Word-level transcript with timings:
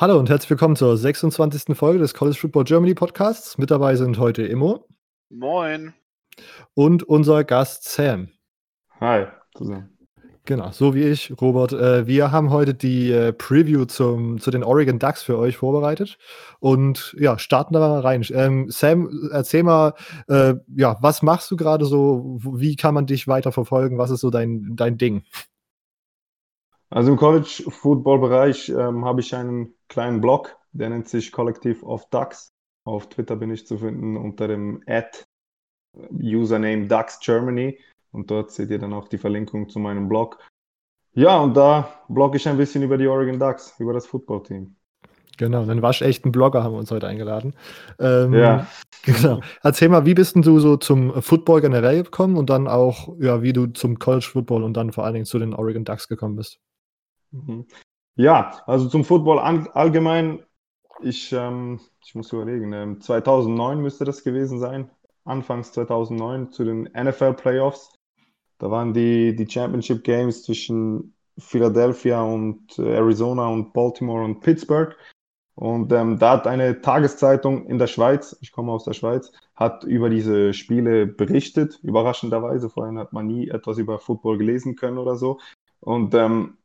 Hallo 0.00 0.18
und 0.18 0.30
herzlich 0.30 0.48
willkommen 0.48 0.76
zur 0.76 0.96
26. 0.96 1.76
Folge 1.76 1.98
des 1.98 2.14
College 2.14 2.38
Football 2.38 2.64
Germany 2.64 2.94
Podcasts. 2.94 3.58
Mit 3.58 3.70
dabei 3.70 3.96
sind 3.96 4.18
heute 4.18 4.42
Immo. 4.44 4.86
Moin. 5.28 5.92
Und 6.72 7.02
unser 7.02 7.44
Gast 7.44 7.84
Sam. 7.84 8.30
Hi, 8.98 9.26
zusammen. 9.54 9.98
Genau, 10.46 10.70
so 10.70 10.94
wie 10.94 11.02
ich, 11.02 11.34
Robert. 11.38 11.74
Äh, 11.74 12.06
wir 12.06 12.32
haben 12.32 12.48
heute 12.48 12.72
die 12.72 13.12
äh, 13.12 13.34
Preview 13.34 13.84
zum, 13.84 14.40
zu 14.40 14.50
den 14.50 14.64
Oregon 14.64 14.98
Ducks 14.98 15.22
für 15.22 15.36
euch 15.36 15.58
vorbereitet 15.58 16.16
und 16.60 17.14
ja, 17.18 17.38
starten 17.38 17.74
da 17.74 17.80
mal 17.80 18.00
rein. 18.00 18.24
Ähm, 18.32 18.70
Sam, 18.70 19.28
erzähl 19.30 19.64
mal, 19.64 19.92
äh, 20.28 20.54
ja, 20.74 20.96
was 21.02 21.20
machst 21.20 21.50
du 21.50 21.56
gerade 21.56 21.84
so? 21.84 22.38
Wie 22.54 22.74
kann 22.74 22.94
man 22.94 23.04
dich 23.04 23.28
weiter 23.28 23.52
verfolgen? 23.52 23.98
Was 23.98 24.10
ist 24.10 24.22
so 24.22 24.30
dein, 24.30 24.76
dein 24.76 24.96
Ding? 24.96 25.24
Also 26.90 27.12
im 27.12 27.16
College-Football-Bereich 27.16 28.68
ähm, 28.70 29.04
habe 29.04 29.20
ich 29.20 29.34
einen 29.34 29.74
kleinen 29.88 30.20
Blog, 30.20 30.56
der 30.72 30.90
nennt 30.90 31.08
sich 31.08 31.30
Collective 31.30 31.84
of 31.84 32.08
Ducks. 32.10 32.52
Auf 32.84 33.08
Twitter 33.08 33.36
bin 33.36 33.50
ich 33.50 33.66
zu 33.66 33.78
finden 33.78 34.16
unter 34.16 34.48
dem 34.48 34.82
Ad 34.86 35.24
Username 36.12 36.86
Ducks 36.86 37.20
Germany 37.20 37.78
und 38.12 38.30
dort 38.30 38.50
seht 38.50 38.70
ihr 38.70 38.78
dann 38.78 38.92
auch 38.92 39.08
die 39.08 39.18
Verlinkung 39.18 39.68
zu 39.68 39.78
meinem 39.78 40.08
Blog. 40.08 40.38
Ja, 41.12 41.38
und 41.38 41.56
da 41.56 42.02
blogge 42.08 42.36
ich 42.36 42.48
ein 42.48 42.56
bisschen 42.56 42.82
über 42.82 42.96
die 42.98 43.06
Oregon 43.06 43.38
Ducks, 43.38 43.74
über 43.78 43.92
das 43.92 44.06
Footballteam. 44.06 44.74
Genau, 45.38 45.62
einen 45.62 45.82
waschechten 45.82 46.32
Blogger 46.32 46.62
haben 46.62 46.74
wir 46.74 46.78
uns 46.78 46.90
heute 46.90 47.06
eingeladen. 47.06 47.54
Ähm, 47.98 48.34
ja. 48.34 48.66
Genau. 49.02 49.40
Erzähl 49.62 49.88
mal, 49.88 50.04
wie 50.04 50.12
bist 50.12 50.34
denn 50.34 50.42
du 50.42 50.58
so 50.60 50.76
zum 50.76 51.22
Football 51.22 51.62
generell 51.62 52.02
gekommen 52.02 52.36
und 52.36 52.50
dann 52.50 52.68
auch, 52.68 53.16
ja, 53.18 53.42
wie 53.42 53.54
du 53.54 53.66
zum 53.68 53.98
College 53.98 54.28
Football 54.30 54.62
und 54.62 54.74
dann 54.74 54.92
vor 54.92 55.04
allen 55.04 55.14
Dingen 55.14 55.24
zu 55.24 55.38
den 55.38 55.54
Oregon 55.54 55.84
Ducks 55.84 56.08
gekommen 56.08 56.36
bist? 56.36 56.60
Mhm. 57.30 57.66
Ja, 58.16 58.62
also 58.66 58.88
zum 58.88 59.04
Football 59.04 59.38
allgemein, 59.38 60.44
ich, 61.00 61.32
ähm, 61.32 61.80
ich 62.04 62.14
muss 62.14 62.32
überlegen, 62.32 62.72
ähm, 62.72 63.00
2009 63.00 63.80
müsste 63.80 64.04
das 64.04 64.24
gewesen 64.24 64.58
sein, 64.58 64.90
anfangs 65.24 65.72
2009 65.72 66.52
zu 66.52 66.64
den 66.64 66.84
NFL 66.92 67.34
Playoffs. 67.34 67.94
Da 68.58 68.70
waren 68.70 68.92
die, 68.92 69.34
die 69.34 69.48
Championship 69.48 70.04
Games 70.04 70.42
zwischen 70.42 71.14
Philadelphia 71.38 72.20
und 72.22 72.78
äh, 72.78 72.96
Arizona 72.96 73.48
und 73.48 73.72
Baltimore 73.72 74.24
und 74.24 74.40
Pittsburgh. 74.40 74.94
Und 75.54 75.92
ähm, 75.92 76.18
da 76.18 76.32
hat 76.32 76.46
eine 76.46 76.80
Tageszeitung 76.80 77.66
in 77.66 77.78
der 77.78 77.86
Schweiz, 77.86 78.36
ich 78.40 78.52
komme 78.52 78.72
aus 78.72 78.84
der 78.84 78.94
Schweiz, 78.94 79.32
hat 79.54 79.84
über 79.84 80.08
diese 80.08 80.54
Spiele 80.54 81.06
berichtet, 81.06 81.78
überraschenderweise. 81.82 82.70
Vorhin 82.70 82.98
hat 82.98 83.12
man 83.12 83.26
nie 83.26 83.48
etwas 83.48 83.78
über 83.78 83.98
Football 83.98 84.38
gelesen 84.38 84.76
können 84.76 84.98
oder 84.98 85.16
so. 85.16 85.38
Und 85.80 86.14
ähm, 86.14 86.58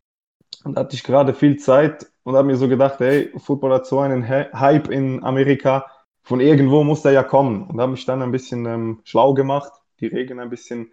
da 0.66 0.82
hatte 0.82 0.96
ich 0.96 1.04
gerade 1.04 1.34
viel 1.34 1.58
Zeit 1.58 2.12
und 2.24 2.36
habe 2.36 2.48
mir 2.48 2.58
so 2.58 2.68
gedacht, 2.68 3.00
hey, 3.00 3.32
Football 3.38 3.74
hat 3.74 3.86
so 3.86 4.00
einen 4.00 4.28
Hype 4.28 4.90
in 4.90 5.24
Amerika, 5.24 5.86
von 6.24 6.40
irgendwo 6.40 6.84
muss 6.84 7.04
der 7.04 7.12
ja 7.12 7.24
kommen. 7.24 7.68
Und 7.68 7.80
habe 7.80 7.92
mich 7.92 8.06
dann 8.06 8.22
ein 8.22 8.32
bisschen 8.32 8.66
ähm, 8.66 9.02
schlau 9.04 9.34
gemacht, 9.34 9.72
die 10.00 10.08
Regeln 10.08 10.40
ein 10.40 10.50
bisschen 10.50 10.92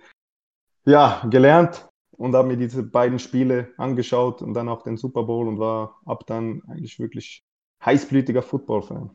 ja, 0.84 1.22
gelernt 1.30 1.88
und 2.10 2.34
habe 2.34 2.48
mir 2.48 2.56
diese 2.56 2.82
beiden 2.82 3.18
Spiele 3.18 3.68
angeschaut 3.78 4.42
und 4.42 4.54
dann 4.54 4.68
auch 4.68 4.82
den 4.82 4.96
Super 4.96 5.22
Bowl 5.22 5.48
und 5.48 5.58
war 5.58 6.00
ab 6.04 6.24
dann 6.26 6.62
eigentlich 6.68 6.98
wirklich 6.98 7.42
heißblütiger 7.84 8.42
Football-Fan. 8.42 9.10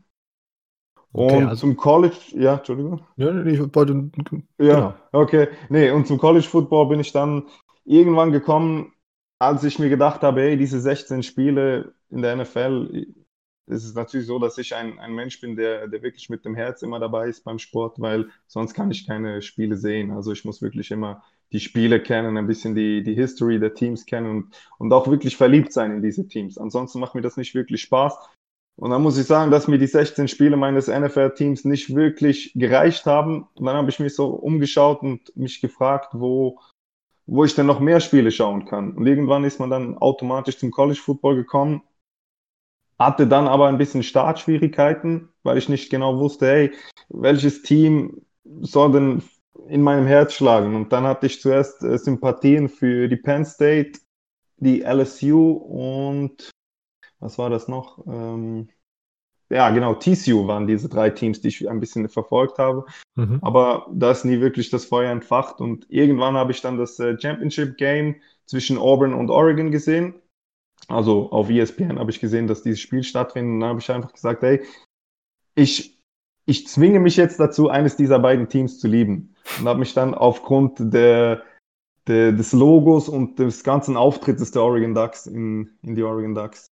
Okay, 1.13 1.37
und 1.37 1.47
also, 1.47 1.61
zum 1.61 1.77
College, 1.77 2.17
ja, 2.33 2.55
Entschuldigung. 2.55 3.01
Ja, 3.15 3.45
ich 3.45 3.59
wollte. 3.59 4.11
Ja, 4.59 4.75
genau. 4.75 4.93
okay. 5.13 5.47
Nee, 5.69 5.89
und 5.91 6.05
zum 6.05 6.17
College 6.17 6.47
Football 6.47 6.89
bin 6.89 6.99
ich 6.99 7.11
dann 7.11 7.43
irgendwann 7.85 8.31
gekommen, 8.31 8.93
als 9.39 9.63
ich 9.63 9.79
mir 9.79 9.89
gedacht 9.89 10.21
habe, 10.21 10.41
hey, 10.41 10.57
diese 10.57 10.79
16 10.79 11.23
Spiele 11.23 11.93
in 12.09 12.21
der 12.21 12.35
NFL, 12.35 13.05
es 13.69 13.83
ist 13.83 13.95
natürlich 13.95 14.27
so, 14.27 14.39
dass 14.39 14.57
ich 14.57 14.73
ein, 14.73 14.97
ein 14.99 15.13
Mensch 15.13 15.41
bin, 15.41 15.55
der, 15.55 15.87
der 15.87 16.01
wirklich 16.01 16.29
mit 16.29 16.45
dem 16.45 16.55
Herz 16.55 16.81
immer 16.81 16.99
dabei 16.99 17.27
ist 17.27 17.43
beim 17.43 17.59
Sport, 17.59 17.99
weil 17.99 18.29
sonst 18.47 18.73
kann 18.73 18.91
ich 18.91 19.05
keine 19.05 19.41
Spiele 19.41 19.75
sehen. 19.75 20.11
Also 20.11 20.31
ich 20.31 20.45
muss 20.45 20.61
wirklich 20.61 20.89
immer 20.91 21.23
die 21.51 21.59
Spiele 21.59 22.01
kennen, 22.01 22.37
ein 22.37 22.47
bisschen 22.47 22.75
die, 22.75 23.03
die 23.03 23.13
History 23.13 23.59
der 23.59 23.73
Teams 23.73 24.05
kennen 24.05 24.29
und, 24.29 24.55
und 24.79 24.91
auch 24.93 25.07
wirklich 25.07 25.37
verliebt 25.37 25.73
sein 25.73 25.91
in 25.91 26.01
diese 26.01 26.27
Teams. 26.27 26.57
Ansonsten 26.57 26.99
macht 26.99 27.15
mir 27.15 27.21
das 27.21 27.37
nicht 27.37 27.55
wirklich 27.55 27.81
Spaß. 27.81 28.17
Und 28.79 28.91
dann 28.91 29.01
muss 29.01 29.17
ich 29.17 29.25
sagen, 29.25 29.49
dass 29.49 29.67
mir 29.67 29.79
die 29.79 29.87
16 29.87 30.27
Spiele 30.27 30.55
meines 30.55 30.87
NFL-Teams 30.87 31.65
nicht 31.65 31.95
wirklich 31.95 32.51
gereicht 32.53 33.05
haben. 33.05 33.47
Und 33.55 33.65
dann 33.65 33.75
habe 33.75 33.89
ich 33.89 33.99
mich 33.99 34.15
so 34.15 34.27
umgeschaut 34.27 35.01
und 35.01 35.35
mich 35.35 35.61
gefragt, 35.61 36.09
wo, 36.13 36.59
wo 37.27 37.43
ich 37.43 37.55
denn 37.55 37.65
noch 37.65 37.79
mehr 37.79 37.99
Spiele 37.99 38.31
schauen 38.31 38.65
kann. 38.65 38.93
Und 38.93 39.05
irgendwann 39.05 39.43
ist 39.43 39.59
man 39.59 39.69
dann 39.69 39.97
automatisch 39.97 40.57
zum 40.57 40.71
College 40.71 40.99
Football 40.99 41.35
gekommen 41.35 41.83
hatte 42.99 43.27
dann 43.27 43.47
aber 43.47 43.67
ein 43.67 43.77
bisschen 43.77 44.03
Startschwierigkeiten, 44.03 45.29
weil 45.43 45.57
ich 45.57 45.69
nicht 45.69 45.89
genau 45.89 46.19
wusste, 46.19 46.47
hey, 46.47 46.73
welches 47.09 47.61
Team 47.61 48.21
soll 48.61 48.91
denn 48.91 49.23
in 49.67 49.81
meinem 49.81 50.07
Herz 50.07 50.33
schlagen? 50.33 50.75
Und 50.75 50.91
dann 50.93 51.03
hatte 51.03 51.27
ich 51.27 51.41
zuerst 51.41 51.83
äh, 51.83 51.97
Sympathien 51.97 52.69
für 52.69 53.07
die 53.07 53.17
Penn 53.17 53.45
State, 53.45 53.99
die 54.57 54.81
LSU 54.81 55.51
und 55.51 56.49
was 57.19 57.37
war 57.37 57.49
das 57.49 57.67
noch? 57.67 58.05
Ähm, 58.07 58.69
ja, 59.49 59.69
genau, 59.69 59.95
TCU 59.95 60.47
waren 60.47 60.67
diese 60.67 60.89
drei 60.89 61.09
Teams, 61.09 61.41
die 61.41 61.47
ich 61.47 61.69
ein 61.69 61.79
bisschen 61.79 62.09
verfolgt 62.09 62.57
habe. 62.57 62.85
Mhm. 63.15 63.39
Aber 63.41 63.87
da 63.93 64.11
ist 64.11 64.25
nie 64.25 64.41
wirklich 64.41 64.69
das 64.69 64.85
Feuer 64.85 65.11
entfacht. 65.11 65.61
Und 65.61 65.85
irgendwann 65.89 66.35
habe 66.35 66.51
ich 66.51 66.61
dann 66.61 66.77
das 66.77 66.99
äh, 66.99 67.17
Championship 67.19 67.77
Game 67.77 68.15
zwischen 68.45 68.77
Auburn 68.77 69.13
und 69.13 69.29
Oregon 69.29 69.71
gesehen 69.71 70.15
also 70.87 71.29
auf 71.31 71.49
ESPN 71.49 71.99
habe 71.99 72.11
ich 72.11 72.19
gesehen, 72.19 72.47
dass 72.47 72.63
dieses 72.63 72.79
Spiel 72.79 73.03
stattfindet. 73.03 73.53
Und 73.53 73.59
dann 73.59 73.69
habe 73.69 73.79
ich 73.79 73.91
einfach 73.91 74.13
gesagt, 74.13 74.41
hey, 74.43 74.63
ich, 75.55 75.99
ich 76.45 76.67
zwinge 76.67 76.99
mich 76.99 77.17
jetzt 77.17 77.39
dazu, 77.39 77.69
eines 77.69 77.97
dieser 77.97 78.19
beiden 78.19 78.47
Teams 78.47 78.79
zu 78.79 78.87
lieben. 78.87 79.35
Und 79.59 79.67
habe 79.67 79.79
mich 79.79 79.93
dann 79.93 80.13
aufgrund 80.13 80.93
der, 80.93 81.43
der, 82.07 82.31
des 82.31 82.53
Logos 82.53 83.09
und 83.09 83.39
des 83.39 83.63
ganzen 83.63 83.97
Auftrittes 83.97 84.51
der 84.51 84.63
Oregon 84.63 84.93
Ducks 84.93 85.25
in, 85.25 85.77
in 85.81 85.95
die 85.95 86.03
Oregon 86.03 86.35
Ducks 86.35 86.67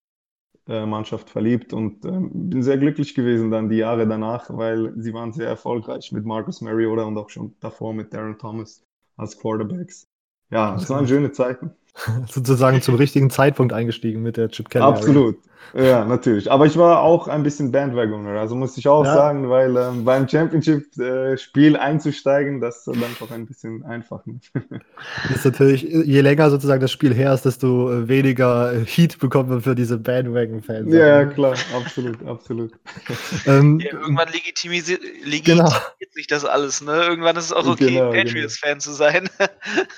Mannschaft 0.67 1.29
verliebt 1.29 1.73
und 1.73 2.05
äh, 2.05 2.11
bin 2.11 2.63
sehr 2.63 2.77
glücklich 2.77 3.13
gewesen 3.15 3.51
dann 3.51 3.69
die 3.69 3.77
Jahre 3.77 4.07
danach, 4.07 4.49
weil 4.49 4.93
sie 4.97 5.13
waren 5.13 5.31
sehr 5.33 5.47
erfolgreich 5.47 6.11
mit 6.11 6.25
Marcus 6.25 6.61
Mariota 6.61 7.03
und 7.03 7.17
auch 7.17 7.29
schon 7.29 7.55
davor 7.59 7.93
mit 7.93 8.13
Darren 8.13 8.37
Thomas 8.37 8.83
als 9.17 9.37
Quarterbacks. 9.37 10.07
Ja, 10.49 10.75
es 10.75 10.89
waren 10.89 11.07
schöne 11.07 11.31
Zeiten. 11.31 11.71
sozusagen 12.29 12.81
zum 12.81 12.95
richtigen 12.95 13.29
Zeitpunkt 13.29 13.73
eingestiegen 13.73 14.21
mit 14.21 14.37
der 14.37 14.49
Chip 14.49 14.69
Kelly. 14.69 14.83
Absolut. 14.85 15.37
Ja, 15.73 16.05
natürlich. 16.05 16.49
Aber 16.49 16.65
ich 16.65 16.77
war 16.77 17.01
auch 17.01 17.27
ein 17.27 17.43
bisschen 17.43 17.71
Bandwagoner, 17.71 18.39
also 18.39 18.55
muss 18.55 18.77
ich 18.77 18.87
auch 18.87 19.03
ja. 19.03 19.13
sagen, 19.13 19.49
weil 19.49 19.75
ähm, 19.75 20.05
beim 20.05 20.27
Championship-Spiel 20.27 21.75
äh, 21.75 21.77
einzusteigen, 21.77 22.61
das 22.61 22.77
ist 22.77 22.87
dann 22.87 23.15
doch 23.19 23.29
ein 23.31 23.45
bisschen 23.45 23.83
einfach. 23.83 24.21
ist 25.33 25.43
natürlich, 25.43 25.83
je 25.83 26.21
länger 26.21 26.49
sozusagen 26.49 26.79
das 26.79 26.91
Spiel 26.91 27.13
her 27.13 27.33
ist, 27.33 27.43
desto 27.43 27.91
äh, 27.91 28.07
weniger 28.07 28.73
äh, 28.73 28.85
Heat 28.85 29.19
bekommt 29.19 29.49
man 29.49 29.61
für 29.61 29.75
diese 29.75 29.97
Bandwagon-Fans. 29.97 30.93
Ja, 30.93 31.25
klar, 31.25 31.55
absolut, 31.75 32.25
absolut. 32.25 32.71
ähm, 33.45 33.79
ja, 33.81 33.91
irgendwann 33.91 34.29
legitimisiert, 34.31 35.01
legitimiert 35.25 35.67
genau. 35.67 36.11
sich 36.13 36.27
das 36.27 36.45
alles, 36.45 36.81
ne? 36.81 37.03
Irgendwann 37.03 37.35
ist 37.35 37.45
es 37.45 37.53
auch 37.53 37.67
okay, 37.67 37.87
genau, 37.87 38.11
genau. 38.11 38.23
Patriots-Fan 38.23 38.69
genau. 38.69 38.81
zu 38.81 38.93
sein. 38.93 39.29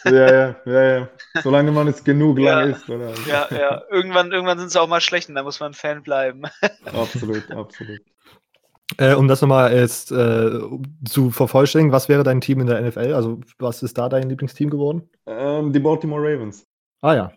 ja, 0.06 0.12
ja, 0.12 0.56
ja, 0.66 0.84
ja. 0.84 1.10
Solange 1.44 1.72
man 1.72 1.87
es 1.88 2.04
genug 2.04 2.40
ja. 2.40 2.62
lang 2.62 2.72
ist, 2.72 2.90
oder? 2.90 3.14
Ja, 3.28 3.48
ja. 3.52 3.84
Irgendwann, 3.90 4.32
irgendwann 4.32 4.60
sind 4.60 4.72
sie 4.72 4.82
auch 4.82 4.88
mal 4.88 5.02
schlecht 5.02 5.30
und 5.30 5.36
da 5.36 5.44
muss 5.44 5.60
man 5.60 5.74
Fan 5.74 6.04
bleiben. 6.04 6.44
absolut, 6.86 7.50
absolut. 7.52 8.02
Äh, 8.98 9.16
um 9.16 9.28
das 9.28 9.42
nochmal 9.42 9.74
jetzt 9.74 10.12
äh, 10.12 10.60
zu 11.08 11.30
vervollständigen, 11.32 11.92
was 11.92 12.08
wäre 12.08 12.24
dein 12.24 12.40
Team 12.40 12.62
in 12.62 12.68
der 12.68 12.82
NFL? 12.82 13.14
Also, 13.14 13.42
was 13.60 13.84
ist 13.84 13.98
da 13.98 14.08
dein 14.08 14.30
Lieblingsteam 14.30 14.70
geworden? 14.70 15.10
Ähm, 15.26 15.74
die 15.74 15.80
Baltimore 15.80 16.22
Ravens. 16.22 16.66
Ah 17.02 17.14
ja. 17.14 17.32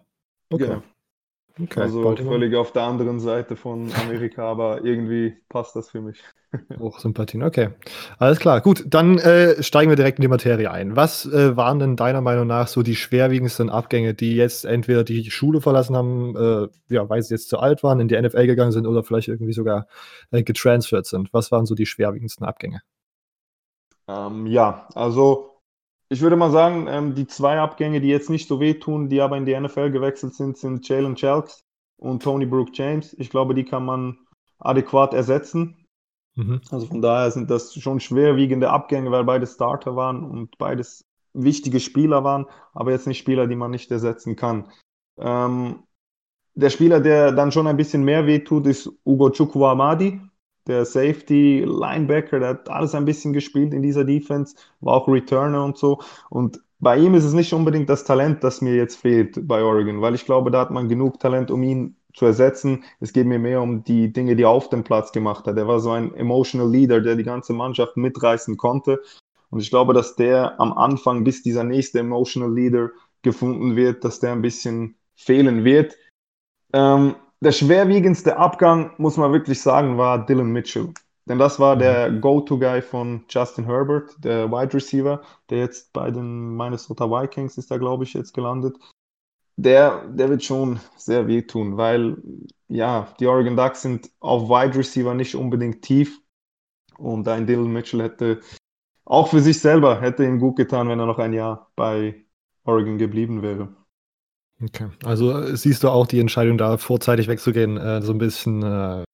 Okay. 0.50 0.66
Genau. 0.66 0.82
Okay, 1.58 1.80
also 1.80 2.02
Baltimore. 2.02 2.34
völlig 2.34 2.54
auf 2.54 2.72
der 2.72 2.82
anderen 2.82 3.20
Seite 3.20 3.56
von 3.56 3.90
Amerika, 3.94 4.44
aber 4.44 4.84
irgendwie 4.84 5.36
passt 5.48 5.76
das 5.76 5.90
für 5.90 6.00
mich. 6.00 6.22
Hochsympathien, 6.78 7.42
okay. 7.42 7.70
Alles 8.18 8.38
klar, 8.38 8.60
gut, 8.60 8.84
dann 8.88 9.18
äh, 9.18 9.62
steigen 9.62 9.90
wir 9.90 9.96
direkt 9.96 10.18
in 10.18 10.22
die 10.22 10.28
Materie 10.28 10.70
ein. 10.70 10.96
Was 10.96 11.26
äh, 11.26 11.56
waren 11.56 11.78
denn 11.78 11.96
deiner 11.96 12.20
Meinung 12.20 12.46
nach 12.46 12.66
so 12.66 12.82
die 12.82 12.96
schwerwiegendsten 12.96 13.70
Abgänge, 13.70 14.14
die 14.14 14.34
jetzt 14.34 14.64
entweder 14.64 15.04
die 15.04 15.30
Schule 15.30 15.60
verlassen 15.60 15.96
haben, 15.96 16.36
äh, 16.36 16.68
ja, 16.92 17.08
weil 17.08 17.22
sie 17.22 17.34
jetzt 17.34 17.48
zu 17.48 17.58
alt 17.58 17.82
waren, 17.82 18.00
in 18.00 18.08
die 18.08 18.20
NFL 18.20 18.46
gegangen 18.46 18.72
sind 18.72 18.86
oder 18.86 19.04
vielleicht 19.04 19.28
irgendwie 19.28 19.52
sogar 19.52 19.86
äh, 20.32 20.42
getransfert 20.42 21.06
sind? 21.06 21.32
Was 21.32 21.52
waren 21.52 21.66
so 21.66 21.74
die 21.74 21.86
schwerwiegendsten 21.86 22.44
Abgänge? 22.44 22.82
Ähm, 24.08 24.46
ja, 24.46 24.88
also 24.94 25.49
ich 26.12 26.20
würde 26.20 26.36
mal 26.36 26.50
sagen, 26.50 26.86
ähm, 26.88 27.14
die 27.14 27.26
zwei 27.26 27.60
Abgänge, 27.60 28.00
die 28.00 28.08
jetzt 28.08 28.30
nicht 28.30 28.48
so 28.48 28.58
wehtun, 28.58 29.08
die 29.08 29.20
aber 29.20 29.36
in 29.36 29.46
die 29.46 29.58
NFL 29.58 29.90
gewechselt 29.90 30.34
sind, 30.34 30.58
sind 30.58 30.86
Jalen 30.86 31.14
Chalks 31.14 31.62
und 31.98 32.22
Tony 32.22 32.46
Brooke 32.46 32.72
James. 32.74 33.14
Ich 33.18 33.30
glaube, 33.30 33.54
die 33.54 33.64
kann 33.64 33.84
man 33.84 34.18
adäquat 34.58 35.14
ersetzen. 35.14 35.86
Mhm. 36.34 36.60
Also 36.70 36.86
von 36.86 37.00
daher 37.00 37.30
sind 37.30 37.48
das 37.48 37.74
schon 37.74 38.00
schwerwiegende 38.00 38.70
Abgänge, 38.70 39.12
weil 39.12 39.24
beide 39.24 39.46
Starter 39.46 39.94
waren 39.94 40.24
und 40.24 40.58
beides 40.58 41.04
wichtige 41.32 41.78
Spieler 41.78 42.24
waren, 42.24 42.46
aber 42.72 42.90
jetzt 42.90 43.06
nicht 43.06 43.18
Spieler, 43.18 43.46
die 43.46 43.54
man 43.54 43.70
nicht 43.70 43.90
ersetzen 43.92 44.34
kann. 44.34 44.68
Ähm, 45.16 45.84
der 46.54 46.70
Spieler, 46.70 47.00
der 47.00 47.30
dann 47.30 47.52
schon 47.52 47.68
ein 47.68 47.76
bisschen 47.76 48.02
mehr 48.02 48.26
wehtut, 48.26 48.66
ist 48.66 48.90
Ugo 49.04 49.30
Chukwuamadi, 49.30 50.20
der 50.66 50.84
Safety, 50.84 51.64
Linebacker, 51.66 52.38
der 52.38 52.48
hat 52.50 52.68
alles 52.68 52.94
ein 52.94 53.04
bisschen 53.04 53.32
gespielt 53.32 53.74
in 53.74 53.82
dieser 53.82 54.04
Defense, 54.04 54.56
war 54.80 54.94
auch 54.94 55.08
Returner 55.08 55.64
und 55.64 55.78
so. 55.78 56.00
Und 56.28 56.60
bei 56.78 56.96
ihm 56.96 57.14
ist 57.14 57.24
es 57.24 57.32
nicht 57.32 57.52
unbedingt 57.52 57.88
das 57.88 58.04
Talent, 58.04 58.42
das 58.42 58.60
mir 58.60 58.74
jetzt 58.74 58.96
fehlt 58.96 59.46
bei 59.46 59.62
Oregon, 59.62 60.00
weil 60.00 60.14
ich 60.14 60.24
glaube, 60.24 60.50
da 60.50 60.60
hat 60.60 60.70
man 60.70 60.88
genug 60.88 61.20
Talent, 61.20 61.50
um 61.50 61.62
ihn 61.62 61.96
zu 62.14 62.26
ersetzen. 62.26 62.84
Es 63.00 63.12
geht 63.12 63.26
mir 63.26 63.38
mehr 63.38 63.60
um 63.62 63.84
die 63.84 64.12
Dinge, 64.12 64.34
die 64.36 64.42
er 64.44 64.50
auf 64.50 64.68
dem 64.68 64.82
Platz 64.82 65.12
gemacht 65.12 65.46
hat. 65.46 65.56
Er 65.56 65.68
war 65.68 65.80
so 65.80 65.90
ein 65.90 66.14
emotional 66.14 66.70
Leader, 66.70 67.00
der 67.00 67.16
die 67.16 67.22
ganze 67.22 67.52
Mannschaft 67.52 67.96
mitreißen 67.96 68.56
konnte. 68.56 69.00
Und 69.50 69.60
ich 69.60 69.70
glaube, 69.70 69.94
dass 69.94 70.16
der 70.16 70.60
am 70.60 70.72
Anfang, 70.72 71.24
bis 71.24 71.42
dieser 71.42 71.64
nächste 71.64 72.00
emotional 72.00 72.52
Leader 72.52 72.90
gefunden 73.22 73.76
wird, 73.76 74.04
dass 74.04 74.20
der 74.20 74.32
ein 74.32 74.42
bisschen 74.42 74.96
fehlen 75.14 75.64
wird. 75.64 75.96
Ähm, 76.72 77.14
der 77.40 77.52
schwerwiegendste 77.52 78.36
Abgang, 78.36 78.92
muss 78.98 79.16
man 79.16 79.32
wirklich 79.32 79.60
sagen, 79.60 79.98
war 79.98 80.24
Dylan 80.24 80.52
Mitchell. 80.52 80.92
Denn 81.26 81.38
das 81.38 81.60
war 81.60 81.76
der 81.76 82.10
mhm. 82.10 82.20
Go-To-Guy 82.20 82.82
von 82.82 83.24
Justin 83.28 83.64
Herbert, 83.64 84.16
der 84.24 84.50
Wide 84.50 84.74
Receiver, 84.74 85.22
der 85.48 85.58
jetzt 85.58 85.92
bei 85.92 86.10
den 86.10 86.56
Minnesota 86.56 87.08
Vikings 87.08 87.56
ist, 87.56 87.70
da 87.70 87.78
glaube 87.78 88.04
ich, 88.04 88.14
jetzt 88.14 88.32
gelandet. 88.34 88.76
Der, 89.56 90.06
der 90.08 90.30
wird 90.30 90.42
schon 90.42 90.80
sehr 90.96 91.26
wehtun, 91.26 91.76
weil 91.76 92.16
ja, 92.68 93.08
die 93.20 93.26
Oregon 93.26 93.56
Ducks 93.56 93.82
sind 93.82 94.10
auf 94.20 94.48
Wide 94.48 94.76
Receiver 94.76 95.14
nicht 95.14 95.34
unbedingt 95.34 95.82
tief. 95.82 96.20
Und 96.98 97.28
ein 97.28 97.46
Dylan 97.46 97.72
Mitchell 97.72 98.02
hätte 98.02 98.40
auch 99.04 99.28
für 99.28 99.40
sich 99.40 99.60
selber 99.60 100.00
hätte 100.00 100.24
ihm 100.24 100.38
gut 100.38 100.56
getan, 100.56 100.88
wenn 100.88 101.00
er 101.00 101.06
noch 101.06 101.18
ein 101.18 101.32
Jahr 101.32 101.72
bei 101.74 102.24
Oregon 102.64 102.96
geblieben 102.98 103.42
wäre. 103.42 103.74
Okay, 104.62 104.88
also 105.04 105.32
äh, 105.32 105.56
siehst 105.56 105.82
du 105.82 105.88
auch 105.88 106.06
die 106.06 106.20
Entscheidung 106.20 106.58
da 106.58 106.76
vorzeitig 106.76 107.28
wegzugehen 107.28 107.76
äh, 107.78 108.02
so 108.02 108.12
ein 108.12 108.18
bisschen 108.18 108.62
äh, 108.62 109.04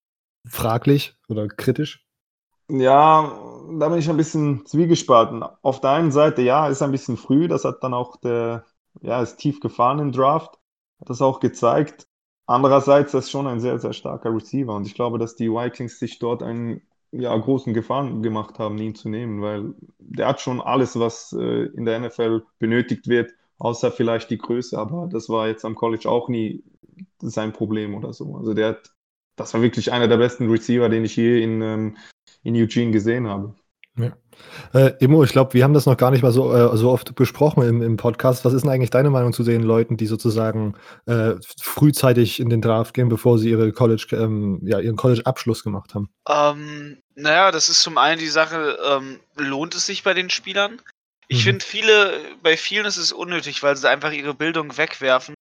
fraglich 0.48 1.14
oder 1.28 1.46
kritisch? 1.48 2.04
Ja, 2.68 3.32
da 3.78 3.88
bin 3.88 3.98
ich 3.98 4.10
ein 4.10 4.16
bisschen 4.16 4.66
zwiegespalten. 4.66 5.44
Auf 5.62 5.80
der 5.80 5.90
einen 5.90 6.10
Seite, 6.10 6.42
ja, 6.42 6.68
ist 6.68 6.82
ein 6.82 6.90
bisschen 6.90 7.16
früh, 7.16 7.46
das 7.46 7.64
hat 7.64 7.82
dann 7.82 7.94
auch 7.94 8.16
der, 8.16 8.64
ja, 9.02 9.22
ist 9.22 9.36
tief 9.36 9.60
gefahren 9.60 10.00
im 10.00 10.10
Draft, 10.10 10.58
hat 11.00 11.10
das 11.10 11.22
auch 11.22 11.38
gezeigt. 11.38 12.08
Andererseits 12.46 13.14
ist 13.14 13.30
schon 13.30 13.46
ein 13.46 13.60
sehr, 13.60 13.78
sehr 13.78 13.92
starker 13.92 14.34
Receiver 14.34 14.74
und 14.74 14.86
ich 14.86 14.94
glaube, 14.94 15.18
dass 15.18 15.36
die 15.36 15.50
Vikings 15.50 15.98
sich 16.00 16.18
dort 16.18 16.42
einen 16.42 16.82
ja, 17.12 17.36
großen 17.36 17.72
Gefallen 17.72 18.22
gemacht 18.22 18.58
haben, 18.58 18.78
ihn 18.78 18.94
zu 18.96 19.08
nehmen, 19.08 19.42
weil 19.42 19.74
der 19.98 20.28
hat 20.28 20.40
schon 20.40 20.60
alles, 20.60 20.98
was 20.98 21.32
äh, 21.32 21.66
in 21.66 21.84
der 21.84 22.00
NFL 22.00 22.44
benötigt 22.58 23.06
wird, 23.08 23.32
außer 23.58 23.90
vielleicht 23.90 24.30
die 24.30 24.38
Größe, 24.38 24.78
aber 24.78 25.08
das 25.10 25.28
war 25.28 25.48
jetzt 25.48 25.64
am 25.64 25.74
College 25.74 26.08
auch 26.08 26.28
nie 26.28 26.64
sein 27.20 27.52
Problem 27.52 27.94
oder 27.94 28.12
so. 28.12 28.36
Also 28.36 28.54
der 28.54 28.68
hat, 28.68 28.90
das 29.36 29.54
war 29.54 29.62
wirklich 29.62 29.92
einer 29.92 30.08
der 30.08 30.18
besten 30.18 30.50
Receiver, 30.50 30.88
den 30.88 31.04
ich 31.04 31.16
je 31.16 31.42
in, 31.42 31.62
ähm, 31.62 31.96
in 32.42 32.54
Eugene 32.56 32.92
gesehen 32.92 33.28
habe. 33.28 33.54
Ja. 33.98 34.12
Äh, 34.74 34.92
Immo, 34.98 35.24
ich 35.24 35.32
glaube, 35.32 35.54
wir 35.54 35.64
haben 35.64 35.72
das 35.72 35.86
noch 35.86 35.96
gar 35.96 36.10
nicht 36.10 36.22
mal 36.22 36.32
so, 36.32 36.52
äh, 36.52 36.76
so 36.76 36.90
oft 36.90 37.14
besprochen 37.14 37.62
im, 37.62 37.80
im 37.80 37.96
Podcast. 37.96 38.44
Was 38.44 38.52
ist 38.52 38.62
denn 38.62 38.70
eigentlich 38.70 38.90
deine 38.90 39.08
Meinung 39.08 39.32
zu 39.32 39.42
den 39.42 39.62
Leuten, 39.62 39.96
die 39.96 40.06
sozusagen 40.06 40.74
äh, 41.06 41.34
frühzeitig 41.58 42.38
in 42.38 42.50
den 42.50 42.60
Draft 42.60 42.92
gehen, 42.92 43.08
bevor 43.08 43.38
sie 43.38 43.48
ihre 43.48 43.72
College, 43.72 44.08
ähm, 44.12 44.60
ja, 44.62 44.80
ihren 44.80 44.96
College-Abschluss 44.96 45.64
gemacht 45.64 45.94
haben? 45.94 46.10
Ähm, 46.28 46.98
naja, 47.14 47.50
das 47.50 47.70
ist 47.70 47.80
zum 47.80 47.96
einen 47.96 48.18
die 48.18 48.26
Sache, 48.26 48.76
ähm, 48.86 49.18
lohnt 49.36 49.74
es 49.74 49.86
sich 49.86 50.02
bei 50.02 50.12
den 50.12 50.28
Spielern? 50.28 50.78
Ich 51.28 51.40
mhm. 51.40 51.44
finde 51.44 51.64
viele, 51.64 52.36
bei 52.42 52.56
vielen 52.56 52.86
ist 52.86 52.96
es 52.96 53.12
unnötig, 53.12 53.62
weil 53.62 53.76
sie 53.76 53.88
einfach 53.88 54.12
ihre 54.12 54.34
Bildung 54.34 54.76
wegwerfen. 54.76 55.34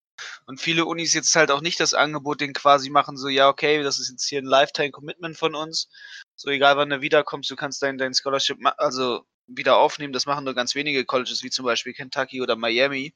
Und 0.46 0.60
viele 0.60 0.84
Unis 0.84 1.14
jetzt 1.14 1.34
halt 1.34 1.50
auch 1.50 1.60
nicht 1.60 1.80
das 1.80 1.94
Angebot, 1.94 2.40
den 2.40 2.52
quasi 2.52 2.90
machen, 2.90 3.16
so, 3.16 3.28
ja, 3.28 3.48
okay, 3.48 3.82
das 3.82 3.98
ist 3.98 4.10
jetzt 4.10 4.28
hier 4.28 4.40
ein 4.40 4.46
Lifetime-Commitment 4.46 5.36
von 5.36 5.54
uns. 5.54 5.88
So, 6.36 6.50
egal 6.50 6.76
wann 6.76 6.90
du 6.90 7.00
wiederkommst, 7.00 7.50
du 7.50 7.56
kannst 7.56 7.82
dein, 7.82 7.98
dein 7.98 8.14
Scholarship 8.14 8.58
also 8.76 9.24
wieder 9.46 9.76
aufnehmen. 9.76 10.12
Das 10.12 10.26
machen 10.26 10.44
nur 10.44 10.54
ganz 10.54 10.74
wenige 10.74 11.04
Colleges, 11.04 11.42
wie 11.42 11.50
zum 11.50 11.64
Beispiel 11.64 11.92
Kentucky 11.92 12.42
oder 12.42 12.56
Miami. 12.56 13.14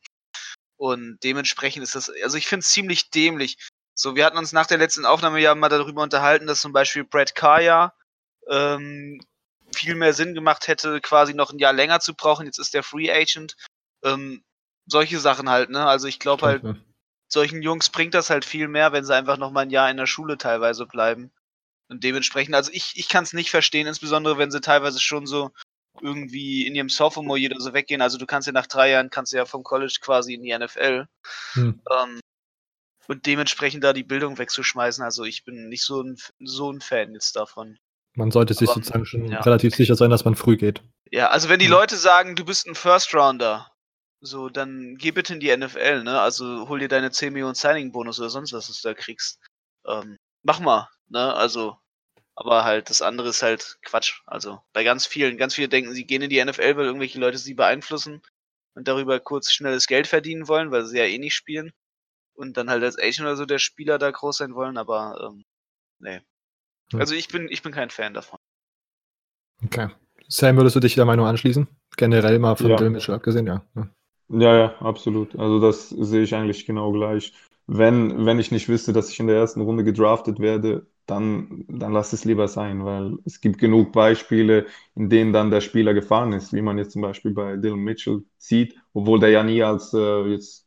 Und 0.76 1.18
dementsprechend 1.22 1.82
ist 1.82 1.94
das, 1.94 2.10
also 2.22 2.36
ich 2.36 2.46
finde 2.46 2.60
es 2.60 2.70
ziemlich 2.70 3.10
dämlich. 3.10 3.56
So, 3.94 4.14
wir 4.14 4.24
hatten 4.24 4.36
uns 4.36 4.52
nach 4.52 4.66
der 4.66 4.78
letzten 4.78 5.06
Aufnahme 5.06 5.40
ja 5.40 5.54
mal 5.54 5.68
darüber 5.68 6.02
unterhalten, 6.02 6.46
dass 6.46 6.60
zum 6.60 6.72
Beispiel 6.72 7.04
Brad 7.04 7.34
Kaya 7.34 7.94
ähm, 8.48 9.20
viel 9.76 9.94
mehr 9.94 10.12
Sinn 10.12 10.34
gemacht 10.34 10.68
hätte, 10.68 11.00
quasi 11.00 11.34
noch 11.34 11.52
ein 11.52 11.58
Jahr 11.58 11.72
länger 11.72 12.00
zu 12.00 12.14
brauchen. 12.14 12.46
Jetzt 12.46 12.58
ist 12.58 12.74
der 12.74 12.82
Free 12.82 13.10
Agent. 13.10 13.56
Ähm, 14.02 14.44
solche 14.86 15.18
Sachen 15.18 15.48
halt, 15.48 15.70
ne? 15.70 15.86
Also 15.86 16.06
ich 16.08 16.18
glaube 16.18 16.46
halt, 16.46 16.62
solchen 17.28 17.62
Jungs 17.62 17.90
bringt 17.90 18.14
das 18.14 18.30
halt 18.30 18.44
viel 18.44 18.68
mehr, 18.68 18.92
wenn 18.92 19.04
sie 19.04 19.14
einfach 19.14 19.36
noch 19.36 19.50
mal 19.50 19.62
ein 19.62 19.70
Jahr 19.70 19.90
in 19.90 19.96
der 19.96 20.06
Schule 20.06 20.38
teilweise 20.38 20.86
bleiben. 20.86 21.32
Und 21.88 22.04
dementsprechend, 22.04 22.54
also 22.54 22.70
ich, 22.72 22.92
ich 22.96 23.08
kann 23.08 23.24
es 23.24 23.32
nicht 23.32 23.50
verstehen, 23.50 23.86
insbesondere 23.86 24.38
wenn 24.38 24.50
sie 24.50 24.60
teilweise 24.60 25.00
schon 25.00 25.26
so 25.26 25.50
irgendwie 26.00 26.66
in 26.66 26.74
ihrem 26.74 26.88
Sophomore 26.88 27.38
jeder 27.38 27.58
so 27.60 27.72
weggehen. 27.72 28.02
Also 28.02 28.18
du 28.18 28.26
kannst 28.26 28.46
ja 28.46 28.52
nach 28.52 28.66
drei 28.66 28.90
Jahren, 28.90 29.10
kannst 29.10 29.32
ja 29.32 29.46
vom 29.46 29.62
College 29.62 29.98
quasi 30.00 30.34
in 30.34 30.42
die 30.42 30.56
NFL. 30.56 31.06
Hm. 31.52 31.80
Ähm, 31.90 32.20
und 33.08 33.26
dementsprechend 33.26 33.84
da 33.84 33.92
die 33.92 34.02
Bildung 34.02 34.38
wegzuschmeißen. 34.38 35.02
Also 35.02 35.24
ich 35.24 35.44
bin 35.44 35.68
nicht 35.68 35.84
so 35.84 36.02
ein, 36.02 36.16
so 36.40 36.70
ein 36.72 36.80
Fan 36.80 37.12
jetzt 37.14 37.36
davon. 37.36 37.78
Man 38.16 38.30
sollte 38.30 38.54
sich 38.54 38.68
Aber, 38.68 38.76
sozusagen 38.76 39.06
schon 39.06 39.30
ja. 39.30 39.40
relativ 39.40 39.74
sicher 39.74 39.94
sein, 39.94 40.10
dass 40.10 40.24
man 40.24 40.34
früh 40.34 40.56
geht. 40.56 40.82
Ja, 41.10 41.28
also 41.28 41.48
wenn 41.48 41.60
die 41.60 41.66
Leute 41.66 41.96
sagen, 41.96 42.34
du 42.34 42.44
bist 42.44 42.66
ein 42.66 42.74
First 42.74 43.14
Rounder, 43.14 43.70
so, 44.20 44.48
dann 44.48 44.96
geh 44.96 45.10
bitte 45.10 45.34
in 45.34 45.40
die 45.40 45.54
NFL, 45.54 46.02
ne? 46.02 46.20
Also 46.20 46.68
hol 46.68 46.78
dir 46.78 46.88
deine 46.88 47.10
10 47.10 47.32
Millionen 47.32 47.54
Signing-Bonus 47.54 48.18
oder 48.18 48.30
sonst 48.30 48.52
was, 48.52 48.68
was 48.70 48.80
du 48.80 48.88
da 48.88 48.94
kriegst. 48.94 49.38
Ähm, 49.86 50.18
mach 50.42 50.60
mal, 50.60 50.88
ne? 51.08 51.34
Also, 51.34 51.76
aber 52.34 52.64
halt, 52.64 52.90
das 52.90 53.02
andere 53.02 53.28
ist 53.28 53.42
halt 53.42 53.78
Quatsch. 53.82 54.20
Also, 54.26 54.60
bei 54.72 54.84
ganz 54.84 55.06
vielen, 55.06 55.36
ganz 55.36 55.54
viele 55.54 55.68
denken, 55.68 55.92
sie 55.92 56.06
gehen 56.06 56.22
in 56.22 56.30
die 56.30 56.42
NFL, 56.44 56.76
weil 56.76 56.86
irgendwelche 56.86 57.20
Leute 57.20 57.38
sie 57.38 57.54
beeinflussen 57.54 58.22
und 58.74 58.88
darüber 58.88 59.20
kurz 59.20 59.52
schnelles 59.52 59.86
Geld 59.86 60.06
verdienen 60.06 60.48
wollen, 60.48 60.70
weil 60.70 60.86
sie 60.86 60.98
ja 60.98 61.04
eh 61.04 61.18
nicht 61.18 61.34
spielen. 61.34 61.72
Und 62.34 62.56
dann 62.56 62.70
halt 62.70 62.82
als 62.84 62.98
Agent 62.98 63.20
oder 63.20 63.36
so 63.36 63.46
der 63.46 63.58
Spieler 63.58 63.98
da 63.98 64.10
groß 64.10 64.38
sein 64.38 64.54
wollen, 64.54 64.78
aber 64.78 65.30
ähm, 65.30 65.44
nee. 66.00 66.20
Hm. 66.92 67.00
Also 67.00 67.14
ich 67.14 67.28
bin, 67.28 67.48
ich 67.50 67.62
bin 67.62 67.72
kein 67.72 67.90
Fan 67.90 68.14
davon. 68.14 68.38
Okay. 69.64 69.88
Sam, 70.28 70.56
würdest 70.56 70.76
du 70.76 70.80
dich 70.80 70.94
der 70.94 71.04
Meinung 71.04 71.26
anschließen? 71.26 71.68
Generell 71.96 72.38
mal 72.38 72.56
von 72.56 72.70
ja. 72.70 72.76
Dylan 72.76 72.92
Mitchell 72.92 73.14
abgesehen, 73.14 73.46
ja. 73.46 73.64
ja. 73.74 73.88
Ja, 74.28 74.56
ja, 74.56 74.74
absolut. 74.80 75.36
Also 75.38 75.60
das 75.60 75.88
sehe 75.88 76.22
ich 76.22 76.34
eigentlich 76.34 76.66
genau 76.66 76.92
gleich. 76.92 77.32
Wenn, 77.68 78.26
wenn 78.26 78.38
ich 78.38 78.50
nicht 78.50 78.68
wüsste, 78.68 78.92
dass 78.92 79.10
ich 79.10 79.20
in 79.20 79.28
der 79.28 79.36
ersten 79.36 79.60
Runde 79.60 79.84
gedraftet 79.84 80.40
werde, 80.40 80.86
dann, 81.06 81.64
dann 81.68 81.92
lass 81.92 82.12
es 82.12 82.24
lieber 82.24 82.48
sein, 82.48 82.84
weil 82.84 83.16
es 83.24 83.40
gibt 83.40 83.58
genug 83.58 83.92
Beispiele, 83.92 84.66
in 84.94 85.08
denen 85.08 85.32
dann 85.32 85.50
der 85.50 85.60
Spieler 85.60 85.94
gefahren 85.94 86.32
ist, 86.32 86.52
wie 86.52 86.62
man 86.62 86.78
jetzt 86.78 86.92
zum 86.92 87.02
Beispiel 87.02 87.32
bei 87.32 87.56
Dylan 87.56 87.78
Mitchell 87.78 88.24
sieht, 88.38 88.76
obwohl 88.92 89.20
der 89.20 89.30
ja 89.30 89.42
nie 89.44 89.62
als 89.62 89.94
äh, 89.94 90.22
jetzt 90.24 90.66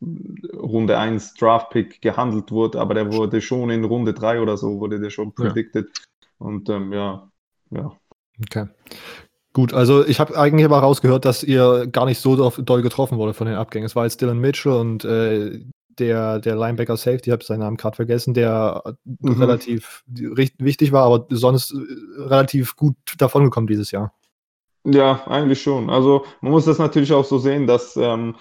Runde 0.54 0.98
1 0.98 1.34
Draft-Pick 1.36 2.02
gehandelt 2.02 2.52
wurde, 2.52 2.80
aber 2.80 2.94
der 2.94 3.12
wurde 3.12 3.42
schon 3.42 3.70
in 3.70 3.84
Runde 3.84 4.14
3 4.14 4.42
oder 4.42 4.58
so, 4.58 4.80
wurde 4.80 5.00
der 5.00 5.10
schon 5.10 5.34
predicted. 5.34 5.88
Ja. 5.88 6.46
Und 6.46 6.70
ähm, 6.70 6.94
ja, 6.94 7.30
ja. 7.72 7.92
Okay. 8.42 8.68
Gut, 9.52 9.74
also 9.74 10.06
ich 10.06 10.20
habe 10.20 10.38
eigentlich 10.38 10.66
aber 10.66 10.80
rausgehört, 10.80 11.26
dass 11.26 11.44
ihr 11.44 11.88
gar 11.88 12.06
nicht 12.06 12.20
so 12.20 12.50
doll 12.50 12.82
getroffen 12.82 13.18
wurde 13.18 13.34
von 13.34 13.48
den 13.48 13.58
Abgängen. 13.58 13.86
Es 13.86 13.96
war 13.96 14.06
jetzt 14.06 14.22
Dylan 14.22 14.40
Mitchell 14.40 14.72
und 14.72 15.04
äh, 15.04 15.60
der, 16.00 16.40
der 16.40 16.56
Linebacker 16.56 16.98
Safety, 16.98 17.30
ich 17.30 17.32
habe 17.32 17.44
seinen 17.44 17.60
Namen 17.60 17.78
gerade 17.78 17.96
vergessen, 17.96 18.34
der 18.34 18.96
mhm. 19.06 19.42
relativ 19.42 20.04
wichtig 20.08 20.92
war, 20.92 21.06
aber 21.06 21.26
sonst 21.30 21.72
äh, 21.72 22.22
relativ 22.22 22.76
gut 22.76 22.96
davongekommen 23.18 23.68
dieses 23.68 23.92
Jahr. 23.92 24.14
Ja, 24.86 25.24
eigentlich 25.28 25.62
schon. 25.62 25.90
Also 25.90 26.26
man 26.42 26.52
muss 26.52 26.66
das 26.66 26.80
natürlich 26.80 27.12
auch 27.14 27.26
so 27.26 27.38
sehen, 27.38 27.68
dass 27.68 27.96
ähm, 27.98 28.36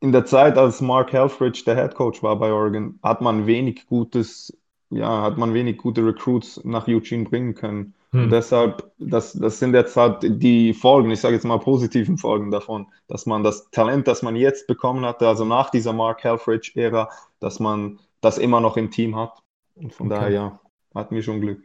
in 0.00 0.10
der 0.10 0.26
Zeit, 0.26 0.58
als 0.58 0.80
Mark 0.80 1.12
Helfrich 1.12 1.64
der 1.64 1.76
Head 1.76 1.94
Coach 1.94 2.22
war 2.22 2.36
bei 2.36 2.52
Oregon, 2.52 2.98
hat 3.02 3.20
man 3.20 3.46
wenig 3.46 3.86
gutes, 3.86 4.52
ja, 4.90 5.22
hat 5.22 5.38
man 5.38 5.54
wenig 5.54 5.78
gute 5.78 6.04
Recruits 6.04 6.60
nach 6.64 6.88
Eugene 6.88 7.24
bringen 7.24 7.54
können. 7.54 7.94
Hm. 8.12 8.28
Deshalb, 8.28 8.92
das, 8.98 9.32
das 9.32 9.58
sind 9.58 9.74
jetzt 9.74 9.96
halt 9.96 10.18
die 10.22 10.74
Folgen, 10.74 11.10
ich 11.10 11.20
sage 11.20 11.34
jetzt 11.34 11.44
mal 11.44 11.58
positiven 11.58 12.18
Folgen 12.18 12.50
davon, 12.50 12.86
dass 13.08 13.24
man 13.24 13.42
das 13.42 13.70
Talent, 13.70 14.06
das 14.06 14.22
man 14.22 14.36
jetzt 14.36 14.66
bekommen 14.66 15.04
hatte, 15.06 15.26
also 15.26 15.46
nach 15.46 15.70
dieser 15.70 15.94
Mark 15.94 16.22
Helfrich-Ära, 16.22 17.08
dass 17.40 17.58
man 17.58 17.98
das 18.20 18.36
immer 18.36 18.60
noch 18.60 18.76
im 18.76 18.90
Team 18.90 19.16
hat. 19.16 19.42
Und 19.74 19.94
von 19.94 20.08
okay. 20.08 20.16
daher, 20.16 20.30
ja, 20.30 20.60
hatten 20.94 21.14
wir 21.14 21.22
schon 21.22 21.40
Glück. 21.40 21.62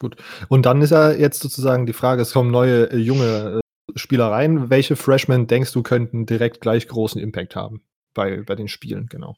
Gut. 0.00 0.16
Und 0.48 0.66
dann 0.66 0.82
ist 0.82 0.90
ja 0.90 1.12
jetzt 1.12 1.40
sozusagen 1.40 1.86
die 1.86 1.92
Frage, 1.92 2.22
es 2.22 2.32
kommen 2.32 2.50
neue 2.50 2.90
äh, 2.90 2.96
junge 2.96 3.60
äh, 3.60 3.98
Spieler 3.98 4.32
rein. 4.32 4.70
Welche 4.70 4.96
Freshmen 4.96 5.46
denkst 5.46 5.72
du 5.72 5.84
könnten 5.84 6.26
direkt 6.26 6.60
gleich 6.60 6.88
großen 6.88 7.20
Impact 7.20 7.54
haben 7.54 7.82
bei, 8.12 8.42
bei 8.42 8.56
den 8.56 8.66
Spielen, 8.66 9.06
genau? 9.06 9.36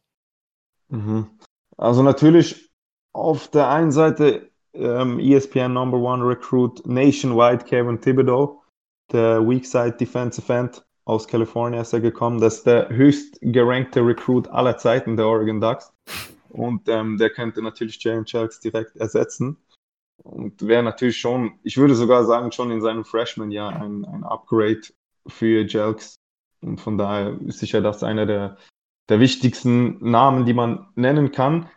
Mhm. 0.89 1.27
Also 1.77 2.03
natürlich 2.03 2.71
auf 3.13 3.49
der 3.49 3.69
einen 3.69 3.93
Seite 3.93 4.51
ähm, 4.79 5.19
ESPN 5.19 5.73
Number 5.73 5.99
One 5.99 6.27
Recruit 6.27 6.87
nationwide 6.87 7.65
Kevin 7.65 8.01
Thibodeau, 8.01 8.63
der 9.13 9.47
Weakside 9.47 9.93
Defensive 9.93 10.53
End 10.53 10.87
aus 11.05 11.29
Kalifornien 11.29 11.81
ist 11.81 11.93
er 11.93 12.01
gekommen. 12.01 12.41
Das 12.41 12.59
ist 12.59 12.67
der 12.67 12.89
höchst 12.89 13.39
gerankte 13.41 14.05
Recruit 14.05 14.49
aller 14.49 14.77
Zeiten 14.77 15.17
der 15.17 15.27
Oregon 15.27 15.61
Ducks. 15.61 15.93
und 16.51 16.89
ähm, 16.89 17.17
der 17.17 17.31
könnte 17.31 17.63
natürlich 17.63 18.03
Jalen 18.03 18.25
Jelks 18.27 18.61
direkt 18.61 18.97
ersetzen. 18.97 19.57
Und 20.23 20.67
wäre 20.67 20.83
natürlich 20.83 21.19
schon, 21.19 21.59
ich 21.63 21.77
würde 21.77 21.95
sogar 21.95 22.25
sagen, 22.25 22.51
schon 22.51 22.71
in 22.71 22.81
seinem 22.81 23.05
Freshman-Jahr 23.05 23.77
ein, 23.77 24.05
ein 24.05 24.25
Upgrade 24.25 24.81
für 25.27 25.65
Jelks. 25.65 26.17
Und 26.61 26.81
von 26.81 26.99
daher 26.99 27.39
ist 27.47 27.61
sicher 27.61 27.81
das 27.81 28.03
einer 28.03 28.27
der, 28.27 28.57
der 29.09 29.21
wichtigsten 29.21 29.99
Namen, 30.11 30.47
die 30.47 30.55
man 30.55 30.89
nennen 30.97 31.31
kann. 31.31 31.69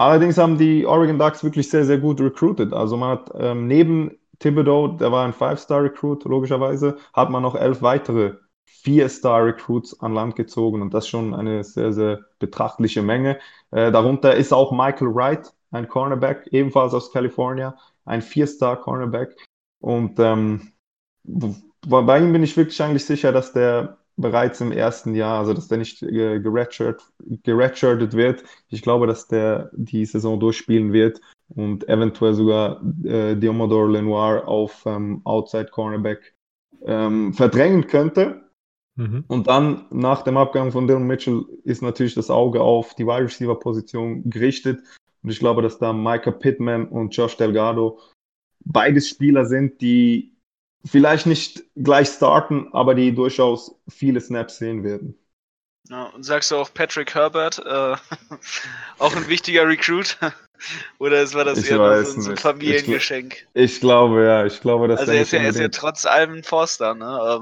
Allerdings 0.00 0.38
haben 0.38 0.56
die 0.56 0.86
Oregon 0.86 1.18
Ducks 1.18 1.44
wirklich 1.44 1.68
sehr, 1.68 1.84
sehr 1.84 1.98
gut 1.98 2.22
recruited. 2.22 2.72
Also 2.72 2.96
man 2.96 3.10
hat 3.10 3.32
ähm, 3.34 3.66
neben 3.66 4.16
Thibodeau, 4.38 4.88
der 4.88 5.12
war 5.12 5.26
ein 5.26 5.34
Five-Star-Recruit, 5.34 6.24
logischerweise, 6.24 6.96
hat 7.12 7.28
man 7.28 7.42
noch 7.42 7.54
elf 7.54 7.82
weitere 7.82 8.36
Vier-Star-Recruits 8.64 10.00
an 10.00 10.14
Land 10.14 10.36
gezogen 10.36 10.80
und 10.80 10.94
das 10.94 11.06
schon 11.06 11.34
eine 11.34 11.64
sehr, 11.64 11.92
sehr 11.92 12.20
betrachtliche 12.38 13.02
Menge. 13.02 13.40
Äh, 13.72 13.92
darunter 13.92 14.34
ist 14.34 14.54
auch 14.54 14.72
Michael 14.72 15.14
Wright, 15.14 15.52
ein 15.70 15.86
Cornerback, 15.86 16.48
ebenfalls 16.50 16.94
aus 16.94 17.12
Kalifornien, 17.12 17.74
ein 18.06 18.22
Vier-Star-Cornerback. 18.22 19.36
Und 19.80 20.18
ähm, 20.18 20.72
bei 21.24 22.18
ihm 22.18 22.32
bin 22.32 22.42
ich 22.42 22.56
wirklich 22.56 22.82
eigentlich 22.82 23.04
sicher, 23.04 23.32
dass 23.32 23.52
der 23.52 23.98
bereits 24.16 24.60
im 24.60 24.72
ersten 24.72 25.14
Jahr, 25.14 25.40
also 25.40 25.54
dass 25.54 25.68
der 25.68 25.78
nicht 25.78 26.02
äh, 26.02 26.40
geredshirtet 26.40 28.14
wird. 28.14 28.44
Ich 28.68 28.82
glaube, 28.82 29.06
dass 29.06 29.28
der 29.28 29.70
die 29.72 30.04
Saison 30.04 30.38
durchspielen 30.38 30.92
wird 30.92 31.20
und 31.48 31.88
eventuell 31.88 32.34
sogar 32.34 32.82
äh, 33.04 33.36
Diomodor 33.36 33.90
Lenoir 33.90 34.46
auf 34.46 34.84
ähm, 34.86 35.20
Outside 35.24 35.70
Cornerback 35.70 36.34
ähm, 36.84 37.32
verdrängen 37.32 37.86
könnte. 37.86 38.42
Mhm. 38.96 39.24
Und 39.28 39.46
dann 39.46 39.86
nach 39.90 40.22
dem 40.22 40.36
Abgang 40.36 40.72
von 40.72 40.86
Dylan 40.86 41.06
Mitchell 41.06 41.44
ist 41.64 41.82
natürlich 41.82 42.14
das 42.14 42.30
Auge 42.30 42.60
auf 42.60 42.94
die 42.94 43.06
Wide 43.06 43.24
Receiver 43.24 43.58
Position 43.58 44.28
gerichtet. 44.28 44.80
Und 45.22 45.30
ich 45.30 45.38
glaube, 45.38 45.62
dass 45.62 45.78
da 45.78 45.92
Micah 45.92 46.32
Pittman 46.32 46.88
und 46.88 47.14
Josh 47.16 47.36
Delgado 47.36 47.98
beides 48.64 49.08
Spieler 49.08 49.46
sind, 49.46 49.80
die 49.80 50.36
vielleicht 50.84 51.26
nicht 51.26 51.64
gleich 51.76 52.08
starten, 52.08 52.68
aber 52.72 52.94
die 52.94 53.14
durchaus 53.14 53.74
viele 53.88 54.20
Snaps 54.20 54.58
sehen 54.58 54.84
werden. 54.84 55.16
Ja, 55.88 56.04
und 56.06 56.22
sagst 56.22 56.50
du 56.50 56.56
auch 56.56 56.72
Patrick 56.72 57.14
Herbert, 57.14 57.58
äh, 57.58 57.96
auch 58.98 59.16
ein 59.16 59.28
wichtiger 59.28 59.66
Recruit? 59.66 60.18
Oder 60.98 61.32
war 61.32 61.44
das 61.44 61.58
ich 61.58 61.70
eher 61.70 62.04
so, 62.04 62.20
so, 62.20 62.30
ein 62.30 62.36
Familiengeschenk? 62.36 63.46
Ich, 63.54 63.76
ich, 63.76 63.80
glaube, 63.80 64.24
ja, 64.24 64.44
ich 64.44 64.60
glaube, 64.60 64.88
dass 64.88 65.00
Also 65.00 65.12
er 65.12 65.22
ist, 65.22 65.32
ja, 65.32 65.42
ist 65.42 65.58
ja 65.58 65.68
trotz 65.68 66.04
allem 66.04 66.34
ein 66.34 66.44
Forster, 66.44 66.94
ne? 66.94 67.40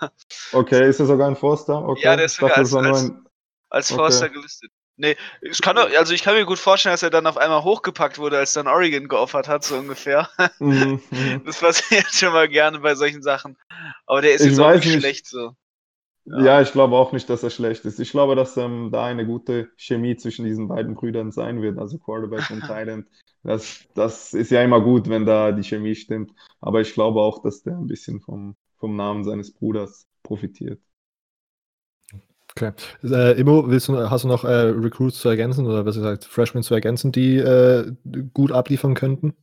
Ähm. 0.00 0.08
okay, 0.52 0.88
ist 0.88 0.98
er 0.98 1.06
sogar 1.06 1.28
ein 1.28 1.36
Forster? 1.36 1.86
Okay. 1.86 2.02
Ja, 2.04 2.16
der 2.16 2.24
ist 2.24 2.36
sogar 2.36 2.56
als, 2.56 2.74
als, 2.74 3.12
als 3.68 3.92
Forster 3.92 4.26
okay. 4.26 4.34
gelistet. 4.34 4.72
Nee, 4.96 5.16
ich 5.40 5.60
kann 5.60 5.74
doch, 5.74 5.90
also 5.96 6.14
ich 6.14 6.22
kann 6.22 6.34
mir 6.34 6.44
gut 6.44 6.58
vorstellen, 6.58 6.92
dass 6.92 7.02
er 7.02 7.10
dann 7.10 7.26
auf 7.26 7.36
einmal 7.36 7.64
hochgepackt 7.64 8.18
wurde, 8.18 8.38
als 8.38 8.52
dann 8.52 8.68
Oregon 8.68 9.08
geoffert 9.08 9.48
hat, 9.48 9.64
so 9.64 9.76
ungefähr. 9.76 10.28
Mhm, 10.60 11.00
mhm. 11.10 11.42
das 11.46 11.58
passiert 11.58 12.06
schon 12.12 12.32
mal 12.32 12.48
gerne 12.48 12.78
bei 12.78 12.94
solchen 12.94 13.22
Sachen. 13.22 13.56
Aber 14.06 14.22
der 14.22 14.34
ist 14.34 14.42
ich 14.42 14.50
jetzt 14.50 14.60
auch 14.60 14.72
nicht, 14.72 14.84
nicht 14.84 15.00
schlecht 15.00 15.26
so. 15.26 15.56
Ja. 16.24 16.44
ja. 16.44 16.62
ich 16.62 16.70
glaube 16.72 16.94
auch 16.96 17.12
nicht, 17.12 17.28
dass 17.28 17.42
er 17.42 17.50
schlecht 17.50 17.84
ist. 17.84 17.98
Ich 17.98 18.10
glaube, 18.12 18.36
dass 18.36 18.56
ähm, 18.56 18.90
da 18.92 19.04
eine 19.04 19.26
gute 19.26 19.70
Chemie 19.76 20.16
zwischen 20.16 20.44
diesen 20.44 20.68
beiden 20.68 20.94
Brüdern 20.94 21.32
sein 21.32 21.60
wird, 21.60 21.78
also 21.78 21.98
Quarterback 21.98 22.50
und 22.50 22.60
Thailand. 22.66 23.06
Das, 23.42 23.84
das 23.94 24.32
ist 24.32 24.50
ja 24.50 24.62
immer 24.62 24.80
gut, 24.80 25.08
wenn 25.08 25.26
da 25.26 25.52
die 25.52 25.64
Chemie 25.64 25.96
stimmt. 25.96 26.32
Aber 26.60 26.80
ich 26.80 26.94
glaube 26.94 27.20
auch, 27.20 27.42
dass 27.42 27.62
der 27.62 27.74
ein 27.74 27.88
bisschen 27.88 28.20
vom, 28.20 28.56
vom 28.78 28.96
Namen 28.96 29.24
seines 29.24 29.52
Bruders 29.52 30.06
profitiert. 30.22 30.80
Okay. 32.56 32.72
Äh, 33.02 33.32
Immo, 33.40 33.68
willst 33.68 33.88
du, 33.88 34.10
hast 34.10 34.22
du 34.22 34.28
noch 34.28 34.44
äh, 34.44 34.48
Recruits 34.48 35.18
zu 35.18 35.28
ergänzen 35.28 35.66
oder 35.66 35.82
besser 35.82 36.00
gesagt 36.00 36.24
Freshmen 36.24 36.62
zu 36.62 36.74
ergänzen, 36.74 37.10
die 37.10 37.36
äh, 37.36 37.92
gut 38.32 38.52
abliefern 38.52 38.94
könnten? 38.94 39.34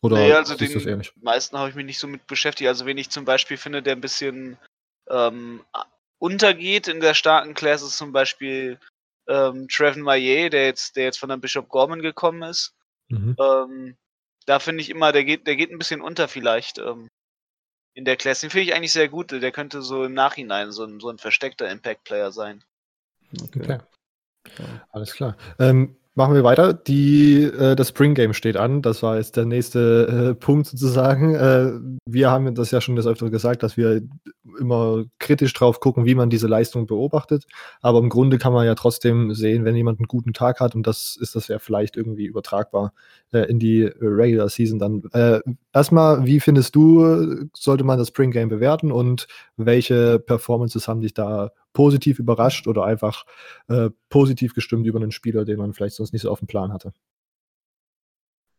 Oder 0.00 0.16
nee, 0.16 0.32
also 0.32 0.54
den 0.54 1.02
meisten 1.22 1.58
habe 1.58 1.70
ich 1.70 1.74
mich 1.74 1.86
nicht 1.86 1.98
so 1.98 2.06
mit 2.06 2.26
beschäftigt. 2.26 2.68
Also 2.68 2.86
wen 2.86 2.98
ich 2.98 3.10
zum 3.10 3.24
Beispiel 3.24 3.56
finde, 3.56 3.82
der 3.82 3.96
ein 3.96 4.00
bisschen 4.00 4.58
ähm, 5.08 5.60
untergeht 6.18 6.88
in 6.88 7.00
der 7.00 7.14
starken 7.14 7.54
Klasse, 7.54 7.86
ist 7.86 7.98
zum 7.98 8.12
Beispiel 8.12 8.78
ähm, 9.28 9.66
Trevin 9.68 10.02
Maillet, 10.02 10.52
der 10.52 10.66
jetzt, 10.66 10.96
der 10.96 11.04
jetzt 11.04 11.18
von 11.18 11.28
der 11.28 11.36
Bishop 11.36 11.68
Gorman 11.68 12.02
gekommen 12.02 12.42
ist. 12.42 12.74
Mhm. 13.08 13.36
Ähm, 13.38 13.96
da 14.46 14.58
finde 14.58 14.82
ich 14.82 14.90
immer, 14.90 15.12
der 15.12 15.24
geht, 15.24 15.46
der 15.46 15.56
geht 15.56 15.70
ein 15.70 15.78
bisschen 15.78 16.00
unter 16.00 16.28
vielleicht. 16.28 16.78
Ähm, 16.78 17.08
in 17.94 18.04
der 18.04 18.16
Class. 18.16 18.40
Den 18.40 18.50
finde 18.50 18.64
ich 18.64 18.74
eigentlich 18.74 18.92
sehr 18.92 19.08
gut. 19.08 19.30
Der 19.30 19.52
könnte 19.52 19.82
so 19.82 20.04
im 20.04 20.14
Nachhinein 20.14 20.72
so 20.72 20.84
ein, 20.84 21.00
so 21.00 21.08
ein 21.08 21.18
versteckter 21.18 21.70
Impact-Player 21.70 22.32
sein. 22.32 22.62
Okay. 23.42 23.62
okay. 23.62 23.78
Alles 24.90 25.14
klar. 25.14 25.36
Ähm, 25.58 25.96
Machen 26.16 26.36
wir 26.36 26.44
weiter. 26.44 26.72
Die, 26.72 27.42
äh, 27.42 27.74
das 27.74 27.88
Spring 27.88 28.14
Game 28.14 28.34
steht 28.34 28.56
an. 28.56 28.82
Das 28.82 29.02
war 29.02 29.16
jetzt 29.16 29.36
der 29.36 29.46
nächste 29.46 30.30
äh, 30.30 30.34
Punkt 30.36 30.68
sozusagen. 30.68 31.34
Äh, 31.34 31.72
wir 32.06 32.30
haben 32.30 32.54
das 32.54 32.70
ja 32.70 32.80
schon 32.80 32.94
des 32.94 33.08
Öfteren 33.08 33.32
gesagt, 33.32 33.64
dass 33.64 33.76
wir 33.76 34.00
immer 34.60 35.02
kritisch 35.18 35.52
drauf 35.54 35.80
gucken, 35.80 36.04
wie 36.04 36.14
man 36.14 36.30
diese 36.30 36.46
Leistung 36.46 36.86
beobachtet. 36.86 37.46
Aber 37.80 37.98
im 37.98 38.10
Grunde 38.10 38.38
kann 38.38 38.52
man 38.52 38.64
ja 38.64 38.76
trotzdem 38.76 39.34
sehen, 39.34 39.64
wenn 39.64 39.74
jemand 39.74 39.98
einen 39.98 40.06
guten 40.06 40.32
Tag 40.32 40.60
hat 40.60 40.76
und 40.76 40.86
das 40.86 41.18
ist 41.20 41.34
das 41.34 41.48
ja 41.48 41.58
vielleicht 41.58 41.96
irgendwie 41.96 42.26
übertragbar 42.26 42.92
äh, 43.32 43.50
in 43.50 43.58
die 43.58 43.82
Regular 43.82 44.48
Season 44.48 44.78
dann. 44.78 45.02
Äh, 45.12 45.40
erstmal, 45.72 46.24
wie 46.26 46.38
findest 46.38 46.76
du, 46.76 47.48
sollte 47.54 47.82
man 47.82 47.98
das 47.98 48.08
Spring 48.08 48.30
Game 48.30 48.50
bewerten 48.50 48.92
und 48.92 49.26
welche 49.56 50.20
Performances 50.20 50.86
haben 50.86 51.00
dich 51.00 51.14
da 51.14 51.50
positiv 51.74 52.18
überrascht 52.18 52.66
oder 52.66 52.84
einfach 52.84 53.26
äh, 53.68 53.90
positiv 54.08 54.54
gestimmt 54.54 54.86
über 54.86 54.98
einen 54.98 55.12
Spieler, 55.12 55.44
den 55.44 55.58
man 55.58 55.74
vielleicht 55.74 55.96
sonst 55.96 56.14
nicht 56.14 56.22
so 56.22 56.30
auf 56.30 56.38
dem 56.38 56.48
Plan 56.48 56.72
hatte? 56.72 56.94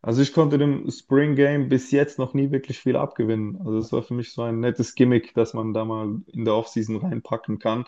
Also 0.03 0.21
ich 0.21 0.33
konnte 0.33 0.59
dem 0.59 0.91
Spring 0.91 1.35
Game 1.35 1.67
bis 1.67 1.89
jetzt 1.89 2.19
noch 2.19 2.35
nie 2.35 2.51
wirklich 2.51 2.77
viel 2.77 2.95
abgewinnen. 2.95 3.57
Also 3.65 3.79
es 3.79 3.91
war 3.91 4.03
für 4.03 4.13
mich 4.13 4.33
so 4.33 4.43
ein 4.43 4.59
nettes 4.59 4.93
Gimmick, 4.93 5.33
dass 5.33 5.55
man 5.55 5.73
da 5.73 5.83
mal 5.83 6.21
in 6.27 6.45
der 6.45 6.53
Offseason 6.53 6.97
reinpacken 6.97 7.57
kann. 7.57 7.85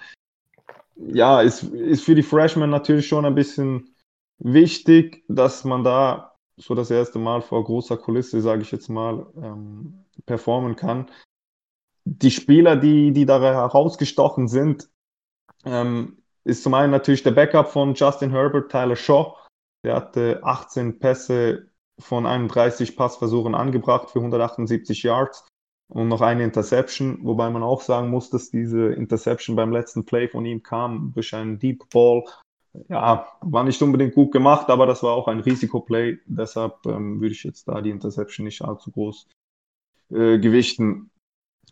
Ja, 0.95 1.41
ist, 1.41 1.61
ist 1.61 2.03
für 2.03 2.15
die 2.15 2.23
Freshmen 2.23 2.71
natürlich 2.71 3.07
schon 3.07 3.23
ein 3.23 3.35
bisschen 3.35 3.93
wichtig, 4.39 5.25
dass 5.27 5.63
man 5.63 5.83
da 5.83 6.33
so 6.55 6.73
das 6.73 6.89
erste 6.89 7.19
Mal 7.19 7.41
vor 7.41 7.63
großer 7.63 7.97
Kulisse, 7.97 8.41
sage 8.41 8.63
ich 8.63 8.71
jetzt 8.71 8.89
mal, 8.89 9.27
ähm, 9.37 9.99
performen 10.25 10.75
kann. 10.75 11.11
Die 12.03 12.31
Spieler, 12.31 12.77
die, 12.77 13.11
die 13.11 13.27
da 13.27 13.39
herausgestochen 13.39 14.47
sind, 14.47 14.89
ähm, 15.65 16.17
ist 16.43 16.63
zum 16.63 16.73
einen 16.73 16.91
natürlich 16.91 17.23
der 17.23 17.31
Backup 17.31 17.69
von 17.69 17.93
Justin 17.93 18.31
Herbert, 18.31 18.71
Tyler 18.71 18.95
Shaw. 18.95 19.35
Der 19.83 19.95
hatte 19.95 20.39
18 20.43 20.99
Pässe 20.99 21.69
von 21.99 22.25
31 22.25 22.95
Passversuchen 22.95 23.55
angebracht 23.55 24.09
für 24.09 24.19
178 24.19 25.03
Yards 25.03 25.47
und 25.89 26.07
noch 26.07 26.21
eine 26.21 26.43
Interception, 26.43 27.19
wobei 27.23 27.49
man 27.49 27.63
auch 27.63 27.81
sagen 27.81 28.09
muss, 28.09 28.29
dass 28.29 28.49
diese 28.49 28.87
Interception 28.93 29.55
beim 29.55 29.71
letzten 29.71 30.05
Play 30.05 30.27
von 30.27 30.45
ihm 30.45 30.61
kam 30.61 31.11
durch 31.13 31.33
einen 31.33 31.59
Deep 31.59 31.89
Ball. 31.89 32.23
Ja, 32.89 33.27
war 33.41 33.63
nicht 33.63 33.81
unbedingt 33.81 34.13
gut 34.13 34.31
gemacht, 34.31 34.69
aber 34.69 34.85
das 34.85 35.01
war 35.01 35.13
auch 35.13 35.27
ein 35.27 35.39
Risikoplay. 35.39 36.19
Deshalb 36.25 36.85
ähm, 36.85 37.19
würde 37.19 37.33
ich 37.33 37.43
jetzt 37.43 37.67
da 37.67 37.81
die 37.81 37.89
Interception 37.89 38.45
nicht 38.45 38.61
allzu 38.61 38.91
groß 38.91 39.27
äh, 40.11 40.37
gewichten. 40.37 41.09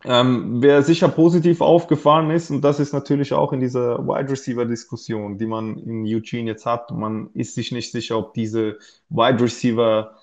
Ähm, 0.08 0.62
wer 0.62 0.84
sicher 0.84 1.08
positiv 1.08 1.62
aufgefallen 1.62 2.30
ist, 2.30 2.52
und 2.52 2.62
das 2.62 2.80
ist 2.80 2.94
natürlich 2.94 3.34
auch 3.34 3.54
in 3.54 3.60
dieser 3.60 4.06
Wide 4.06 4.30
Receiver 4.30 4.66
Diskussion, 4.66 5.40
die 5.40 5.48
man 5.48 5.80
in 5.80 6.06
Eugene 6.06 6.52
jetzt 6.52 6.66
hat, 6.68 6.92
man 6.92 7.32
ist 7.34 7.56
sich 7.56 7.72
nicht 7.72 7.92
sicher, 7.92 8.18
ob 8.18 8.36
diese 8.36 8.78
Wide 9.10 9.42
Receiver, 9.42 10.20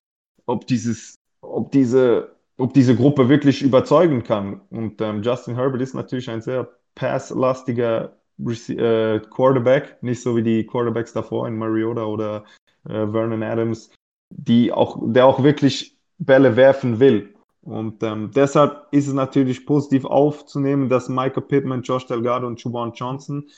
ob 0.47 0.67
dieses, 0.69 1.17
ob 1.41 1.73
diese, 1.73 2.37
ob 2.59 2.75
diese 2.75 2.95
Gruppe 2.95 3.29
wirklich 3.29 3.61
überzeugen 3.63 4.23
kann. 4.23 4.61
Und 4.71 5.01
ähm, 5.01 5.23
Justin 5.23 5.57
Herbert 5.57 5.83
ist 5.83 5.95
natürlich 5.95 6.31
ein 6.31 6.43
sehr 6.43 6.69
passlastiger 6.95 8.17
äh, 8.39 9.19
Quarterback, 9.19 10.01
nicht 10.01 10.23
so 10.23 10.37
wie 10.37 10.45
die 10.45 10.65
Quarterbacks 10.65 11.13
davor 11.13 11.49
in 11.49 11.59
Mariota 11.59 12.05
oder 12.05 12.45
äh, 12.85 13.07
Vernon 13.09 13.43
Adams, 13.43 13.91
die 14.31 14.71
auch, 14.71 14.99
der 15.03 15.27
auch 15.27 15.43
wirklich 15.43 15.99
Bälle 16.19 16.55
werfen 16.55 17.01
will. 17.01 17.32
Und 17.65 18.03
ähm, 18.03 18.31
deshalb 18.35 18.89
ist 18.91 19.07
es 19.07 19.15
natürlich 19.15 19.65
positiv 19.67 20.05
aufzunehmen, 20.05 20.89
dass 20.89 21.09
Michael 21.09 21.43
Pittman, 21.43 21.83
Josh 21.83 22.07
Delgado 22.07 22.47
und 22.47 22.61
Juwan 22.61 22.93
Johnson 22.93 23.49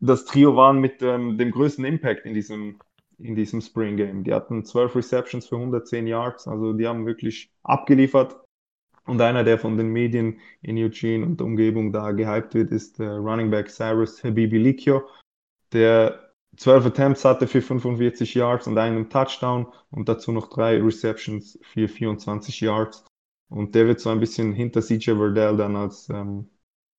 das 0.00 0.24
Trio 0.24 0.56
waren 0.56 0.80
mit 0.80 1.02
ähm, 1.02 1.38
dem 1.38 1.52
größten 1.52 1.84
Impact 1.84 2.26
in 2.26 2.34
diesem, 2.34 2.78
in 3.18 3.36
diesem 3.36 3.60
Spring 3.60 3.96
Game. 3.96 4.24
Die 4.24 4.34
hatten 4.34 4.64
12 4.64 4.96
Receptions 4.96 5.46
für 5.46 5.56
110 5.56 6.06
Yards, 6.06 6.48
also 6.48 6.72
die 6.72 6.88
haben 6.88 7.06
wirklich 7.06 7.52
abgeliefert. 7.62 8.36
Und 9.06 9.20
einer, 9.20 9.44
der 9.44 9.58
von 9.58 9.76
den 9.76 9.88
Medien 9.88 10.40
in 10.62 10.76
Eugene 10.78 11.24
und 11.24 11.40
der 11.40 11.46
Umgebung 11.46 11.92
da 11.92 12.12
gehypt 12.12 12.54
wird, 12.54 12.70
ist 12.70 12.98
der 12.98 13.18
Running 13.18 13.50
Back 13.50 13.70
Cyrus 13.70 14.22
Habibi 14.22 14.58
Likio, 14.58 15.02
der 15.72 16.30
12 16.56 16.86
Attempts 16.86 17.24
hatte 17.24 17.46
für 17.46 17.62
45 17.62 18.34
Yards 18.34 18.66
und 18.66 18.76
einen 18.76 19.08
Touchdown 19.08 19.66
und 19.90 20.08
dazu 20.08 20.32
noch 20.32 20.48
drei 20.48 20.80
Receptions 20.80 21.58
für 21.62 21.88
24 21.88 22.60
Yards. 22.60 23.04
Und 23.50 23.74
der 23.74 23.86
wird 23.86 24.00
so 24.00 24.10
ein 24.10 24.20
bisschen 24.20 24.52
hinter 24.52 24.80
CJ 24.80 25.16
Verdell 25.16 25.56
dann 25.56 25.76
als 25.76 26.08
ähm, 26.08 26.48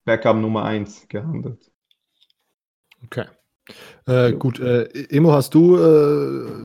Backup 0.03 0.37
Nummer 0.37 0.65
1 0.65 1.07
gehandelt. 1.07 1.71
Okay. 3.05 3.25
Äh, 4.05 4.33
gut, 4.33 4.59
äh, 4.59 4.83
Emo, 5.09 5.31
hast 5.31 5.53
du 5.53 5.77
äh, 5.77 6.63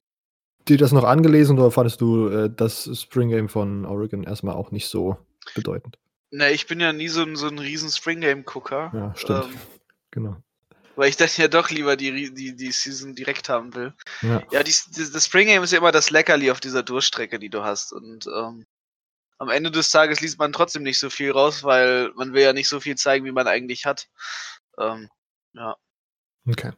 dir 0.68 0.76
das 0.76 0.92
noch 0.92 1.04
angelesen 1.04 1.58
oder 1.58 1.70
fandest 1.70 2.00
du 2.00 2.28
äh, 2.28 2.50
das 2.54 2.90
Spring 2.98 3.28
Game 3.28 3.48
von 3.48 3.84
Oregon 3.84 4.24
erstmal 4.24 4.56
auch 4.56 4.72
nicht 4.72 4.88
so 4.88 5.16
bedeutend? 5.54 5.98
Na, 6.32 6.50
ich 6.50 6.66
bin 6.66 6.80
ja 6.80 6.92
nie 6.92 7.08
so 7.08 7.22
ein, 7.22 7.36
so 7.36 7.46
ein 7.46 7.58
riesen 7.58 7.90
Spring 7.90 8.20
Game-Gucker. 8.20 8.90
Ja, 8.92 9.14
stimmt. 9.14 9.44
Ähm, 9.44 9.58
genau. 10.10 10.36
Weil 10.96 11.10
ich 11.10 11.16
dann 11.16 11.28
ja 11.36 11.46
doch 11.46 11.70
lieber 11.70 11.96
die, 11.96 12.34
die, 12.34 12.56
die 12.56 12.72
Season 12.72 13.14
direkt 13.14 13.48
haben 13.48 13.74
will. 13.74 13.94
Ja, 14.22 14.42
ja 14.50 14.62
die, 14.62 14.74
die, 14.96 15.12
das 15.12 15.26
Spring 15.26 15.46
Game 15.46 15.62
ist 15.62 15.72
ja 15.72 15.78
immer 15.78 15.92
das 15.92 16.10
Leckerli 16.10 16.50
auf 16.50 16.58
dieser 16.58 16.82
Durchstrecke, 16.82 17.38
die 17.38 17.50
du 17.50 17.62
hast. 17.62 17.92
Und 17.92 18.26
ähm, 18.26 18.66
am 19.38 19.50
Ende 19.50 19.70
des 19.70 19.90
Tages 19.90 20.20
liest 20.20 20.38
man 20.38 20.52
trotzdem 20.52 20.82
nicht 20.82 20.98
so 20.98 21.10
viel 21.10 21.30
raus, 21.30 21.64
weil 21.64 22.12
man 22.14 22.32
will 22.32 22.42
ja 22.42 22.52
nicht 22.52 22.68
so 22.68 22.80
viel 22.80 22.96
zeigen, 22.96 23.24
wie 23.26 23.32
man 23.32 23.46
eigentlich 23.46 23.84
hat. 23.86 24.08
Ähm, 24.78 25.08
ja. 25.54 25.76
Okay. 26.48 26.70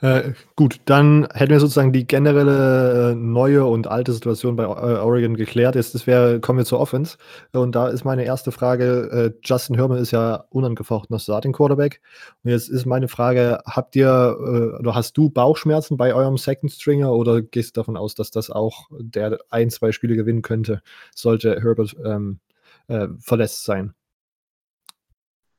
Äh, 0.00 0.32
gut, 0.56 0.80
dann 0.86 1.28
hätten 1.32 1.52
wir 1.52 1.60
sozusagen 1.60 1.92
die 1.92 2.04
generelle 2.04 3.12
äh, 3.12 3.14
neue 3.14 3.64
und 3.64 3.86
alte 3.86 4.12
Situation 4.12 4.56
bei 4.56 4.64
äh, 4.64 4.66
Oregon 4.66 5.36
geklärt. 5.36 5.76
Jetzt 5.76 5.94
das 5.94 6.08
wäre, 6.08 6.40
kommen 6.40 6.58
wir 6.58 6.64
zur 6.64 6.80
Offense. 6.80 7.16
Und 7.52 7.76
da 7.76 7.86
ist 7.88 8.04
meine 8.04 8.24
erste 8.24 8.50
Frage: 8.50 9.34
äh, 9.36 9.38
Justin 9.44 9.76
Herman 9.76 9.98
ist 9.98 10.10
ja 10.10 10.44
unangefochtener 10.50 11.20
Starting 11.20 11.52
Quarterback. 11.52 12.00
Und 12.42 12.50
jetzt 12.50 12.68
ist 12.68 12.86
meine 12.86 13.06
Frage: 13.06 13.60
Habt 13.66 13.94
ihr 13.94 14.08
äh, 14.08 14.80
oder 14.80 14.96
hast 14.96 15.16
du 15.16 15.30
Bauchschmerzen 15.30 15.96
bei 15.96 16.12
eurem 16.12 16.36
Second 16.36 16.72
Stringer 16.72 17.12
oder 17.12 17.40
gehst 17.40 17.76
du 17.76 17.80
davon 17.80 17.96
aus, 17.96 18.16
dass 18.16 18.32
das 18.32 18.50
auch 18.50 18.88
der 18.98 19.38
ein, 19.50 19.70
zwei 19.70 19.92
Spiele 19.92 20.16
gewinnen 20.16 20.42
könnte, 20.42 20.82
sollte 21.14 21.60
Herbert 21.62 21.94
ähm, 22.04 22.40
äh, 22.88 23.06
verletzt 23.20 23.64
sein? 23.64 23.94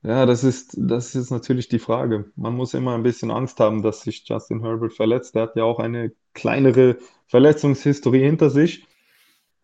Ja, 0.06 0.24
das 0.24 0.44
ist, 0.44 0.76
das 0.78 1.16
ist 1.16 1.32
natürlich 1.32 1.68
die 1.68 1.80
Frage. 1.80 2.30
Man 2.36 2.54
muss 2.54 2.74
immer 2.74 2.94
ein 2.94 3.02
bisschen 3.02 3.32
Angst 3.32 3.58
haben, 3.58 3.82
dass 3.82 4.02
sich 4.02 4.22
Justin 4.24 4.62
Herbert 4.62 4.92
verletzt. 4.92 5.34
Er 5.34 5.42
hat 5.42 5.56
ja 5.56 5.64
auch 5.64 5.80
eine 5.80 6.12
kleinere 6.32 6.98
Verletzungshistorie 7.26 8.20
hinter 8.22 8.48
sich. 8.50 8.86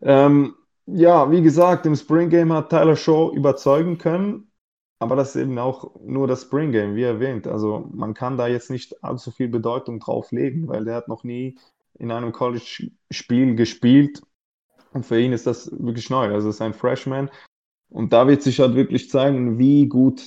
Ähm, 0.01 0.55
ja, 0.85 1.31
wie 1.31 1.41
gesagt, 1.41 1.85
im 1.85 1.95
Spring 1.95 2.29
Game 2.29 2.51
hat 2.51 2.69
Tyler 2.71 2.97
Shaw 2.97 3.31
überzeugen 3.33 3.97
können, 3.97 4.51
aber 4.99 5.15
das 5.15 5.33
ist 5.33 5.41
eben 5.41 5.57
auch 5.59 5.95
nur 6.01 6.27
das 6.27 6.41
Spring 6.41 6.73
Game, 6.73 6.97
wie 6.97 7.03
erwähnt. 7.03 7.47
Also 7.47 7.89
man 7.93 8.13
kann 8.13 8.35
da 8.37 8.47
jetzt 8.47 8.69
nicht 8.69 9.01
allzu 9.01 9.31
viel 9.31 9.47
Bedeutung 9.47 10.01
drauf 10.01 10.33
legen, 10.33 10.67
weil 10.67 10.83
der 10.83 10.95
hat 10.95 11.07
noch 11.07 11.23
nie 11.23 11.57
in 11.97 12.11
einem 12.11 12.33
College-Spiel 12.33 13.55
gespielt. 13.55 14.21
Und 14.91 15.05
für 15.05 15.21
ihn 15.21 15.31
ist 15.31 15.47
das 15.47 15.71
wirklich 15.71 16.09
neu. 16.09 16.33
Also 16.33 16.49
es 16.49 16.55
ist 16.55 16.61
ein 16.61 16.73
Freshman. 16.73 17.29
Und 17.93 18.11
da 18.11 18.27
wird 18.27 18.41
sich 18.41 18.59
halt 18.59 18.75
wirklich 18.75 19.09
zeigen, 19.09 19.59
wie 19.59 19.87
gut 19.87 20.23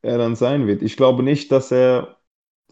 er 0.00 0.16
dann 0.16 0.36
sein 0.36 0.66
wird. 0.66 0.80
Ich 0.80 0.96
glaube 0.96 1.22
nicht, 1.22 1.50
dass 1.52 1.72
er. 1.72 2.16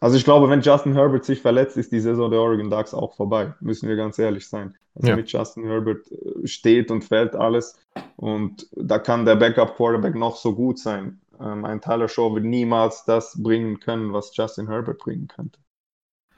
Also 0.00 0.16
ich 0.16 0.24
glaube, 0.24 0.48
wenn 0.48 0.60
Justin 0.60 0.94
Herbert 0.94 1.24
sich 1.24 1.42
verletzt, 1.42 1.76
ist 1.76 1.90
die 1.90 1.98
Saison 1.98 2.30
der 2.30 2.40
Oregon 2.40 2.70
Ducks 2.70 2.94
auch 2.94 3.16
vorbei. 3.16 3.54
Müssen 3.60 3.88
wir 3.88 3.96
ganz 3.96 4.16
ehrlich 4.16 4.48
sein. 4.48 4.76
Also 4.94 5.08
ja. 5.08 5.16
mit 5.16 5.28
Justin 5.30 5.64
Herbert 5.64 6.06
äh, 6.12 6.46
steht 6.46 6.92
und 6.92 7.02
fällt 7.02 7.34
alles. 7.34 7.76
Und 8.14 8.68
da 8.76 9.00
kann 9.00 9.24
der 9.24 9.34
Backup-Quarterback 9.34 10.14
noch 10.14 10.36
so 10.36 10.54
gut 10.54 10.78
sein. 10.78 11.20
Ähm, 11.40 11.64
ein 11.64 11.80
Tyler 11.80 12.06
Shaw 12.06 12.32
wird 12.32 12.44
niemals 12.44 13.04
das 13.06 13.42
bringen 13.42 13.80
können, 13.80 14.12
was 14.12 14.36
Justin 14.36 14.68
Herbert 14.68 14.98
bringen 14.98 15.26
könnte. 15.26 15.58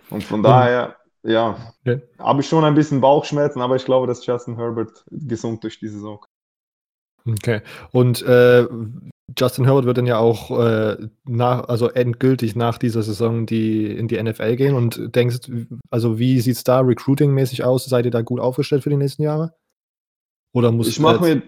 Und 0.09 0.25
von 0.25 0.43
daher, 0.43 0.97
ja, 1.23 1.75
okay. 1.81 2.01
habe 2.19 2.41
ich 2.41 2.49
schon 2.49 2.65
ein 2.65 2.75
bisschen 2.75 3.03
Bauchschmerzen, 3.03 3.61
aber 3.61 3.77
ich 3.77 3.85
glaube, 3.85 4.07
dass 4.07 4.25
Justin 4.25 4.57
Herbert 4.57 5.05
gesund 5.11 5.63
durch 5.65 5.79
die 5.79 5.89
Saison 5.89 6.19
kommt. 6.19 6.30
Okay. 7.27 7.61
Und 7.93 8.23
äh, 8.23 8.67
Justin 9.39 9.65
Herbert 9.65 9.85
wird 9.85 9.99
dann 9.99 10.07
ja 10.07 10.19
auch 10.19 10.59
äh, 10.59 10.97
nach, 11.25 11.69
also 11.69 11.89
endgültig 11.89 12.57
nach 12.57 12.79
dieser 12.79 13.03
Saison 13.03 13.47
die, 13.47 13.87
in 13.87 14.09
die 14.09 14.21
NFL 14.21 14.57
gehen 14.57 14.75
und 14.75 15.15
denkst, 15.15 15.51
also 15.91 16.19
wie 16.19 16.41
sieht 16.41 16.57
es 16.57 16.65
da 16.65 16.81
recruiting-mäßig 16.81 17.65
aus? 17.65 17.85
Seid 17.85 18.05
ihr 18.05 18.11
da 18.11 18.23
gut 18.23 18.41
aufgestellt 18.41 18.83
für 18.83 18.91
die 18.91 18.97
nächsten 18.97 19.23
Jahre? 19.23 19.55
Oder 20.53 20.73
muss 20.73 20.89
ich 20.89 20.99
mache 20.99 21.23
mir, 21.23 21.43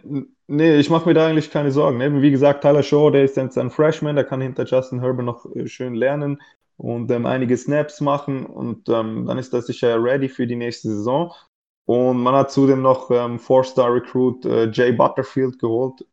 nee, 0.47 0.77
ich 0.77 0.89
mache 0.89 1.09
mir 1.09 1.15
da 1.15 1.27
eigentlich 1.27 1.51
keine 1.51 1.73
Sorgen. 1.73 1.99
Ne? 1.99 2.23
Wie 2.23 2.31
gesagt, 2.31 2.63
Tyler 2.63 2.83
Shaw, 2.83 3.11
der 3.11 3.25
ist 3.25 3.37
jetzt 3.37 3.59
ein 3.59 3.71
Freshman, 3.71 4.15
der 4.15 4.25
kann 4.25 4.41
hinter 4.41 4.65
Justin 4.65 5.01
Herbert 5.01 5.27
noch 5.27 5.47
äh, 5.57 5.67
schön 5.67 5.95
lernen 5.95 6.41
und 6.77 7.11
ähm, 7.11 7.27
einige 7.27 7.57
Snaps 7.57 8.01
machen 8.01 8.47
und 8.47 8.89
ähm, 8.89 9.27
dann 9.27 9.39
ist 9.39 9.53
er 9.53 9.63
sicher 9.63 10.03
ready 10.03 10.29
für 10.29 10.47
die 10.47 10.57
nächste 10.57 10.89
Saison. 10.89 11.33
Und 11.87 12.23
man 12.23 12.35
hat 12.35 12.53
zudem 12.53 12.83
noch 12.83 13.11
ähm, 13.11 13.39
Four-Star-Recruit 13.39 14.45
äh, 14.45 14.71
Jay 14.71 14.93
Butterfield 14.93 15.59
geholt. 15.59 16.07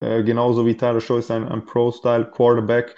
Äh, 0.00 0.22
genauso 0.22 0.66
wie 0.66 0.76
Tyler 0.76 0.98
ist 0.98 1.30
ein, 1.30 1.48
ein 1.48 1.64
Pro-Style-Quarterback. 1.64 2.94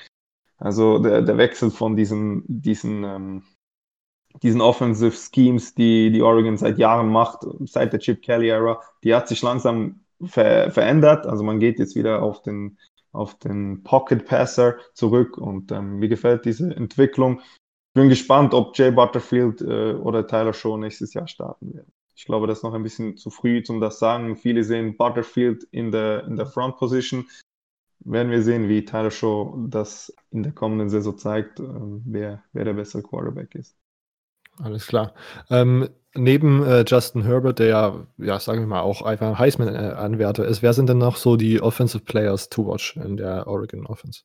Also 0.59 0.99
der, 0.99 1.23
der 1.23 1.39
Wechsel 1.39 1.71
von 1.71 1.97
diesen, 1.97 2.43
diesen, 2.47 3.05
ähm, 3.05 3.43
diesen 4.43 4.61
Offensive 4.61 5.15
Schemes, 5.15 5.75
die, 5.75 6.11
die 6.11 6.23
Oregon 6.23 6.57
seit 6.57 6.79
Jahren 6.79 7.09
macht, 7.09 7.47
seit 7.61 7.93
der 7.93 8.01
Chip 8.01 8.23
Kelly-Ära, 8.23 8.81
die 9.05 9.15
hat 9.15 9.29
sich 9.29 9.43
langsam 9.43 10.01
ver 10.25 10.71
verändert. 10.71 11.27
Also 11.27 11.45
man 11.45 11.61
geht 11.61 11.79
jetzt 11.79 11.95
wieder 11.95 12.23
auf 12.23 12.43
den, 12.43 12.79
auf 13.13 13.39
den 13.39 13.83
Pocket 13.83 14.25
Passer 14.25 14.77
zurück 14.95 15.39
und 15.39 15.71
ähm, 15.73 15.99
mir 15.99 16.09
gefällt 16.09 16.45
diese 16.45 16.75
Entwicklung. 16.75 17.41
Ich 17.41 18.01
bin 18.01 18.09
gespannt, 18.09 18.53
ob 18.53 18.77
Jay 18.77 18.91
Butterfield 18.91 19.61
äh, 19.61 19.95
oder 19.95 20.27
Tyler 20.27 20.53
Shaw 20.53 20.77
nächstes 20.77 21.15
Jahr 21.15 21.29
starten 21.29 21.75
werden. 21.75 21.93
Ich 22.17 22.25
glaube, 22.25 22.47
das 22.47 22.59
ist 22.59 22.65
noch 22.65 22.73
ein 22.73 22.83
bisschen 22.83 23.17
zu 23.19 23.29
früh, 23.29 23.63
um 23.69 23.81
das 23.81 23.95
zu 23.95 24.01
sagen. 24.01 24.37
Viele 24.37 24.65
sehen 24.65 24.97
Butterfield 24.97 25.65
in 25.71 25.93
der, 25.93 26.25
in 26.25 26.37
der 26.37 26.47
Front 26.47 26.79
Position. 26.79 27.27
Werden 28.01 28.31
wir 28.31 28.43
sehen, 28.43 28.69
wie 28.69 28.85
Tyler 28.85 29.11
Shaw 29.11 29.55
das 29.69 30.15
in 30.31 30.43
der 30.43 30.53
kommenden 30.53 30.89
Saison 30.89 31.19
zeigt, 31.19 31.61
äh, 31.61 31.65
wer, 31.67 32.43
wer 32.53 32.65
der 32.65 32.73
bessere 32.73 33.03
Quarterback 33.03 33.55
ist. 33.55 33.77
Alles 34.59 34.87
klar. 34.87 35.13
Ähm, 35.51 35.91
neben 36.15 36.65
äh, 36.65 36.85
Justin 36.87 37.23
Herbert, 37.23 37.59
der 37.59 37.67
ja, 37.67 38.07
ja, 38.17 38.41
sagen 38.41 38.61
wir 38.61 38.67
mal, 38.67 38.81
auch 38.81 39.03
einfach 39.03 39.29
ein 39.29 39.39
Heisman-Anwärter 39.39 40.47
ist, 40.47 40.63
wer 40.63 40.73
sind 40.73 40.89
denn 40.89 40.99
noch 40.99 41.17
so 41.17 41.37
die 41.37 41.61
Offensive 41.61 42.05
Players 42.05 42.49
to 42.49 42.67
watch 42.67 42.97
in 42.97 43.19
der 43.19 43.47
Oregon 43.47 43.87
Offense? 43.87 44.23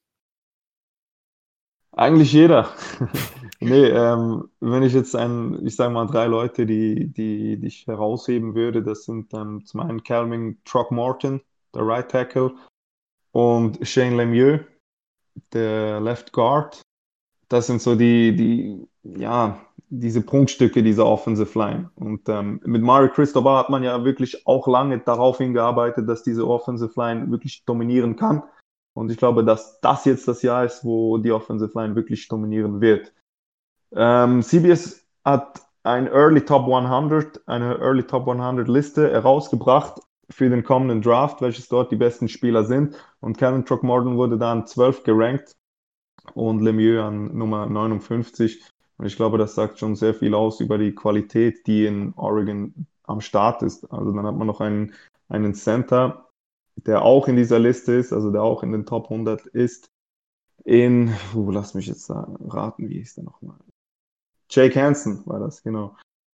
Eigentlich 1.94 2.32
jeder. 2.32 2.70
nee, 3.60 3.88
ähm, 3.88 4.50
wenn 4.60 4.84
ich 4.84 4.94
jetzt 4.94 5.16
ein, 5.16 5.66
ich 5.66 5.76
sage 5.76 5.94
mal 5.94 6.08
drei 6.08 6.26
Leute, 6.26 6.66
die, 6.66 7.08
die, 7.12 7.58
die 7.58 7.68
ich 7.68 7.86
herausheben 7.86 8.56
würde, 8.56 8.82
das 8.82 9.04
sind 9.04 9.34
dann 9.34 9.66
zum 9.66 9.82
einen 9.82 10.04
Calvin 10.04 10.58
Throckmorton, 10.64 11.42
der 11.76 11.86
Right 11.86 12.10
Tackle, 12.10 12.54
und 13.32 13.86
Shane 13.86 14.18
Lemieux, 14.18 14.62
der 15.54 16.00
Left 16.00 16.32
Guard. 16.32 16.82
Das 17.50 17.68
sind 17.68 17.82
so 17.82 17.96
die, 17.96 18.36
die, 18.36 18.88
ja, 19.04 19.60
diese 19.90 20.22
Prunkstücke 20.22 20.82
dieser 20.82 21.06
Offensive 21.06 21.58
Line. 21.60 21.92
Und 21.96 22.30
ähm, 22.30 22.62
mit 22.64 22.82
Mario 22.82 23.10
Cristobal 23.10 23.58
hat 23.58 23.70
man 23.70 23.84
ja 23.84 24.06
wirklich 24.06 24.48
auch 24.48 24.68
lange 24.68 25.00
darauf 25.00 25.40
hingearbeitet, 25.40 26.08
dass 26.08 26.24
diese 26.24 26.48
Offensive 26.48 26.94
Line 26.96 27.30
wirklich 27.30 27.66
dominieren 27.66 28.16
kann. 28.16 28.44
Und 28.94 29.12
ich 29.12 29.18
glaube, 29.18 29.44
dass 29.44 29.80
das 29.82 30.06
jetzt 30.06 30.28
das 30.28 30.42
Jahr 30.42 30.66
ist, 30.66 30.84
wo 30.84 31.18
die 31.18 31.32
Offensive 31.32 31.72
Line 31.80 31.96
wirklich 31.96 32.28
dominieren 32.28 32.82
wird. 32.82 33.14
Ähm, 33.94 34.42
CBS 34.42 35.08
hat 35.24 35.62
ein 35.84 36.08
Early 36.08 36.42
Top 36.42 36.68
100, 36.68 37.48
eine 37.48 37.78
Early 37.80 38.04
Top 38.04 38.28
100 38.28 38.68
Liste 38.68 39.10
herausgebracht 39.12 40.02
für 40.30 40.50
den 40.50 40.64
kommenden 40.64 41.02
Draft, 41.02 41.42
welches 41.42 41.68
dort 41.68 41.92
die 41.92 41.96
besten 41.96 42.28
Spieler 42.28 42.64
sind. 42.64 42.96
Und 43.20 43.38
Kevin 43.38 43.66
Throckmorton 43.66 44.18
wurde 44.18 44.38
dann 44.38 44.66
12 44.68 45.04
gerankt 45.04 45.56
und 46.34 46.62
Lemieux 46.62 47.02
an 47.02 47.36
Nummer 47.36 47.66
59. 47.66 48.64
Und 48.98 49.06
ich 49.06 49.16
glaube, 49.16 49.38
das 49.38 49.56
sagt 49.56 49.80
schon 49.80 49.96
sehr 49.96 50.14
viel 50.14 50.34
aus 50.36 50.60
über 50.60 50.78
die 50.78 50.94
Qualität, 50.94 51.66
die 51.68 51.86
in 51.86 52.14
Oregon 52.16 52.86
am 53.04 53.22
Start 53.22 53.64
ist. 53.64 53.92
Also 53.92 54.12
dann 54.12 54.26
hat 54.26 54.36
man 54.36 54.48
noch 54.48 54.62
einen, 54.62 54.94
einen 55.28 55.54
Center, 55.54 56.30
der 56.86 57.04
auch 57.04 57.28
in 57.28 57.36
dieser 57.36 57.60
Liste 57.60 57.94
ist, 57.94 58.14
also 58.14 58.32
der 58.32 58.44
auch 58.44 58.64
in 58.64 58.72
den 58.72 58.86
Top 58.86 59.06
100 59.06 59.46
ist, 59.48 59.90
in, 60.64 61.14
uh, 61.34 61.52
lass 61.52 61.74
mich 61.74 61.88
jetzt 61.88 62.10
raten, 62.10 62.90
wie 62.90 63.00
hieß 63.00 63.16
der 63.16 63.24
nochmal? 63.24 63.58
Jake 64.50 64.80
Hansen 64.80 65.26
war 65.26 65.40
das, 65.40 65.64
genau. 65.64 65.96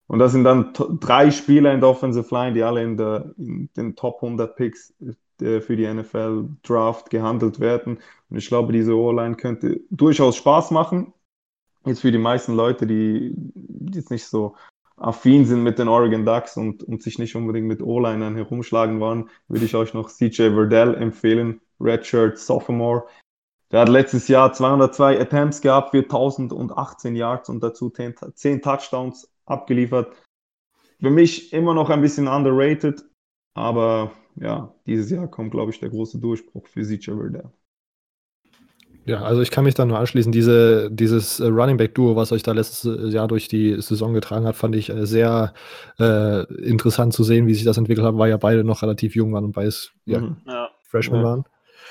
Und 0.06 0.18
das 0.18 0.32
sind 0.32 0.44
dann 0.44 0.72
drei 1.00 1.30
Spieler 1.30 1.72
in 1.72 1.80
der 1.80 1.88
Offensive 1.88 2.34
Line, 2.34 2.52
die 2.52 2.62
alle 2.62 2.82
in, 2.82 2.96
der, 2.96 3.34
in 3.38 3.70
den 3.76 3.96
Top 3.96 4.22
100 4.22 4.56
Picks 4.56 4.94
äh, 5.40 5.60
für 5.60 5.76
die 5.76 5.92
NFL 5.92 6.48
Draft 6.62 7.10
gehandelt 7.10 7.60
werden. 7.60 7.98
Und 8.28 8.36
ich 8.36 8.48
glaube, 8.48 8.72
diese 8.72 8.94
O-Line 8.94 9.36
könnte 9.36 9.80
durchaus 9.90 10.36
Spaß 10.36 10.70
machen. 10.70 11.12
Jetzt 11.84 12.02
für 12.02 12.12
die 12.12 12.18
meisten 12.18 12.54
Leute, 12.54 12.86
die 12.86 13.34
jetzt 13.92 14.10
nicht 14.10 14.26
so 14.26 14.54
affin 14.96 15.44
sind 15.44 15.62
mit 15.62 15.78
den 15.78 15.88
Oregon 15.88 16.24
Ducks 16.24 16.56
und, 16.56 16.82
und 16.82 17.02
sich 17.02 17.18
nicht 17.18 17.34
unbedingt 17.34 17.66
mit 17.66 17.82
O-Linern 17.82 18.36
herumschlagen 18.36 19.00
wollen, 19.00 19.28
würde 19.48 19.64
ich 19.64 19.74
euch 19.74 19.94
noch 19.94 20.10
CJ 20.10 20.50
Verdell 20.50 20.94
empfehlen, 20.94 21.60
Redshirt 21.80 22.38
Sophomore. 22.38 23.04
Der 23.70 23.80
hat 23.80 23.88
letztes 23.88 24.28
Jahr 24.28 24.52
202 24.52 25.20
Attempts 25.20 25.60
gehabt 25.60 25.90
für 25.90 26.02
1018 26.02 27.16
Yards 27.16 27.48
und 27.48 27.62
dazu 27.62 27.90
10, 27.90 28.14
10 28.34 28.62
Touchdowns 28.62 29.32
abgeliefert. 29.46 30.14
Für 31.00 31.10
mich 31.10 31.52
immer 31.52 31.74
noch 31.74 31.90
ein 31.90 32.02
bisschen 32.02 32.28
underrated, 32.28 33.02
aber 33.54 34.12
ja, 34.36 34.74
dieses 34.86 35.10
Jahr 35.10 35.26
kommt, 35.28 35.50
glaube 35.50 35.72
ich, 35.72 35.80
der 35.80 35.90
große 35.90 36.18
Durchbruch 36.18 36.66
für 36.66 36.82
CJ 36.82 37.12
Verdell. 37.12 37.50
Ja, 39.04 39.22
also 39.22 39.42
ich 39.42 39.50
kann 39.50 39.64
mich 39.64 39.74
da 39.74 39.84
nur 39.84 39.98
anschließen. 39.98 40.30
Diese, 40.30 40.88
dieses 40.90 41.40
äh, 41.40 41.46
Running 41.46 41.76
Back 41.76 41.94
Duo, 41.94 42.14
was 42.14 42.30
euch 42.30 42.42
da 42.42 42.52
letztes 42.52 42.84
äh, 42.84 43.08
Jahr 43.08 43.26
durch 43.26 43.48
die 43.48 43.80
Saison 43.80 44.14
getragen 44.14 44.46
hat, 44.46 44.54
fand 44.54 44.76
ich 44.76 44.90
äh, 44.90 45.06
sehr 45.06 45.54
äh, 45.98 46.44
interessant 46.62 47.12
zu 47.12 47.24
sehen, 47.24 47.46
wie 47.46 47.54
sich 47.54 47.64
das 47.64 47.78
entwickelt 47.78 48.06
hat, 48.06 48.16
weil 48.16 48.30
ja 48.30 48.36
beide 48.36 48.62
noch 48.62 48.82
relativ 48.82 49.16
jung 49.16 49.32
waren 49.32 49.44
und 49.44 49.52
beides 49.52 49.92
ja, 50.04 50.20
mhm. 50.20 50.36
ja. 50.46 50.70
Freshmen 50.84 51.20
ja. 51.20 51.24
waren. 51.24 51.44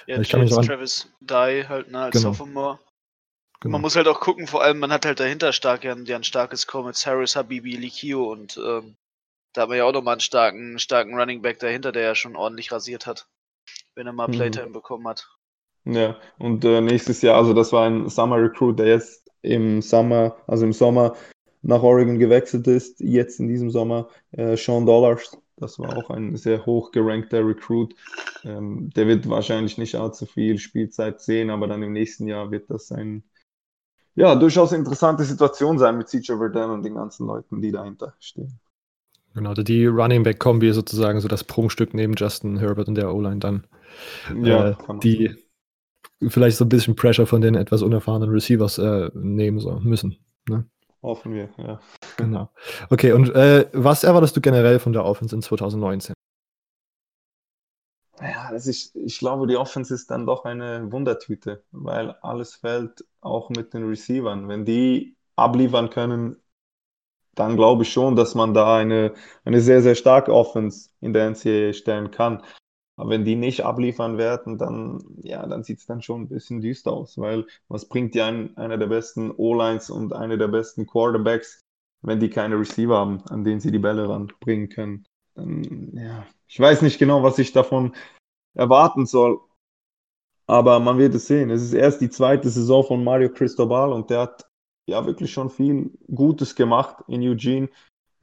Ja, 0.08 0.22
ich 0.22 0.30
kann 0.30 0.40
mich 0.40 0.50
daran... 0.50 0.66
Travis 0.66 1.12
Dye 1.20 1.66
halt 1.68 1.92
ne, 1.92 2.00
als 2.00 2.16
genau. 2.16 2.30
Sophomore. 2.30 2.80
Genau. 3.60 3.74
Man 3.74 3.82
muss 3.82 3.96
halt 3.96 4.08
auch 4.08 4.20
gucken, 4.20 4.48
vor 4.48 4.64
allem 4.64 4.80
man 4.80 4.92
hat 4.92 5.06
halt 5.06 5.20
dahinter 5.20 5.54
stark 5.54 5.84
ja, 5.84 5.94
ein 5.94 6.24
starkes 6.24 6.66
Core 6.66 6.88
mit 6.88 7.06
Harris, 7.06 7.36
Habibi, 7.36 7.76
Likio 7.76 8.32
und 8.32 8.58
ähm, 8.58 8.96
da 9.54 9.62
haben 9.62 9.72
wir 9.72 9.78
ja 9.78 9.84
auch 9.84 9.92
nochmal 9.92 10.14
einen 10.14 10.22
starken, 10.22 10.80
starken 10.80 11.14
Running 11.14 11.42
Back 11.42 11.60
dahinter, 11.60 11.92
der 11.92 12.04
ja 12.04 12.16
schon 12.16 12.36
ordentlich 12.36 12.72
rasiert 12.72 13.06
hat, 13.06 13.28
wenn 13.96 14.08
er 14.08 14.14
mal 14.14 14.28
mhm. 14.28 14.32
Playtime 14.32 14.70
bekommen 14.70 15.08
hat. 15.08 15.28
Ja, 15.86 16.18
und 16.38 16.64
äh, 16.64 16.80
nächstes 16.82 17.22
Jahr, 17.22 17.38
also 17.38 17.54
das 17.54 17.72
war 17.74 17.88
ein 17.88 18.08
Summer 18.10 18.38
Recruit, 18.38 18.78
der 18.78 18.88
jetzt 18.88 19.30
im 19.42 19.82
Sommer, 19.82 20.36
also 20.48 20.66
im 20.66 20.74
Sommer 20.74 21.16
nach 21.64 21.82
Oregon 21.82 22.20
gewechselt 22.20 22.68
ist, 22.68 23.00
jetzt 23.00 23.40
in 23.40 23.48
diesem 23.48 23.72
Sommer, 23.72 24.08
äh, 24.32 24.56
Sean 24.58 24.86
Dollars. 24.86 25.38
Das 25.58 25.78
war 25.78 25.96
auch 25.96 26.10
ein 26.10 26.36
sehr 26.38 26.66
hoch 26.66 26.92
gerankter 26.92 27.46
Recruit. 27.46 27.96
Ähm, 28.44 28.90
der 28.96 29.08
wird 29.08 29.30
wahrscheinlich 29.30 29.78
nicht 29.78 29.96
allzu 29.96 30.26
viel 30.26 30.58
Spielzeit 30.58 31.22
sehen, 31.22 31.52
aber 31.52 31.68
dann 31.68 31.84
im 31.84 31.94
nächsten 31.94 32.28
Jahr 32.28 32.50
wird 32.50 32.70
das 32.72 32.92
ein, 32.92 33.24
ja, 34.16 34.36
durchaus 34.36 34.72
interessante 34.72 35.24
Situation 35.24 35.78
sein 35.78 35.98
mit 35.98 36.10
CJ 36.10 36.38
Verdun 36.38 36.72
und 36.72 36.84
den 36.84 36.96
ganzen 36.96 37.28
Leuten, 37.28 37.62
die 37.62 37.72
dahinter 37.72 38.16
stehen. 38.20 38.60
Genau, 39.36 39.54
die 39.54 39.86
Running 39.86 40.24
Back 40.24 40.40
Kombi 40.40 40.74
sozusagen 40.74 41.22
so 41.22 41.28
das 41.28 41.44
Prunkstück 41.44 41.94
neben 41.94 42.14
Justin 42.16 42.58
Herbert 42.58 42.88
und 42.88 42.96
der 42.96 43.14
O-Line 43.14 43.38
dann. 43.38 43.68
Ja, 44.42 44.70
äh, 44.70 44.76
die 45.04 45.36
vielleicht 46.28 46.58
so 46.58 46.66
ein 46.66 46.70
bisschen 46.70 46.96
Pressure 46.96 47.26
von 47.26 47.42
den 47.42 47.56
etwas 47.56 47.82
unerfahrenen 47.82 48.30
Receivers 48.30 48.78
äh, 48.78 49.10
nehmen 49.14 49.60
so, 49.60 49.80
müssen. 49.80 50.18
Ne? 50.48 50.66
Hoffen 51.02 51.34
wir, 51.34 51.50
ja. 51.58 51.80
Genau. 52.18 52.50
Okay, 52.90 53.12
und 53.14 53.34
äh, 53.34 53.68
was 53.74 54.04
erwartest 54.04 54.38
du 54.38 54.42
generell 54.42 54.80
von 54.80 54.94
der 54.94 55.04
Offense 55.04 55.36
in 55.36 55.42
2019? 55.42 56.14
Ja, 58.22 58.52
das 58.52 58.68
ist, 58.68 58.96
ich 58.96 59.18
glaube, 59.18 59.48
die 59.48 59.58
Offense 59.58 59.94
ist 59.96 60.12
dann 60.12 60.28
doch 60.28 60.46
eine 60.46 60.92
Wundertüte, 60.92 61.64
weil 61.72 62.12
alles 62.22 62.56
fällt 62.56 63.04
auch 63.20 63.50
mit 63.50 63.74
den 63.74 63.88
Receivern. 63.88 64.48
Wenn 64.48 64.64
die 64.64 65.16
abliefern 65.36 65.90
können, 65.90 66.36
dann 67.34 67.56
glaube 67.56 67.84
ich 67.84 67.92
schon, 67.92 68.16
dass 68.16 68.36
man 68.36 68.54
da 68.54 68.78
eine, 68.78 69.14
eine 69.44 69.62
sehr, 69.62 69.82
sehr 69.82 69.96
starke 69.96 70.34
Offense 70.34 70.90
in 71.00 71.14
der 71.14 71.32
NCAA 71.32 71.74
stellen 71.74 72.12
kann. 72.12 72.44
Aber 73.02 73.10
wenn 73.10 73.26
die 73.26 73.36
nicht 73.36 73.66
abliefern 73.66 74.20
werden, 74.20 74.60
dann, 74.60 75.04
ja, 75.24 75.44
dann 75.48 75.64
sieht 75.64 75.80
es 75.80 75.88
dann 75.88 76.04
schon 76.04 76.22
ein 76.22 76.28
bisschen 76.28 76.62
düster 76.62 76.94
aus, 76.94 77.18
weil 77.18 77.48
was 77.68 77.90
bringt 77.90 78.14
dir 78.14 78.28
ein, 78.28 78.56
einer 78.58 78.78
der 78.78 78.86
besten 78.86 79.32
O-Lines 79.36 79.90
und 79.90 80.14
einer 80.14 80.38
der 80.38 80.50
besten 80.50 80.86
Quarterbacks, 80.86 81.62
wenn 82.04 82.20
die 82.20 82.30
keine 82.30 82.60
Receiver 82.60 82.96
haben, 82.96 83.24
an 83.28 83.44
denen 83.44 83.60
sie 83.60 83.72
die 83.72 83.80
Bälle 83.80 84.08
ranbringen 84.08 84.70
können? 84.70 85.06
Dann, 85.34 85.94
ja, 85.96 86.28
ich 86.48 86.60
weiß 86.60 86.84
nicht 86.84 87.00
genau, 87.00 87.24
was 87.24 87.40
ich 87.40 87.52
davon 87.52 87.96
erwarten 88.54 89.08
soll. 89.08 89.40
Aber 90.46 90.80
man 90.80 91.00
wird 91.00 91.16
es 91.16 91.26
sehen. 91.26 91.50
Es 91.50 91.64
ist 91.64 91.74
erst 91.74 92.02
die 92.02 92.10
zweite 92.12 92.52
Saison 92.52 92.84
von 92.84 93.04
Mario 93.04 93.30
Cristobal 93.30 93.94
und 93.94 94.12
der 94.12 94.20
hat 94.20 94.48
ja 94.88 95.04
wirklich 95.08 95.34
schon 95.34 95.50
viel 95.50 95.90
Gutes 96.14 96.56
gemacht 96.56 97.04
in 97.08 97.24
Eugene. 97.24 97.68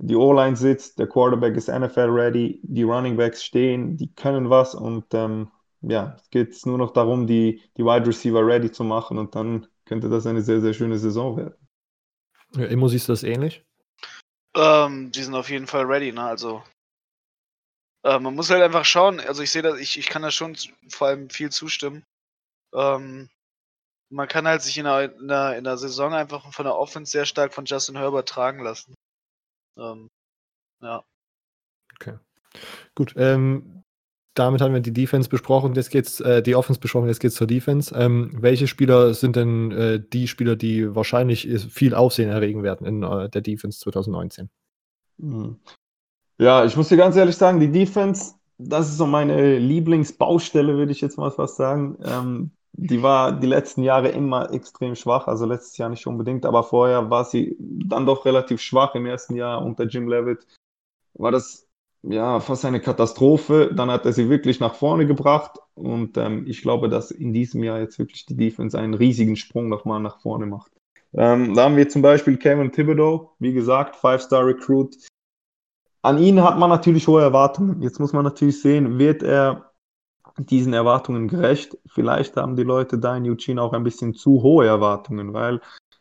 Die 0.01 0.15
O-Line 0.15 0.57
sitzt, 0.57 0.99
der 0.99 1.09
Quarterback 1.09 1.57
ist 1.57 1.69
NFL-ready, 1.69 2.61
die 2.63 2.83
Running 2.85 3.17
Backs 3.17 3.43
stehen, 3.43 3.97
die 3.97 4.13
können 4.15 4.49
was 4.49 4.75
und 4.75 5.13
ähm, 5.13 5.51
ja, 5.81 6.17
es 6.21 6.31
geht 6.31 6.67
nur 6.67 6.79
noch 6.79 6.93
darum, 6.93 7.27
die, 7.27 7.63
die 7.77 7.85
Wide 7.85 8.07
Receiver 8.07 8.45
ready 8.47 8.71
zu 8.71 8.85
machen 8.85 9.19
und 9.19 9.35
dann 9.35 9.67
könnte 9.85 10.09
das 10.09 10.27
eine 10.27 10.43
sehr, 10.43 10.61
sehr 10.61 10.73
schöne 10.73 10.99
Saison 10.99 11.37
werden. 11.37 11.69
Ja, 12.55 12.67
Immo, 12.67 12.89
siehst 12.89 13.09
du 13.09 13.13
das 13.13 13.25
ähnlich? 13.25 13.65
Ähm, 14.57 15.11
die 15.13 15.23
sind 15.23 15.35
auf 15.35 15.51
jeden 15.51 15.67
Fall 15.67 15.85
ready, 15.85 16.13
ne? 16.13 16.23
Also 16.23 16.63
äh, 18.05 18.19
man 18.19 18.35
muss 18.35 18.51
halt 18.51 18.63
einfach 18.63 18.85
schauen, 18.85 19.21
also 19.21 19.43
ich 19.43 19.51
sehe 19.51 19.63
das, 19.63 19.79
ich, 19.79 19.99
ich 19.99 20.07
kann 20.07 20.23
da 20.23 20.31
schon 20.31 20.57
vor 20.89 21.09
allem 21.09 21.31
viel 21.31 21.51
zustimmen. 21.51 22.05
Ähm, 22.73 23.29
man 24.11 24.29
kann 24.29 24.47
halt 24.47 24.63
sich 24.63 24.79
in 24.79 24.85
der, 24.85 25.15
in, 25.15 25.29
der, 25.29 25.59
in 25.59 25.65
der 25.65 25.77
Saison 25.77 26.15
einfach 26.15 26.53
von 26.53 26.65
der 26.65 26.77
Offense 26.77 27.13
sehr 27.13 27.27
stark 27.27 27.53
von 27.53 27.67
Justin 27.67 27.97
Herbert 27.97 28.29
tragen 28.29 28.63
lassen. 28.63 28.95
Ähm, 29.79 30.11
ja. 30.83 31.03
Okay. 31.95 32.19
Gut, 32.95 33.15
ähm, 33.17 33.85
damit 34.35 34.61
haben 34.61 34.73
wir 34.73 34.81
die 34.81 34.93
Defense 34.93 35.29
besprochen, 35.29 35.75
jetzt 35.75 35.91
geht's, 35.91 36.21
äh, 36.21 36.43
die 36.43 36.55
Offense 36.55 36.81
besprochen, 36.81 37.09
jetzt 37.09 37.21
geht's 37.21 37.35
zur 37.35 37.47
Defense. 37.47 37.95
Ähm, 37.95 38.31
welche 38.41 38.69
Spieler 38.69 39.13
sind 39.15 39.37
denn 39.37 39.73
äh, 39.73 40.01
die 40.01 40.29
Spieler, 40.29 40.55
die 40.55 40.95
wahrscheinlich 40.95 41.49
viel 41.71 41.95
Aufsehen 41.95 42.31
erregen 42.31 42.63
werden 42.63 42.87
in 42.87 43.03
äh, 43.03 43.29
der 43.29 43.41
Defense 43.41 43.81
2019? 43.81 44.49
Hm. 45.19 45.59
Ja, 46.39 46.65
ich 46.65 46.77
muss 46.77 46.89
dir 46.89 46.97
ganz 46.97 47.17
ehrlich 47.17 47.37
sagen, 47.37 47.59
die 47.59 47.73
Defense, 47.73 48.35
das 48.59 48.89
ist 48.89 48.97
so 48.97 49.07
meine 49.07 49.59
Lieblingsbaustelle, 49.59 50.77
würde 50.77 50.93
ich 50.93 51.01
jetzt 51.01 51.19
mal 51.19 51.33
fast 51.33 51.57
sagen. 51.57 51.99
Ähm, 52.05 52.53
die 52.73 53.03
war 53.03 53.33
die 53.33 53.47
letzten 53.47 53.83
Jahre 53.83 54.09
immer 54.09 54.53
extrem 54.53 54.95
schwach, 54.95 55.27
also 55.27 55.47
letztes 55.47 55.77
Jahr 55.79 55.89
nicht 55.89 56.07
unbedingt, 56.07 56.47
aber 56.47 56.63
vorher 56.63 57.11
war 57.11 57.25
sie 57.25 57.57
dann 57.59 58.07
doch 58.07 58.25
relativ 58.25 58.61
schwach 58.61 58.95
im 58.95 59.07
ersten 59.07 59.35
Jahr 59.35 59.65
unter 59.65 59.85
Jim 59.85 60.09
Levitt. 60.09 60.47
War 61.15 61.33
das 61.33 61.69
ja 62.03 62.41
fast 62.41 62.65
eine 62.65 62.81
Katastrophe. 62.81 63.71
Dann 63.75 63.91
hat 63.91 64.07
er 64.07 64.13
sie 64.13 64.29
wirklich 64.29 64.61
nach 64.61 64.75
vorne 64.75 65.07
gebracht 65.07 65.59
und 65.75 66.17
ähm, 66.17 66.45
ich 66.47 66.63
glaube, 66.63 66.89
dass 66.89 67.11
in 67.11 67.33
diesem 67.33 67.63
Jahr 67.63 67.81
jetzt 67.81 67.99
wirklich 67.99 68.27
die 68.27 68.37
Defense 68.37 68.79
einen 68.79 68.95
riesigen 68.95 69.37
Sprung 69.37 69.69
nochmal 69.69 70.01
nach 70.01 70.21
vorne 70.21 70.47
macht. 70.47 70.73
Ähm, 71.15 71.55
da 71.55 71.65
haben 71.65 71.77
wir 71.77 71.89
zum 71.89 72.03
Beispiel 72.03 72.37
Kevin 72.37 72.71
Thibodeau, 72.71 73.33
wie 73.39 73.53
gesagt, 73.53 73.97
Five-Star-Recruit. 73.97 74.97
An 76.03 76.19
ihn 76.19 76.43
hat 76.43 76.59
man 76.59 76.71
natürlich 76.71 77.09
hohe 77.09 77.23
Erwartungen. 77.23 77.83
Jetzt 77.83 77.99
muss 77.99 78.13
man 78.13 78.25
natürlich 78.25 78.61
sehen, 78.61 78.99
wird 78.99 79.23
er 79.23 79.68
diesen 80.39 80.73
Erwartungen 80.73 81.29
gerecht. 81.29 81.77
Vielleicht 81.87 82.37
haben 82.37 82.57
die 82.57 82.63
Leute 82.63 82.99
da 82.99 83.17
in 83.17 83.29
Eugene 83.29 83.63
auch 83.63 83.73
ein 83.73 83.85
bisschen 83.85 84.15
zu 84.15 84.43
hohe 84.43 84.67
Erwartungen, 84.67 85.33
weil 85.33 85.61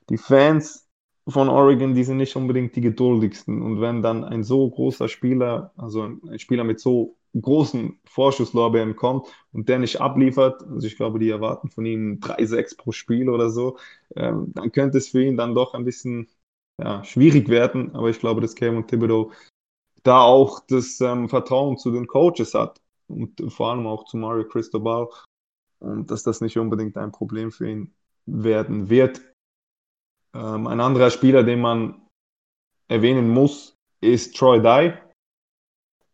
die 0.09 0.17
Fans 0.17 0.87
von 1.27 1.49
Oregon, 1.49 1.93
die 1.93 2.03
sind 2.03 2.17
nicht 2.17 2.35
unbedingt 2.35 2.75
die 2.75 2.81
geduldigsten. 2.81 3.61
Und 3.61 3.81
wenn 3.81 4.01
dann 4.01 4.23
ein 4.23 4.43
so 4.43 4.69
großer 4.69 5.09
Spieler, 5.09 5.73
also 5.75 6.03
ein 6.03 6.39
Spieler 6.39 6.63
mit 6.63 6.79
so 6.79 7.17
großen 7.39 7.99
Vorschusslorbeeren 8.05 8.95
kommt 8.95 9.27
und 9.51 9.67
der 9.67 9.79
nicht 9.79 9.99
abliefert, 9.99 10.63
also 10.63 10.87
ich 10.87 10.95
glaube, 10.95 11.19
die 11.19 11.29
erwarten 11.29 11.69
von 11.69 11.85
ihm 11.85 12.19
3-6 12.21 12.77
pro 12.77 12.91
Spiel 12.91 13.29
oder 13.29 13.49
so, 13.49 13.77
ähm, 14.15 14.53
dann 14.53 14.71
könnte 14.71 14.97
es 14.97 15.09
für 15.09 15.23
ihn 15.23 15.37
dann 15.37 15.53
doch 15.53 15.73
ein 15.73 15.83
bisschen 15.83 16.29
ja, 16.79 17.03
schwierig 17.03 17.49
werden. 17.49 17.93
Aber 17.95 18.09
ich 18.09 18.19
glaube, 18.19 18.41
dass 18.41 18.55
Cameron 18.55 18.87
Thibodeau 18.87 19.31
da 20.03 20.21
auch 20.21 20.61
das 20.67 21.01
ähm, 21.01 21.27
Vertrauen 21.27 21.77
zu 21.77 21.91
den 21.91 22.07
Coaches 22.07 22.53
hat 22.53 22.79
und 23.07 23.51
vor 23.51 23.71
allem 23.71 23.87
auch 23.87 24.05
zu 24.05 24.17
Mario 24.17 24.47
Cristobal 24.47 25.07
und 25.79 26.11
dass 26.11 26.23
das 26.23 26.41
nicht 26.41 26.57
unbedingt 26.57 26.97
ein 26.97 27.11
Problem 27.11 27.51
für 27.51 27.69
ihn 27.69 27.93
werden 28.25 28.89
wird. 28.89 29.21
Ähm, 30.33 30.67
ein 30.67 30.79
anderer 30.79 31.09
Spieler, 31.09 31.43
den 31.43 31.61
man 31.61 32.01
erwähnen 32.87 33.29
muss, 33.29 33.75
ist 34.01 34.35
Troy 34.35 34.61
Dye. 34.61 34.93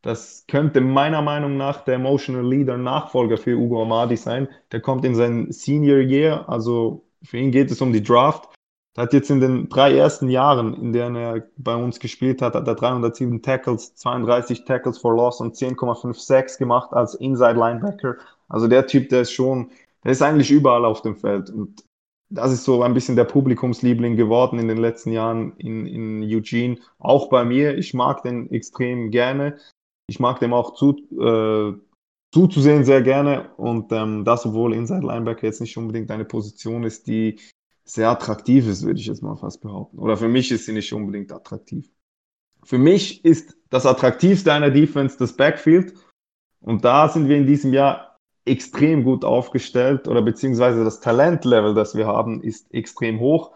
Das 0.02 0.46
könnte 0.48 0.82
meiner 0.82 1.22
Meinung 1.22 1.56
nach 1.56 1.84
der 1.86 1.96
Emotional 1.96 2.46
Leader 2.46 2.78
Nachfolger 2.78 3.38
für 3.38 3.56
Ugo 3.56 3.84
Amadi 3.84 4.18
sein. 4.18 4.50
Der 4.72 4.82
kommt 4.82 5.06
in 5.06 5.16
sein 5.16 5.52
Senior 5.52 6.00
Year, 6.00 6.48
also 6.50 7.06
für 7.24 7.38
ihn 7.38 7.52
geht 7.52 7.72
es 7.72 7.82
um 7.82 7.94
die 7.94 8.04
Draft. 8.04 8.53
Hat 8.96 9.12
jetzt 9.14 9.32
in 9.32 9.40
den 9.40 9.70
drei 9.70 9.96
ersten 9.96 10.30
Jahren, 10.30 10.76
in 10.76 10.94
denen 10.94 11.16
er 11.16 11.48
bei 11.58 11.76
uns 11.76 12.00
gespielt 12.00 12.44
hat, 12.44 12.54
hat 12.54 12.68
er 12.68 12.76
307 12.76 13.42
Tackles, 13.42 13.96
32 13.96 14.66
Tackles 14.66 15.00
for 15.00 15.16
Loss 15.16 15.42
und 15.42 15.56
10,5 15.56 16.14
Sacks 16.14 16.58
gemacht 16.60 16.94
als 16.94 17.16
Inside 17.16 17.60
Linebacker. 17.60 18.18
Also 18.50 18.68
der 18.68 18.86
Typ, 18.86 19.10
der 19.10 19.22
ist 19.22 19.32
schon, 19.32 19.72
der 20.04 20.12
ist 20.12 20.22
eigentlich 20.22 20.52
überall 20.52 20.86
auf 20.86 21.02
dem 21.02 21.16
Feld. 21.16 21.50
Und 21.50 21.84
das 22.30 22.52
ist 22.52 22.66
so 22.66 22.84
ein 22.84 22.94
bisschen 22.94 23.16
der 23.16 23.24
Publikumsliebling 23.24 24.16
geworden 24.16 24.60
in 24.60 24.68
den 24.68 24.78
letzten 24.78 25.12
Jahren 25.12 25.54
in, 25.58 25.88
in 25.88 26.24
Eugene. 26.24 26.78
Auch 27.00 27.30
bei 27.30 27.46
mir. 27.46 27.76
Ich 27.78 27.96
mag 27.96 28.22
den 28.22 28.52
extrem 28.52 29.10
gerne. 29.10 29.58
Ich 30.08 30.20
mag 30.20 30.40
dem 30.40 30.54
auch 30.54 30.76
zu, 30.76 30.98
äh, 31.20 31.74
zuzusehen 32.32 32.84
sehr 32.86 33.02
gerne. 33.02 33.50
Und 33.58 33.92
ähm, 33.92 34.24
das, 34.24 34.46
obwohl 34.46 34.76
Inside 34.76 35.06
Linebacker 35.06 35.48
jetzt 35.48 35.62
nicht 35.62 35.78
unbedingt 35.78 36.12
eine 36.12 36.26
Position 36.26 36.84
ist, 36.84 37.08
die 37.08 37.40
sehr 37.84 38.10
attraktiv 38.10 38.68
ist, 38.68 38.84
würde 38.84 39.00
ich 39.00 39.08
jetzt 39.08 39.24
mal 39.24 39.36
fast 39.36 39.62
behaupten. 39.62 40.00
Oder 40.00 40.18
für 40.18 40.30
mich 40.30 40.52
ist 40.52 40.66
sie 40.66 40.74
nicht 40.74 40.94
unbedingt 40.94 41.32
attraktiv. 41.32 41.90
Für 42.64 42.78
mich 42.78 43.26
ist 43.26 43.58
das 43.70 43.86
attraktivste 43.86 44.54
einer 44.54 44.72
Defense 44.72 45.18
das 45.18 45.36
Backfield. 45.36 45.94
Und 46.62 46.86
da 46.86 47.10
sind 47.10 47.28
wir 47.28 47.38
in 47.38 47.46
diesem 47.46 47.74
Jahr 47.74 48.20
extrem 48.46 49.04
gut 49.04 49.26
aufgestellt 49.26 50.08
oder 50.08 50.22
beziehungsweise 50.22 50.84
das 50.84 51.00
Talentlevel, 51.00 51.74
das 51.74 51.96
wir 51.96 52.08
haben, 52.08 52.42
ist 52.42 52.74
extrem 52.74 53.20
hoch. 53.20 53.56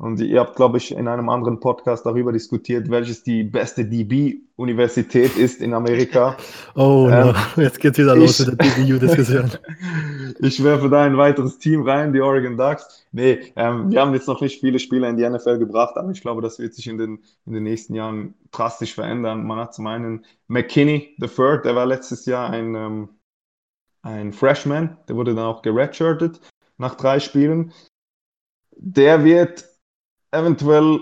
Und 0.00 0.20
ihr 0.20 0.38
habt, 0.38 0.54
glaube 0.54 0.78
ich, 0.78 0.92
in 0.92 1.08
einem 1.08 1.28
anderen 1.28 1.58
Podcast 1.58 2.06
darüber 2.06 2.30
diskutiert, 2.30 2.88
welches 2.88 3.24
die 3.24 3.42
beste 3.42 3.84
DB-Universität 3.84 5.36
ist 5.36 5.60
in 5.60 5.74
Amerika. 5.74 6.36
Oh, 6.76 7.08
ähm, 7.10 7.34
no. 7.34 7.34
jetzt 7.62 7.80
geht's 7.80 7.98
wieder 7.98 8.14
los 8.14 8.38
ich, 8.38 8.46
mit 8.46 8.60
der 8.60 8.68
DBU-Diskussion. 8.68 9.50
ich 10.38 10.62
werfe 10.62 10.88
da 10.88 11.02
ein 11.02 11.16
weiteres 11.16 11.58
Team 11.58 11.82
rein, 11.82 12.12
die 12.12 12.20
Oregon 12.20 12.56
Ducks. 12.56 13.04
Nee, 13.10 13.52
ähm, 13.56 13.90
wir 13.90 14.00
haben 14.00 14.14
jetzt 14.14 14.28
noch 14.28 14.40
nicht 14.40 14.60
viele 14.60 14.78
Spieler 14.78 15.08
in 15.08 15.16
die 15.16 15.28
NFL 15.28 15.58
gebracht, 15.58 15.96
aber 15.96 16.12
ich 16.12 16.20
glaube, 16.20 16.40
das 16.40 16.60
wird 16.60 16.74
sich 16.74 16.86
in 16.86 16.98
den, 16.98 17.18
in 17.46 17.54
den 17.54 17.64
nächsten 17.64 17.94
Jahren 17.94 18.34
drastisch 18.52 18.94
verändern. 18.94 19.44
Man 19.44 19.58
hat 19.58 19.74
zum 19.74 19.88
einen 19.88 20.24
McKinney, 20.46 21.16
the 21.18 21.26
Third, 21.26 21.64
der 21.64 21.74
war 21.74 21.86
letztes 21.86 22.24
Jahr 22.26 22.50
ein, 22.50 22.76
ähm, 22.76 23.08
ein 24.02 24.32
Freshman, 24.32 24.96
der 25.08 25.16
wurde 25.16 25.34
dann 25.34 25.44
auch 25.44 25.62
geredshirtet 25.62 26.40
nach 26.76 26.94
drei 26.94 27.18
Spielen. 27.18 27.72
Der 28.76 29.24
wird 29.24 29.67
eventuell 30.30 31.00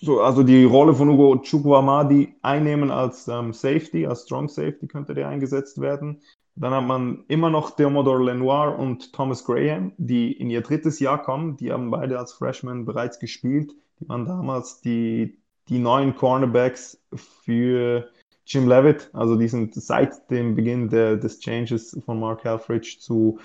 so, 0.00 0.20
also 0.20 0.42
die 0.42 0.64
Rolle 0.64 0.94
von 0.94 1.08
Hugo 1.08 1.36
Chukwamadi 1.42 2.34
einnehmen 2.42 2.90
als 2.90 3.26
ähm, 3.28 3.52
Safety, 3.52 4.06
als 4.06 4.22
Strong 4.22 4.48
Safety 4.48 4.86
könnte 4.86 5.14
der 5.14 5.28
eingesetzt 5.28 5.80
werden. 5.80 6.20
Dann 6.54 6.72
hat 6.72 6.84
man 6.84 7.24
immer 7.28 7.50
noch 7.50 7.76
Theodore 7.76 8.24
Lenoir 8.24 8.78
und 8.78 9.12
Thomas 9.12 9.44
Graham, 9.44 9.92
die 9.96 10.32
in 10.32 10.50
ihr 10.50 10.60
drittes 10.60 10.98
Jahr 10.98 11.22
kommen. 11.22 11.56
Die 11.56 11.72
haben 11.72 11.90
beide 11.90 12.18
als 12.18 12.32
Freshmen 12.32 12.84
bereits 12.84 13.20
gespielt. 13.20 13.74
Die 14.00 14.08
waren 14.08 14.24
damals 14.24 14.80
die, 14.80 15.38
die 15.68 15.78
neuen 15.78 16.16
Cornerbacks 16.16 17.00
für 17.14 18.08
Jim 18.44 18.66
Levitt. 18.66 19.10
Also 19.12 19.36
die 19.36 19.48
sind 19.48 19.74
seit 19.74 20.30
dem 20.30 20.56
Beginn 20.56 20.88
der, 20.88 21.16
des 21.16 21.38
Changes 21.38 22.00
von 22.04 22.18
Mark 22.18 22.42
Helfrich 22.44 23.00
zu 23.00 23.38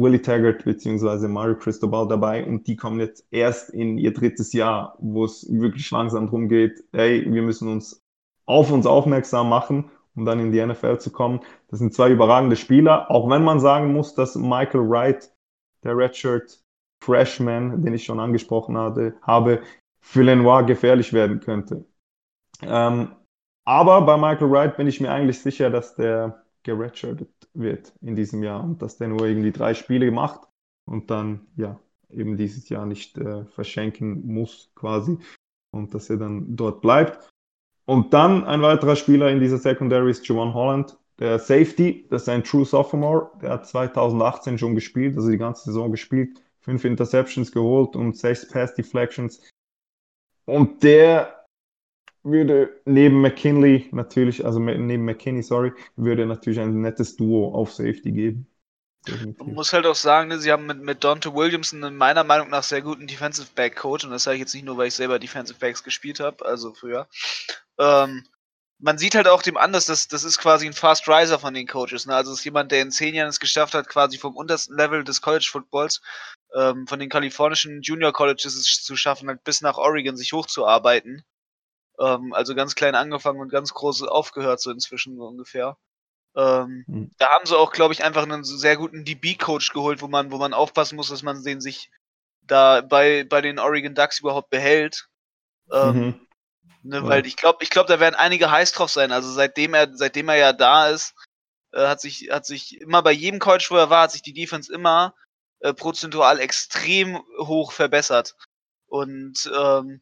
Willie 0.00 0.22
Taggart 0.22 0.64
bzw. 0.64 1.28
Mario 1.28 1.56
Cristobal 1.56 2.06
dabei 2.08 2.46
und 2.46 2.66
die 2.66 2.76
kommen 2.76 3.00
jetzt 3.00 3.26
erst 3.30 3.70
in 3.70 3.98
ihr 3.98 4.12
drittes 4.12 4.52
Jahr, 4.52 4.96
wo 4.98 5.24
es 5.24 5.46
wirklich 5.50 5.90
langsam 5.90 6.26
darum 6.26 6.48
geht, 6.48 6.84
hey, 6.92 7.24
wir 7.28 7.42
müssen 7.42 7.68
uns 7.68 8.02
auf 8.46 8.70
uns 8.70 8.86
aufmerksam 8.86 9.48
machen 9.48 9.90
um 10.18 10.24
dann 10.24 10.40
in 10.40 10.52
die 10.52 10.64
NFL 10.64 10.98
zu 10.98 11.10
kommen. 11.10 11.40
Das 11.68 11.78
sind 11.78 11.94
zwei 11.94 12.10
überragende 12.10 12.56
Spieler, 12.56 13.10
auch 13.10 13.30
wenn 13.30 13.44
man 13.44 13.60
sagen 13.60 13.92
muss, 13.92 14.14
dass 14.14 14.34
Michael 14.34 14.88
Wright, 14.88 15.32
der 15.84 15.96
Redshirt 15.96 16.60
Freshman, 17.02 17.82
den 17.82 17.94
ich 17.94 18.04
schon 18.04 18.20
angesprochen 18.20 18.76
hatte, 18.76 19.14
habe, 19.22 19.62
für 20.00 20.22
Lenoir 20.22 20.64
gefährlich 20.64 21.12
werden 21.12 21.40
könnte. 21.40 21.84
Ähm, 22.62 23.14
aber 23.64 24.02
bei 24.02 24.16
Michael 24.16 24.50
Wright 24.50 24.76
bin 24.76 24.88
ich 24.88 25.00
mir 25.00 25.12
eigentlich 25.12 25.40
sicher, 25.40 25.70
dass 25.70 25.94
der 25.94 26.42
geredshirtet 26.62 27.30
wird 27.54 27.92
in 28.00 28.16
diesem 28.16 28.42
Jahr 28.42 28.62
und 28.62 28.82
dass 28.82 28.96
der 28.96 29.08
nur 29.08 29.26
irgendwie 29.26 29.52
drei 29.52 29.74
Spiele 29.74 30.10
macht 30.10 30.48
und 30.84 31.10
dann 31.10 31.46
ja 31.56 31.78
eben 32.10 32.36
dieses 32.36 32.68
Jahr 32.68 32.86
nicht 32.86 33.18
äh, 33.18 33.44
verschenken 33.46 34.26
muss 34.26 34.70
quasi 34.74 35.18
und 35.72 35.94
dass 35.94 36.10
er 36.10 36.16
dann 36.16 36.56
dort 36.56 36.80
bleibt. 36.80 37.30
Und 37.84 38.12
dann 38.12 38.44
ein 38.44 38.62
weiterer 38.62 38.96
Spieler 38.96 39.30
in 39.30 39.40
dieser 39.40 39.58
Secondary 39.58 40.10
ist 40.10 40.26
Javon 40.26 40.54
Holland, 40.54 40.96
der 41.18 41.38
Safety, 41.38 42.06
das 42.10 42.22
ist 42.22 42.28
ein 42.28 42.44
True 42.44 42.64
Sophomore, 42.64 43.30
der 43.42 43.50
hat 43.50 43.66
2018 43.66 44.58
schon 44.58 44.74
gespielt, 44.74 45.16
also 45.16 45.30
die 45.30 45.38
ganze 45.38 45.64
Saison 45.64 45.90
gespielt, 45.90 46.40
fünf 46.60 46.84
Interceptions 46.84 47.50
geholt 47.50 47.96
und 47.96 48.16
sechs 48.16 48.46
Pass 48.48 48.74
Deflections. 48.74 49.40
Und 50.44 50.82
der 50.82 51.37
würde 52.22 52.80
neben 52.84 53.20
McKinley 53.20 53.88
natürlich, 53.92 54.44
also 54.44 54.58
neben 54.58 55.04
McKinney, 55.04 55.42
sorry, 55.42 55.72
würde 55.96 56.26
natürlich 56.26 56.60
ein 56.60 56.80
nettes 56.80 57.16
Duo 57.16 57.54
auf 57.54 57.72
Safety 57.72 58.12
geben. 58.12 58.46
Man 59.38 59.54
muss 59.54 59.72
halt 59.72 59.86
auch 59.86 59.94
sagen, 59.94 60.28
ne, 60.28 60.38
sie 60.38 60.52
haben 60.52 60.66
mit, 60.66 60.80
mit 60.82 61.04
Dante 61.04 61.34
Williamson 61.34 61.82
einen 61.82 61.96
meiner 61.96 62.24
Meinung 62.24 62.50
nach 62.50 62.62
sehr 62.62 62.82
guten 62.82 63.06
Defensive 63.06 63.48
Back 63.54 63.76
Coach 63.76 64.04
und 64.04 64.10
das 64.10 64.24
sage 64.24 64.36
ich 64.36 64.40
jetzt 64.40 64.54
nicht 64.54 64.64
nur, 64.64 64.76
weil 64.76 64.88
ich 64.88 64.94
selber 64.94 65.18
Defensive 65.18 65.58
Backs 65.58 65.82
gespielt 65.82 66.20
habe, 66.20 66.44
also 66.44 66.74
früher. 66.74 67.08
Ähm, 67.78 68.24
man 68.80 68.98
sieht 68.98 69.14
halt 69.14 69.26
auch 69.26 69.42
dem 69.42 69.56
an, 69.56 69.72
dass 69.72 69.86
das, 69.86 70.06
ist 70.06 70.38
quasi 70.38 70.66
ein 70.66 70.72
Fast 70.72 71.08
Riser 71.08 71.38
von 71.38 71.54
den 71.54 71.66
Coaches. 71.66 72.06
Ne? 72.06 72.14
Also 72.14 72.32
ist 72.32 72.44
jemand, 72.44 72.70
der 72.70 72.82
in 72.82 72.92
zehn 72.92 73.14
Jahren 73.14 73.28
es 73.28 73.40
geschafft 73.40 73.74
hat, 73.74 73.88
quasi 73.88 74.18
vom 74.18 74.36
untersten 74.36 74.76
Level 74.76 75.02
des 75.04 75.20
College 75.20 75.48
Footballs, 75.50 76.00
ähm, 76.54 76.86
von 76.86 76.98
den 76.98 77.08
kalifornischen 77.08 77.82
Junior 77.82 78.12
Colleges 78.12 78.54
es 78.54 78.82
zu 78.82 78.96
schaffen, 78.96 79.28
halt 79.28 79.42
bis 79.42 79.60
nach 79.60 79.78
Oregon 79.78 80.16
sich 80.16 80.32
hochzuarbeiten. 80.32 81.24
Ähm, 82.00 82.32
also 82.32 82.54
ganz 82.54 82.74
klein 82.74 82.94
angefangen 82.94 83.40
und 83.40 83.50
ganz 83.50 83.74
groß 83.74 84.02
aufgehört, 84.02 84.60
so 84.60 84.70
inzwischen 84.70 85.16
so 85.16 85.26
ungefähr. 85.26 85.76
Ähm, 86.36 86.84
mhm. 86.86 87.10
Da 87.18 87.30
haben 87.30 87.46
sie 87.46 87.56
auch, 87.56 87.72
glaube 87.72 87.94
ich, 87.94 88.04
einfach 88.04 88.22
einen 88.22 88.44
sehr 88.44 88.76
guten 88.76 89.04
DB-Coach 89.04 89.72
geholt, 89.72 90.02
wo 90.02 90.08
man, 90.08 90.30
wo 90.30 90.38
man 90.38 90.54
aufpassen 90.54 90.96
muss, 90.96 91.08
dass 91.08 91.22
man 91.22 91.42
den 91.42 91.60
sich 91.60 91.90
da 92.42 92.80
bei, 92.80 93.24
bei 93.24 93.40
den 93.40 93.58
Oregon 93.58 93.94
Ducks 93.94 94.20
überhaupt 94.20 94.50
behält. 94.50 95.08
Ähm, 95.72 95.96
mhm. 95.96 96.26
ne, 96.82 97.04
weil 97.04 97.26
ich 97.26 97.36
glaube, 97.36 97.58
ich 97.62 97.70
glaube, 97.70 97.88
da 97.88 98.00
werden 98.00 98.14
einige 98.14 98.50
heiß 98.50 98.72
drauf 98.72 98.90
sein. 98.90 99.12
Also 99.12 99.30
seitdem 99.30 99.74
er, 99.74 99.88
seitdem 99.94 100.28
er 100.28 100.36
ja 100.36 100.52
da 100.52 100.88
ist, 100.88 101.14
äh, 101.72 101.86
hat 101.86 102.00
sich, 102.00 102.30
hat 102.30 102.46
sich 102.46 102.80
immer 102.80 103.02
bei 103.02 103.12
jedem 103.12 103.40
Coach, 103.40 103.70
wo 103.70 103.76
er 103.76 103.90
war, 103.90 104.04
hat 104.04 104.12
sich 104.12 104.22
die 104.22 104.32
Defense 104.32 104.72
immer 104.72 105.14
äh, 105.60 105.74
prozentual 105.74 106.38
extrem 106.38 107.18
hoch 107.38 107.72
verbessert. 107.72 108.36
Und 108.86 109.50
ähm, 109.54 110.00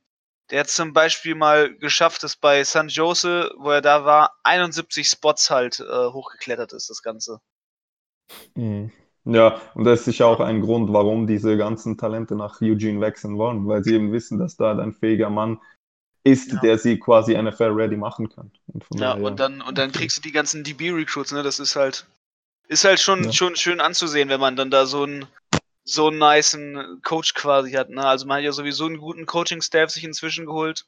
der 0.50 0.60
hat 0.60 0.68
zum 0.68 0.92
Beispiel 0.92 1.34
mal 1.34 1.74
geschafft, 1.76 2.22
dass 2.22 2.36
bei 2.36 2.62
San 2.64 2.88
Jose, 2.88 3.52
wo 3.58 3.70
er 3.70 3.82
da 3.82 4.04
war, 4.04 4.36
71 4.44 5.08
Spots 5.08 5.50
halt 5.50 5.80
äh, 5.80 6.06
hochgeklettert 6.06 6.72
ist, 6.72 6.88
das 6.90 7.02
Ganze. 7.02 7.40
Mhm. 8.54 8.92
Ja, 9.24 9.60
und 9.74 9.84
das 9.84 10.00
ist 10.00 10.04
sicher 10.04 10.28
auch 10.28 10.38
ein 10.38 10.60
Grund, 10.60 10.92
warum 10.92 11.26
diese 11.26 11.56
ganzen 11.56 11.98
Talente 11.98 12.36
nach 12.36 12.60
Eugene 12.60 13.00
wechseln 13.00 13.38
wollen, 13.38 13.66
weil 13.66 13.82
sie 13.82 13.94
eben 13.94 14.12
wissen, 14.12 14.38
dass 14.38 14.56
da 14.56 14.78
ein 14.78 14.92
fähiger 14.92 15.30
Mann 15.30 15.58
ist, 16.22 16.52
ja. 16.52 16.60
der 16.60 16.78
sie 16.78 16.98
quasi 16.98 17.40
NFL-ready 17.40 17.96
machen 17.96 18.28
kann. 18.28 18.52
Und 18.72 18.84
ja, 18.94 19.14
daher, 19.14 19.24
und 19.24 19.40
dann, 19.40 19.62
und 19.62 19.78
dann 19.78 19.90
kriegst 19.90 20.16
du 20.18 20.20
die 20.20 20.32
ganzen 20.32 20.62
DB-Recruits, 20.62 21.32
ne? 21.32 21.42
Das 21.42 21.58
ist 21.58 21.74
halt, 21.74 22.06
ist 22.68 22.84
halt 22.84 23.00
schon, 23.00 23.24
ja. 23.24 23.32
schon 23.32 23.56
schön 23.56 23.80
anzusehen, 23.80 24.28
wenn 24.28 24.40
man 24.40 24.54
dann 24.54 24.70
da 24.70 24.86
so 24.86 25.04
ein 25.04 25.26
so 25.86 26.08
einen 26.08 26.18
niceen 26.18 27.00
Coach 27.02 27.34
quasi 27.34 27.72
hat. 27.72 27.88
Ne? 27.90 28.04
Also 28.04 28.26
man 28.26 28.38
hat 28.38 28.44
ja 28.44 28.52
sowieso 28.52 28.86
einen 28.86 28.98
guten 28.98 29.24
Coaching-Staff 29.24 29.90
sich 29.90 30.04
inzwischen 30.04 30.44
geholt. 30.44 30.84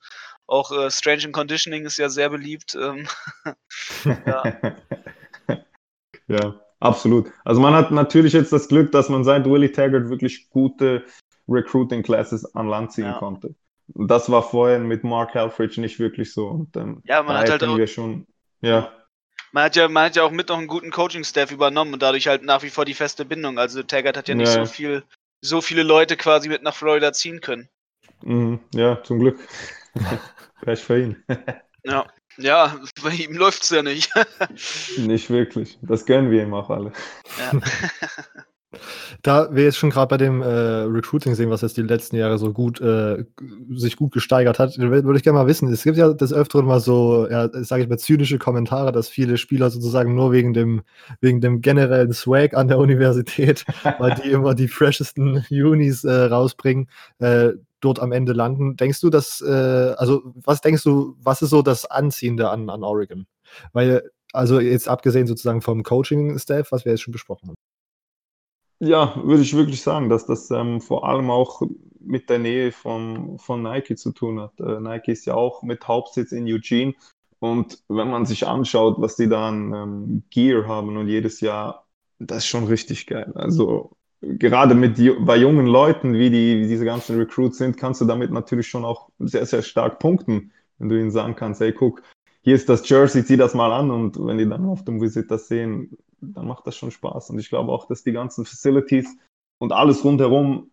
Auch 0.46 0.72
äh, 0.72 0.90
Strange 0.90 1.24
and 1.26 1.32
Conditioning 1.32 1.86
ist 1.86 1.98
ja 1.98 2.08
sehr 2.08 2.28
beliebt. 2.28 2.76
Ähm, 2.80 3.06
ja. 4.26 4.60
ja, 6.28 6.60
absolut. 6.80 7.30
Also 7.44 7.60
man 7.60 7.74
hat 7.74 7.92
natürlich 7.92 8.32
jetzt 8.32 8.52
das 8.52 8.68
Glück, 8.68 8.90
dass 8.90 9.08
man 9.08 9.24
seit 9.24 9.46
Willie 9.46 9.70
Taggart 9.70 10.10
wirklich 10.10 10.50
gute 10.50 11.04
Recruiting 11.48 12.02
Classes 12.02 12.54
an 12.56 12.68
Land 12.68 12.92
ziehen 12.92 13.04
ja. 13.04 13.18
konnte. 13.18 13.54
Das 13.94 14.30
war 14.30 14.42
vorher 14.42 14.80
mit 14.80 15.04
Mark 15.04 15.34
Helfrich 15.34 15.78
nicht 15.78 15.98
wirklich 15.98 16.32
so. 16.32 16.48
Und, 16.48 16.76
ähm, 16.76 17.02
ja, 17.04 17.22
man 17.22 17.38
hat 17.38 17.50
halt 17.50 17.64
auch, 17.64 17.86
schon, 17.86 18.26
ja 18.60 18.92
man 19.52 19.64
hat 19.64 19.76
ja, 19.76 19.88
man 19.88 20.04
hat 20.04 20.16
ja 20.16 20.22
auch 20.22 20.30
mit 20.30 20.48
noch 20.48 20.58
einen 20.58 20.66
guten 20.66 20.90
Coaching-Staff 20.90 21.50
übernommen 21.50 21.92
und 21.92 22.02
dadurch 22.02 22.28
halt 22.28 22.42
nach 22.42 22.62
wie 22.62 22.70
vor 22.70 22.84
die 22.84 22.94
feste 22.94 23.24
Bindung. 23.24 23.58
Also 23.58 23.82
Taggart 23.82 24.16
hat 24.16 24.28
ja 24.28 24.34
nicht 24.34 24.54
ja. 24.54 24.64
so 24.64 24.70
viel, 24.70 25.02
so 25.40 25.60
viele 25.60 25.82
Leute 25.82 26.16
quasi 26.16 26.48
mit 26.48 26.62
nach 26.62 26.74
Florida 26.74 27.12
ziehen 27.12 27.40
können. 27.40 27.68
Mhm, 28.22 28.60
ja, 28.74 29.02
zum 29.02 29.20
Glück. 29.20 29.38
Pech 30.62 30.80
für 30.80 31.00
ihn. 31.00 31.24
ja. 31.84 32.06
Ja, 32.40 32.80
bei 33.02 33.10
ihm 33.10 33.36
läuft 33.36 33.64
es 33.64 33.70
ja 33.70 33.82
nicht. 33.82 34.12
nicht 34.96 35.28
wirklich. 35.28 35.76
Das 35.82 36.06
gönnen 36.06 36.30
wir 36.30 36.44
ihm 36.44 36.54
auch 36.54 36.70
alle. 36.70 36.92
Ja. 37.36 37.60
Da 39.22 39.54
wir 39.54 39.64
jetzt 39.64 39.78
schon 39.78 39.88
gerade 39.88 40.08
bei 40.08 40.18
dem 40.18 40.42
äh, 40.42 40.46
Recruiting 40.46 41.34
sehen, 41.34 41.48
was 41.48 41.62
jetzt 41.62 41.78
die 41.78 41.82
letzten 41.82 42.16
Jahre 42.16 42.36
so 42.36 42.52
gut 42.52 42.80
äh, 42.80 43.24
sich 43.70 43.96
gut 43.96 44.12
gesteigert 44.12 44.58
hat, 44.58 44.76
würde 44.78 45.16
ich 45.16 45.22
gerne 45.22 45.38
mal 45.38 45.46
wissen. 45.46 45.72
Es 45.72 45.84
gibt 45.84 45.96
ja 45.96 46.12
des 46.12 46.34
Öfteren 46.34 46.66
mal 46.66 46.80
so, 46.80 47.26
ja, 47.30 47.48
sage 47.64 47.82
ich 47.82 47.88
mal, 47.88 47.98
zynische 47.98 48.38
Kommentare, 48.38 48.92
dass 48.92 49.08
viele 49.08 49.38
Spieler 49.38 49.70
sozusagen 49.70 50.14
nur 50.14 50.32
wegen 50.32 50.52
dem, 50.52 50.82
wegen 51.20 51.40
dem 51.40 51.62
generellen 51.62 52.12
Swag 52.12 52.54
an 52.54 52.68
der 52.68 52.78
Universität, 52.78 53.64
weil 53.98 54.14
die 54.16 54.30
immer 54.30 54.54
die 54.54 54.68
freshesten 54.68 55.44
Unis 55.50 56.04
äh, 56.04 56.12
rausbringen, 56.12 56.90
äh, 57.20 57.52
dort 57.80 58.00
am 58.00 58.12
Ende 58.12 58.32
landen. 58.32 58.76
Denkst 58.76 59.00
du, 59.00 59.08
dass, 59.08 59.40
äh, 59.40 59.94
also 59.96 60.22
was 60.34 60.60
denkst 60.60 60.82
du, 60.82 61.16
was 61.22 61.40
ist 61.40 61.50
so 61.50 61.62
das 61.62 61.86
Anziehende 61.86 62.50
an, 62.50 62.68
an 62.68 62.84
Oregon? 62.84 63.26
Weil, 63.72 64.10
also 64.32 64.60
jetzt 64.60 64.88
abgesehen 64.88 65.26
sozusagen 65.26 65.62
vom 65.62 65.82
Coaching-Staff, 65.82 66.70
was 66.70 66.84
wir 66.84 66.92
jetzt 66.92 67.02
schon 67.02 67.12
besprochen 67.12 67.48
haben. 67.48 67.67
Ja, 68.80 69.20
würde 69.24 69.42
ich 69.42 69.56
wirklich 69.56 69.82
sagen, 69.82 70.08
dass 70.08 70.26
das 70.26 70.50
ähm, 70.50 70.80
vor 70.80 71.08
allem 71.08 71.30
auch 71.30 71.62
mit 72.00 72.30
der 72.30 72.38
Nähe 72.38 72.72
von, 72.72 73.38
von 73.38 73.62
Nike 73.62 73.96
zu 73.96 74.12
tun 74.12 74.40
hat. 74.40 74.58
Äh, 74.60 74.80
Nike 74.80 75.12
ist 75.12 75.26
ja 75.26 75.34
auch 75.34 75.62
mit 75.62 75.86
Hauptsitz 75.88 76.32
in 76.32 76.46
Eugene. 76.46 76.94
Und 77.40 77.82
wenn 77.88 78.10
man 78.10 78.26
sich 78.26 78.46
anschaut, 78.46 78.96
was 78.98 79.16
die 79.16 79.28
da 79.28 79.48
an 79.48 79.72
ähm, 79.72 80.22
Gear 80.30 80.66
haben 80.66 80.96
und 80.96 81.08
jedes 81.08 81.40
Jahr, 81.40 81.86
das 82.18 82.38
ist 82.38 82.46
schon 82.46 82.64
richtig 82.64 83.06
geil. 83.06 83.32
Also 83.34 83.96
gerade 84.20 84.74
mit 84.74 84.96
bei 85.24 85.36
jungen 85.36 85.66
Leuten, 85.66 86.14
wie, 86.14 86.30
die, 86.30 86.60
wie 86.60 86.68
diese 86.68 86.84
ganzen 86.84 87.16
Recruits 87.16 87.58
sind, 87.58 87.76
kannst 87.76 88.00
du 88.00 88.04
damit 88.04 88.32
natürlich 88.32 88.68
schon 88.68 88.84
auch 88.84 89.10
sehr, 89.18 89.46
sehr 89.46 89.62
stark 89.62 89.98
punkten, 89.98 90.52
wenn 90.78 90.88
du 90.88 90.98
ihnen 90.98 91.10
sagen 91.10 91.36
kannst, 91.36 91.60
hey, 91.60 91.72
guck, 91.72 92.02
hier 92.42 92.54
ist 92.54 92.68
das 92.68 92.88
Jersey, 92.88 93.24
zieh 93.24 93.36
das 93.36 93.54
mal 93.54 93.72
an 93.72 93.90
und 93.90 94.24
wenn 94.24 94.38
die 94.38 94.48
dann 94.48 94.64
auf 94.64 94.84
dem 94.84 95.00
Visit 95.00 95.30
das 95.30 95.48
sehen, 95.48 95.96
dann 96.20 96.46
macht 96.46 96.66
das 96.66 96.76
schon 96.76 96.90
Spaß. 96.90 97.30
Und 97.30 97.38
ich 97.38 97.48
glaube 97.48 97.72
auch, 97.72 97.86
dass 97.86 98.02
die 98.02 98.12
ganzen 98.12 98.44
Facilities 98.44 99.16
und 99.58 99.72
alles 99.72 100.04
rundherum 100.04 100.70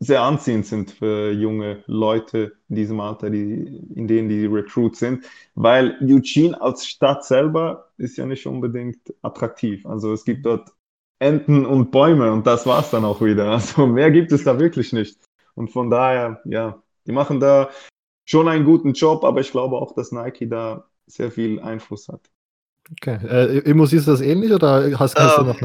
sehr 0.00 0.22
anziehend 0.22 0.66
sind 0.66 0.90
für 0.90 1.30
junge 1.30 1.84
Leute 1.86 2.56
in 2.68 2.74
diesem 2.74 3.00
Alter, 3.00 3.30
die, 3.30 3.86
in 3.94 4.08
denen 4.08 4.28
die 4.28 4.46
Recruits 4.46 4.98
sind, 4.98 5.24
weil 5.54 5.96
Eugene 6.02 6.60
als 6.60 6.86
Stadt 6.86 7.24
selber 7.24 7.92
ist 7.98 8.16
ja 8.16 8.26
nicht 8.26 8.46
unbedingt 8.46 9.14
attraktiv. 9.22 9.86
Also 9.86 10.12
es 10.12 10.24
gibt 10.24 10.44
dort 10.44 10.72
Enten 11.20 11.64
und 11.64 11.92
Bäume 11.92 12.32
und 12.32 12.48
das 12.48 12.66
war's 12.66 12.90
dann 12.90 13.04
auch 13.04 13.20
wieder. 13.22 13.50
Also 13.52 13.86
mehr 13.86 14.10
gibt 14.10 14.32
es 14.32 14.42
da 14.42 14.58
wirklich 14.58 14.92
nicht. 14.92 15.20
Und 15.54 15.68
von 15.70 15.88
daher, 15.88 16.40
ja, 16.46 16.82
die 17.06 17.12
machen 17.12 17.38
da 17.38 17.70
schon 18.28 18.48
einen 18.48 18.64
guten 18.64 18.94
Job, 18.94 19.22
aber 19.22 19.40
ich 19.40 19.52
glaube 19.52 19.76
auch, 19.76 19.94
dass 19.94 20.10
Nike 20.10 20.48
da 20.48 20.88
sehr 21.06 21.30
viel 21.30 21.60
Einfluss 21.60 22.08
hat. 22.08 22.28
Okay. 22.90 23.18
Äh, 23.26 23.58
Immo, 23.60 23.86
siehst 23.86 24.06
du 24.06 24.10
das 24.10 24.20
ähnlich 24.20 24.52
oder 24.52 24.98
hast, 24.98 25.16
hast 25.16 25.38
Ähm, 25.38 25.46
du 25.46 25.52
noch 25.52 25.60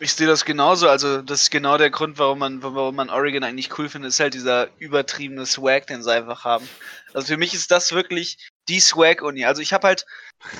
Ich 0.00 0.12
sehe 0.12 0.26
das 0.26 0.44
genauso. 0.44 0.88
Also, 0.88 1.22
das 1.22 1.42
ist 1.42 1.50
genau 1.50 1.78
der 1.78 1.90
Grund, 1.90 2.18
warum 2.18 2.40
man, 2.40 2.62
warum 2.62 2.96
man 2.96 3.08
Oregon 3.08 3.44
eigentlich 3.44 3.78
cool 3.78 3.88
findet, 3.88 4.10
ist 4.10 4.20
halt 4.20 4.34
dieser 4.34 4.68
übertriebene 4.78 5.46
Swag, 5.46 5.86
den 5.86 6.02
sie 6.02 6.12
einfach 6.12 6.44
haben. 6.44 6.68
Also 7.14 7.28
für 7.28 7.38
mich 7.38 7.54
ist 7.54 7.70
das 7.70 7.92
wirklich 7.92 8.50
die 8.68 8.80
Swag-Uni. 8.80 9.46
Also 9.46 9.62
ich 9.62 9.72
habe 9.72 9.86
halt 9.86 10.04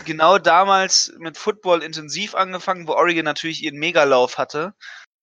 genau 0.06 0.38
damals 0.38 1.12
mit 1.18 1.36
Football 1.36 1.82
intensiv 1.82 2.34
angefangen, 2.34 2.88
wo 2.88 2.92
Oregon 2.92 3.24
natürlich 3.24 3.62
ihren 3.62 3.78
Megalauf 3.78 4.38
hatte. 4.38 4.74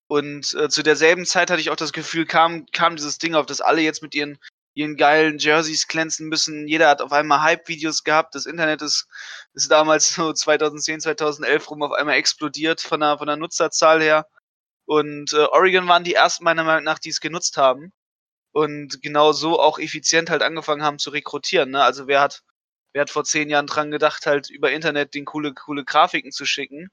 Und 0.06 0.54
äh, 0.54 0.68
zu 0.68 0.82
derselben 0.82 1.24
Zeit 1.24 1.50
hatte 1.50 1.60
ich 1.60 1.70
auch 1.70 1.76
das 1.76 1.92
Gefühl, 1.92 2.26
kam, 2.26 2.66
kam 2.72 2.94
dieses 2.94 3.18
Ding 3.18 3.34
auf, 3.34 3.46
dass 3.46 3.60
alle 3.60 3.80
jetzt 3.80 4.02
mit 4.02 4.14
ihren, 4.14 4.38
ihren 4.74 4.96
geilen 4.96 5.38
Jerseys 5.38 5.86
glänzen 5.86 6.28
müssen. 6.28 6.66
Jeder 6.68 6.88
hat 6.88 7.00
auf 7.00 7.12
einmal 7.12 7.42
Hype-Videos 7.42 8.04
gehabt. 8.04 8.34
Das 8.34 8.46
Internet 8.46 8.82
ist, 8.82 9.06
ist 9.54 9.70
damals 9.70 10.14
so 10.14 10.32
2010, 10.32 11.00
2011 11.00 11.70
rum 11.70 11.82
auf 11.82 11.92
einmal 11.92 12.16
explodiert 12.16 12.80
von 12.80 13.00
der, 13.00 13.18
von 13.18 13.26
der 13.26 13.36
Nutzerzahl 13.36 14.02
her. 14.02 14.26
Und 14.86 15.32
äh, 15.32 15.44
Oregon 15.44 15.88
waren 15.88 16.04
die 16.04 16.14
ersten 16.14 16.44
meiner 16.44 16.64
Meinung 16.64 16.84
nach, 16.84 16.98
die 16.98 17.10
es 17.10 17.20
genutzt 17.20 17.56
haben. 17.56 17.92
Und 18.52 19.02
genau 19.02 19.32
so 19.32 19.60
auch 19.60 19.78
effizient 19.78 20.30
halt 20.30 20.42
angefangen 20.42 20.82
haben 20.82 20.98
zu 20.98 21.10
rekrutieren. 21.10 21.70
Ne? 21.70 21.82
Also 21.82 22.06
wer 22.06 22.20
hat, 22.20 22.42
wer 22.92 23.02
hat 23.02 23.10
vor 23.10 23.24
zehn 23.24 23.48
Jahren 23.50 23.66
dran 23.66 23.90
gedacht, 23.90 24.26
halt 24.26 24.50
über 24.50 24.70
Internet 24.72 25.14
den 25.14 25.24
coole, 25.24 25.54
coole 25.54 25.84
Grafiken 25.84 26.32
zu 26.32 26.46
schicken 26.46 26.90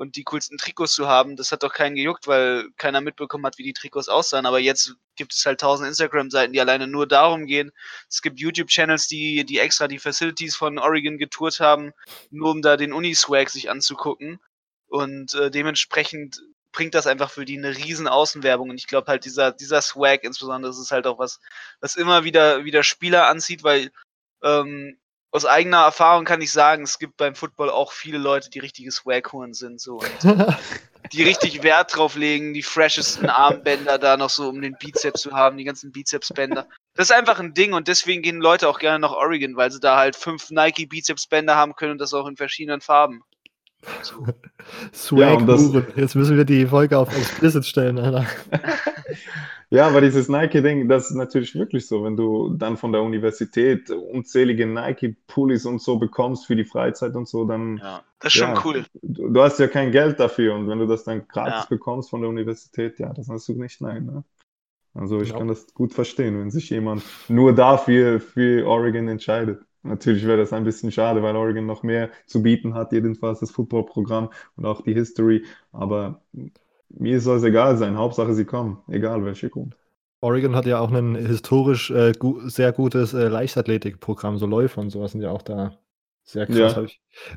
und 0.00 0.16
die 0.16 0.24
coolsten 0.24 0.56
Trikots 0.56 0.94
zu 0.94 1.08
haben? 1.08 1.36
Das 1.36 1.52
hat 1.52 1.62
doch 1.62 1.74
keinen 1.74 1.94
gejuckt, 1.94 2.26
weil 2.26 2.70
keiner 2.78 3.02
mitbekommen 3.02 3.44
hat, 3.44 3.58
wie 3.58 3.64
die 3.64 3.74
Trikots 3.74 4.08
aussahen. 4.08 4.46
Aber 4.46 4.58
jetzt 4.58 4.94
gibt 5.14 5.34
es 5.34 5.44
halt 5.44 5.60
tausend 5.60 5.88
Instagram-Seiten, 5.88 6.54
die 6.54 6.60
alleine 6.60 6.86
nur 6.86 7.06
darum 7.06 7.46
gehen. 7.46 7.70
Es 8.08 8.22
gibt 8.22 8.40
YouTube-Channels, 8.40 9.08
die, 9.08 9.44
die 9.44 9.58
extra 9.58 9.88
die 9.88 9.98
Facilities 9.98 10.56
von 10.56 10.78
Oregon 10.78 11.18
getourt 11.18 11.60
haben, 11.60 11.92
nur 12.30 12.50
um 12.50 12.62
da 12.62 12.78
den 12.78 12.94
Uni-Swag 12.94 13.50
sich 13.50 13.68
anzugucken. 13.68 14.40
Und 14.86 15.34
äh, 15.34 15.50
dementsprechend 15.50 16.40
bringt 16.72 16.94
das 16.94 17.06
einfach 17.06 17.30
für 17.30 17.44
die 17.44 17.58
eine 17.58 17.76
riesen 17.76 18.08
Außenwerbung. 18.08 18.70
Und 18.70 18.78
ich 18.78 18.86
glaube 18.86 19.08
halt, 19.08 19.26
dieser, 19.26 19.52
dieser 19.52 19.82
Swag 19.82 20.24
insbesondere, 20.24 20.70
das 20.70 20.80
ist 20.80 20.92
halt 20.92 21.06
auch 21.06 21.18
was, 21.18 21.40
was 21.80 21.96
immer 21.96 22.24
wieder, 22.24 22.64
wieder 22.64 22.82
Spieler 22.82 23.28
anzieht, 23.28 23.64
weil 23.64 23.92
ähm, 24.42 24.98
aus 25.32 25.44
eigener 25.44 25.78
Erfahrung 25.78 26.24
kann 26.24 26.40
ich 26.40 26.50
sagen, 26.50 26.82
es 26.82 26.98
gibt 26.98 27.16
beim 27.16 27.34
Football 27.34 27.70
auch 27.70 27.92
viele 27.92 28.18
Leute, 28.18 28.50
die 28.50 28.58
richtige 28.58 28.90
Swag-Huren 28.90 29.54
sind, 29.54 29.80
so. 29.80 29.98
Und 29.98 30.10
die 31.12 31.22
richtig 31.22 31.62
Wert 31.62 31.96
drauf 31.96 32.16
legen, 32.16 32.52
die 32.52 32.62
freshesten 32.62 33.28
Armbänder 33.28 33.98
da 33.98 34.16
noch 34.16 34.30
so, 34.30 34.48
um 34.48 34.60
den 34.60 34.76
Bizeps 34.78 35.22
zu 35.22 35.32
haben, 35.32 35.56
die 35.56 35.64
ganzen 35.64 35.92
Bizepsbänder. 35.92 36.66
Das 36.94 37.10
ist 37.10 37.16
einfach 37.16 37.38
ein 37.38 37.54
Ding 37.54 37.72
und 37.72 37.88
deswegen 37.88 38.22
gehen 38.22 38.40
Leute 38.40 38.68
auch 38.68 38.78
gerne 38.78 38.98
nach 38.98 39.12
Oregon, 39.12 39.56
weil 39.56 39.70
sie 39.70 39.80
da 39.80 39.96
halt 39.96 40.16
fünf 40.16 40.50
Nike 40.50 40.86
Bizepsbänder 40.86 41.56
haben 41.56 41.74
können 41.74 41.92
und 41.92 42.00
das 42.00 42.14
auch 42.14 42.26
in 42.26 42.36
verschiedenen 42.36 42.80
Farben. 42.80 43.22
So. 44.02 44.26
Swag 44.92 45.40
Ja. 45.46 45.82
Jetzt 45.96 46.14
müssen 46.14 46.36
wir 46.36 46.44
die 46.44 46.66
Folge 46.66 46.98
auf 46.98 47.16
explicit 47.16 47.64
stellen, 47.64 47.98
Alter. 47.98 48.26
Ja, 49.72 49.86
aber 49.86 50.00
dieses 50.00 50.28
Nike-Ding, 50.28 50.88
das 50.88 51.10
ist 51.10 51.16
natürlich 51.16 51.54
wirklich 51.54 51.86
so, 51.86 52.02
wenn 52.02 52.16
du 52.16 52.50
dann 52.56 52.76
von 52.76 52.90
der 52.92 53.02
Universität 53.02 53.88
unzählige 53.90 54.66
Nike-Pullis 54.66 55.64
und 55.64 55.80
so 55.80 55.98
bekommst 55.98 56.46
für 56.46 56.56
die 56.56 56.64
Freizeit 56.64 57.14
und 57.14 57.28
so, 57.28 57.44
dann 57.44 57.78
Ja, 57.82 58.04
das 58.20 58.32
ist 58.32 58.38
schon 58.38 58.50
Ja. 58.50 58.64
cool. 58.64 58.84
du, 59.02 59.28
du 59.30 59.42
hast 59.42 59.58
ja 59.60 59.68
kein 59.68 59.92
Geld 59.92 60.18
dafür 60.20 60.54
und 60.56 60.68
wenn 60.68 60.78
du 60.80 60.86
das 60.86 61.04
dann 61.04 61.26
gratis 61.28 61.52
Ja. 61.62 61.68
bekommst 61.68 62.10
von 62.10 62.20
der 62.20 62.30
Universität, 62.30 62.98
ja, 62.98 63.12
das 63.12 63.28
hast 63.28 63.48
du 63.48 63.54
nicht, 63.54 63.80
nein. 63.80 64.06
Ne? 64.06 64.24
Also 64.94 65.20
ich 65.22 65.30
Ja. 65.30 65.38
kann 65.38 65.48
das 65.48 65.72
gut 65.74 65.94
verstehen, 65.94 66.38
wenn 66.40 66.50
sich 66.50 66.70
jemand 66.70 67.02
nur 67.28 67.54
dafür 67.54 68.20
für 68.20 68.66
Oregon 68.68 69.08
entscheidet. 69.08 69.62
Natürlich 69.82 70.26
wäre 70.26 70.38
das 70.38 70.52
ein 70.52 70.64
bisschen 70.64 70.92
schade, 70.92 71.22
weil 71.22 71.36
Oregon 71.36 71.66
noch 71.66 71.82
mehr 71.84 72.10
zu 72.26 72.42
bieten 72.42 72.74
hat, 72.74 72.92
jedenfalls 72.92 73.40
das 73.40 73.50
Footballprogramm 73.52 74.30
und 74.56 74.66
auch 74.66 74.82
die 74.82 74.94
History, 74.94 75.44
aber 75.72 76.22
mir 76.90 77.20
soll 77.20 77.38
es 77.38 77.42
egal 77.44 77.76
sein, 77.76 77.96
Hauptsache 77.96 78.34
sie 78.34 78.44
kommen, 78.44 78.78
egal 78.88 79.24
welche 79.24 79.48
Grund. 79.50 79.76
Oregon 80.22 80.54
hat 80.54 80.66
ja 80.66 80.80
auch 80.80 80.90
ein 80.92 81.14
historisch 81.14 81.90
äh, 81.90 82.12
gu 82.18 82.40
sehr 82.48 82.72
gutes 82.72 83.14
äh, 83.14 83.28
Leichtathletikprogramm, 83.28 84.38
so 84.38 84.46
Läufer 84.46 84.80
und 84.82 84.90
sowas 84.90 85.12
sind 85.12 85.22
ja 85.22 85.30
auch 85.30 85.42
da 85.42 85.72
sehr 86.24 86.46
krass. 86.46 86.76
Ja. 86.76 86.86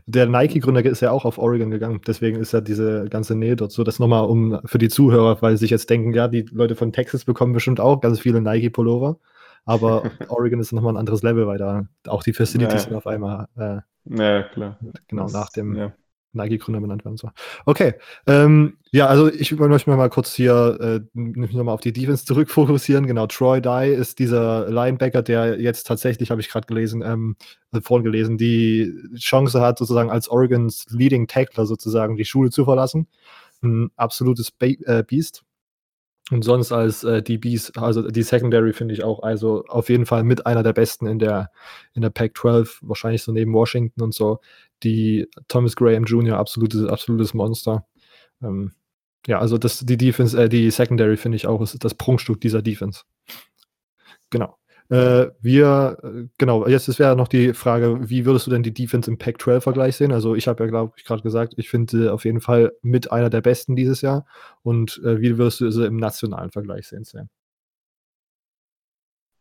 der 0.06 0.28
Nike-Gründer 0.28 0.84
ist 0.86 1.00
ja 1.02 1.12
auch 1.12 1.24
auf 1.26 1.38
Oregon 1.38 1.72
gegangen, 1.72 2.02
deswegen 2.06 2.40
ist 2.40 2.52
ja 2.52 2.60
diese 2.62 3.06
ganze 3.10 3.36
Nähe 3.36 3.56
dort 3.56 3.72
so. 3.72 3.84
Das 3.84 4.00
nochmal 4.00 4.26
um 4.26 4.60
für 4.66 4.78
die 4.78 4.90
Zuhörer, 4.90 5.42
weil 5.42 5.54
sie 5.54 5.62
sich 5.62 5.72
jetzt 5.72 5.90
denken, 5.90 6.14
ja, 6.14 6.28
die 6.28 6.42
Leute 6.52 6.76
von 6.76 6.92
Texas 6.92 7.24
bekommen 7.26 7.54
bestimmt 7.54 7.80
auch 7.80 8.02
ganz 8.02 8.20
viele 8.20 8.42
Nike-Pullover, 8.42 9.18
aber 9.66 10.04
Oregon 10.28 10.60
ist 10.60 10.74
nochmal 10.74 10.94
ein 10.94 10.98
anderes 10.98 11.24
Level, 11.24 11.48
weil 11.48 11.58
da 11.58 11.86
auch 12.08 12.22
die 12.24 12.34
Facilities 12.34 12.74
Ja. 12.84 12.90
sind 12.90 12.96
auf 12.96 13.08
einmal 13.08 13.48
äh, 13.56 13.80
Ja, 14.06 14.44
klar. 14.44 14.78
genau 15.08 15.24
Das- 15.24 15.34
nach 15.34 15.50
dem 15.52 15.76
Ja. 15.76 15.94
Nike-Gründer 16.34 16.82
benannt 16.82 17.06
werden. 17.06 17.18
So. 17.18 17.30
Okay, 17.66 17.94
ähm, 18.28 18.78
ja, 18.92 19.08
also 19.08 19.32
ich 19.32 19.52
möchte 19.52 19.90
mal 19.90 20.10
kurz 20.10 20.34
hier 20.34 20.78
äh, 20.80 21.00
nochmal 21.14 21.74
auf 21.74 21.82
die 21.82 21.94
Defense 21.94 22.26
zurückfokussieren. 22.26 23.08
Genau, 23.08 23.28
Troy 23.28 23.62
Dye 23.62 23.94
ist 23.94 24.20
dieser 24.20 24.70
Linebacker, 24.70 25.22
der 25.22 25.60
jetzt 25.60 25.88
tatsächlich, 25.88 26.32
habe 26.32 26.42
ich 26.42 26.50
gerade 26.50 26.68
gelesen, 26.68 27.02
ähm, 27.02 27.36
äh, 27.72 27.82
vorhin 27.82 28.04
gelesen, 28.04 28.38
die 28.38 28.94
Chance 29.18 29.62
hat, 29.62 29.78
sozusagen 29.80 30.10
als 30.10 30.30
Oregons 30.30 30.86
Leading 30.90 31.28
Tackler 31.28 31.66
sozusagen 31.66 32.18
die 32.18 32.26
Schule 32.26 32.50
zu 32.50 32.66
verlassen. 32.66 33.08
Ein 33.62 33.92
absolutes 33.96 34.52
Be 34.52 34.78
äh, 34.86 35.04
Beast. 35.08 35.44
Und 36.32 36.44
sonst 36.44 36.72
als 36.72 37.04
äh, 37.04 37.22
DBs, 37.22 37.76
also 37.76 38.10
die 38.10 38.24
Secondary 38.24 38.72
finde 38.72 38.94
ich 38.94 39.04
auch, 39.04 39.24
also 39.24 39.66
auf 39.68 39.90
jeden 39.90 40.06
Fall 40.06 40.24
mit 40.24 40.46
einer 40.46 40.64
der 40.64 40.72
besten 40.72 41.06
in 41.06 41.20
der, 41.20 41.52
in 41.94 42.02
der 42.02 42.12
Pac-12, 42.12 42.78
wahrscheinlich 42.82 43.24
so 43.24 43.34
neben 43.34 43.54
Washington 43.54 44.02
und 44.02 44.14
so. 44.14 44.40
Die 44.84 45.28
Thomas 45.48 45.76
Graham 45.76 46.06
Jr., 46.06 46.38
absolutes, 46.38 46.86
absolutes 46.86 47.34
Monster. 47.34 47.86
Ähm, 48.42 48.74
ja, 49.28 49.40
also 49.40 49.58
das, 49.58 49.80
die 49.80 49.98
Defense, 49.98 50.42
äh, 50.42 50.50
die 50.50 50.70
Secondary 50.70 51.18
finde 51.18 51.38
ich 51.38 51.48
auch, 51.48 51.62
ist 51.62 51.84
das 51.84 51.96
Prunkstück 51.96 52.42
dieser 52.42 52.62
Defense. 52.62 53.04
Genau. 54.30 54.58
Äh, 54.90 55.32
wir, 55.42 55.98
äh, 56.04 56.28
genau, 56.38 56.68
jetzt 56.68 57.00
wäre 57.00 57.16
noch 57.16 57.28
die 57.28 57.54
Frage, 57.54 58.10
wie 58.10 58.26
würdest 58.26 58.48
du 58.48 58.52
denn 58.52 58.64
die 58.64 58.74
Defense 58.74 59.10
im 59.10 59.18
Pac-12-Vergleich 59.18 59.96
sehen? 59.96 60.12
Also 60.12 60.36
ich 60.36 60.48
habe 60.48 60.64
ja, 60.64 60.70
glaube 60.70 60.94
ich, 60.98 61.06
gerade 61.06 61.24
gesagt, 61.24 61.54
ich 61.58 61.70
finde 61.70 61.98
sie 61.98 62.12
auf 62.12 62.26
jeden 62.26 62.42
Fall 62.42 62.74
mit 62.82 63.12
einer 63.12 63.30
der 63.30 63.42
besten 63.42 63.76
dieses 63.76 64.02
Jahr. 64.02 64.26
Und 64.62 65.02
äh, 65.06 65.22
wie 65.22 65.38
würdest 65.38 65.62
du 65.62 65.72
sie 65.72 65.86
im 65.86 65.98
nationalen 65.98 66.52
Vergleich 66.52 66.88
sehen, 66.88 67.06
Sam? 67.06 67.30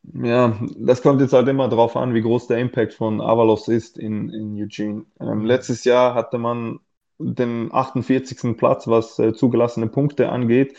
Ja, 0.04 0.58
das 0.76 1.02
kommt 1.02 1.20
jetzt 1.20 1.32
halt 1.32 1.48
immer 1.48 1.68
darauf 1.68 1.96
an, 1.96 2.12
wie 2.12 2.22
groß 2.22 2.48
der 2.48 2.58
Impact 2.58 2.94
von 2.94 3.20
Avalos 3.20 3.68
ist 3.68 3.98
in, 3.98 4.30
in 4.30 4.60
Eugene. 4.60 5.04
Ähm, 5.20 5.44
letztes 5.44 5.84
Jahr 5.84 6.14
hatte 6.14 6.38
man 6.38 6.80
den 7.18 7.72
48. 7.72 8.56
Platz, 8.56 8.88
was 8.88 9.18
äh, 9.18 9.32
zugelassene 9.32 9.86
Punkte 9.86 10.28
angeht. 10.30 10.76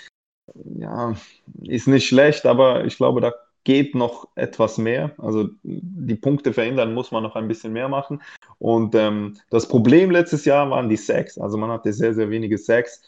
Ja, 0.54 1.16
ist 1.62 1.88
nicht 1.88 2.06
schlecht, 2.06 2.46
aber 2.46 2.84
ich 2.84 2.98
glaube, 2.98 3.22
da 3.22 3.34
geht 3.64 3.96
noch 3.96 4.28
etwas 4.36 4.78
mehr. 4.78 5.12
Also 5.18 5.48
die 5.64 6.16
Punkte 6.16 6.52
verändern 6.52 6.94
muss 6.94 7.12
man 7.12 7.24
noch 7.24 7.38
ein 7.38 7.48
bisschen 7.48 7.72
mehr 7.72 7.88
machen. 7.88 8.22
Und 8.60 8.94
ähm, 8.94 9.38
das 9.50 9.70
Problem 9.70 10.12
letztes 10.12 10.44
Jahr 10.44 10.70
waren 10.70 10.90
die 10.90 10.98
Sacks. 10.98 11.38
Also 11.38 11.58
man 11.58 11.72
hatte 11.72 11.94
sehr, 11.94 12.14
sehr 12.14 12.30
wenige 12.30 12.58
Sacks. 12.58 13.08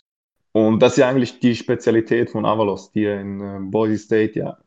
Und 0.54 0.82
das 0.82 0.93
ist 0.93 0.99
ja 0.99 1.10
eigentlich 1.10 1.39
die 1.39 1.56
Spezialität 1.56 2.30
von 2.30 2.45
Avalos, 2.45 2.91
die 2.93 3.04
er 3.04 3.19
in 3.19 3.41
äh, 3.41 3.60
Boise 3.60 3.97
State 3.97 4.39
ja 4.39 4.58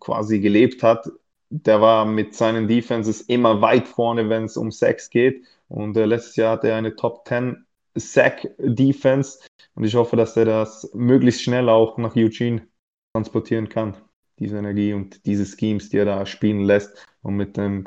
quasi 0.00 0.40
gelebt 0.40 0.82
hat. 0.82 1.10
Der 1.50 1.80
war 1.80 2.04
mit 2.04 2.34
seinen 2.34 2.68
Defenses 2.68 3.20
immer 3.22 3.60
weit 3.60 3.86
vorne, 3.86 4.28
wenn 4.28 4.44
es 4.44 4.56
um 4.56 4.70
Sacks 4.72 5.10
geht. 5.10 5.44
Und 5.68 5.96
äh, 5.96 6.04
letztes 6.04 6.36
Jahr 6.36 6.52
hatte 6.52 6.68
er 6.68 6.76
eine 6.76 6.96
Top 6.96 7.26
10 7.26 7.64
Sack 7.94 8.48
Defense. 8.58 9.38
Und 9.74 9.84
ich 9.84 9.94
hoffe, 9.94 10.16
dass 10.16 10.36
er 10.36 10.44
das 10.44 10.90
möglichst 10.94 11.42
schnell 11.42 11.68
auch 11.68 11.98
nach 11.98 12.16
Eugene 12.16 12.66
transportieren 13.14 13.68
kann. 13.68 13.96
Diese 14.38 14.58
Energie 14.58 14.92
und 14.92 15.24
diese 15.24 15.46
Schemes, 15.46 15.88
die 15.88 15.98
er 15.98 16.04
da 16.04 16.26
spielen 16.26 16.60
lässt. 16.62 17.06
Und 17.22 17.36
mit 17.36 17.56
dem 17.56 17.86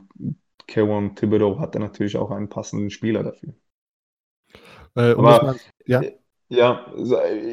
Kevin 0.67 1.15
Thibodeau 1.15 1.59
hat 1.59 1.75
er 1.75 1.81
natürlich 1.81 2.17
auch 2.17 2.31
einen 2.31 2.49
passenden 2.49 2.89
Spieler 2.89 3.23
dafür. 3.23 3.53
Äh, 4.95 5.11
Aber- 5.11 5.43
mal, 5.43 5.55
ja, 5.85 6.01
Ja, 6.49 6.91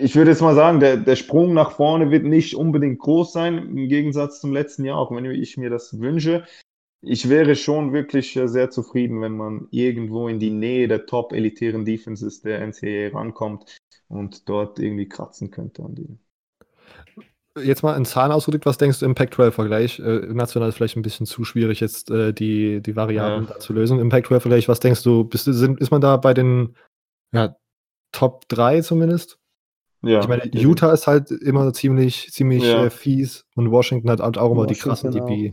ich 0.01 0.17
würde 0.17 0.31
jetzt 0.31 0.41
mal 0.41 0.55
sagen, 0.55 0.81
der, 0.81 0.97
der 0.97 1.17
Sprung 1.17 1.53
nach 1.53 1.73
vorne 1.73 2.11
wird 2.11 2.25
nicht 2.25 2.55
unbedingt 2.57 2.99
groß 2.99 3.31
sein, 3.33 3.59
im 3.59 3.89
Gegensatz 3.89 4.41
zum 4.41 4.53
letzten 4.53 4.85
Jahr, 4.85 4.97
auch 4.97 5.11
wenn 5.11 5.25
ich 5.27 5.59
mir 5.59 5.69
das 5.69 6.01
wünsche. 6.01 6.47
Ich 7.03 7.29
wäre 7.29 7.57
schon 7.57 7.93
wirklich 7.93 8.35
äh, 8.37 8.49
sehr 8.49 8.71
zufrieden, 8.71 9.21
wenn 9.21 9.37
man 9.37 9.69
irgendwo 9.71 10.29
in 10.29 10.41
die 10.41 10.51
Nähe 10.51 10.89
der 10.89 11.07
top-elitären 11.07 11.85
Defenses 11.85 12.41
der 12.41 12.61
NCAA 12.63 13.11
rankommt 13.13 13.77
und 14.09 14.49
dort 14.49 14.79
irgendwie 14.79 15.09
kratzen 15.09 15.51
könnte 15.51 15.85
an 15.85 15.95
die. 15.95 16.19
jetzt 17.59 17.83
mal 17.83 17.97
in 17.97 18.05
Zahlen 18.05 18.33
ausgedrückt, 18.33 18.67
was 18.67 18.79
denkst 18.79 19.01
du 19.01 19.07
im 19.07 19.15
Pac-12-Vergleich? 19.15 19.99
Äh, 19.99 20.27
national 20.33 20.69
ist 20.69 20.77
vielleicht 20.77 20.97
ein 20.97 21.03
bisschen 21.03 21.27
zu 21.27 21.45
schwierig, 21.45 21.81
jetzt 21.81 22.11
äh, 22.11 22.33
die, 22.33 22.81
die 22.83 22.97
Variablen 22.97 23.47
Ja. 23.47 23.55
da 23.55 23.59
zu 23.59 23.73
lösen. 23.73 23.99
Im 23.99 24.11
Pac-12-Vergleich, 24.11 24.69
was 24.69 24.81
denkst 24.81 25.03
du, 25.03 25.25
bist, 25.25 25.45
sind, 25.45 25.81
ist 25.81 25.91
man 25.91 26.01
da 26.01 26.17
bei 26.17 26.35
den 26.35 26.77
ja, 27.33 27.57
Top 28.17 28.49
3 28.49 28.81
zumindest? 28.81 29.39
Ja, 30.03 30.21
ich 30.21 30.29
meine, 30.29 30.47
Utah 30.55 30.93
ist 30.93 31.07
halt 31.07 31.31
immer 31.31 31.71
ziemlich, 31.75 32.31
ziemlich 32.33 32.63
ja. 32.63 32.87
äh, 32.87 32.91
fies 32.91 33.45
und 33.57 33.71
Washington 33.71 34.11
hat 34.11 34.21
halt 34.21 34.39
auch 34.39 34.53
immer 34.53 34.65
Washington 34.65 34.75
die 34.75 35.21
krassen 35.21 35.53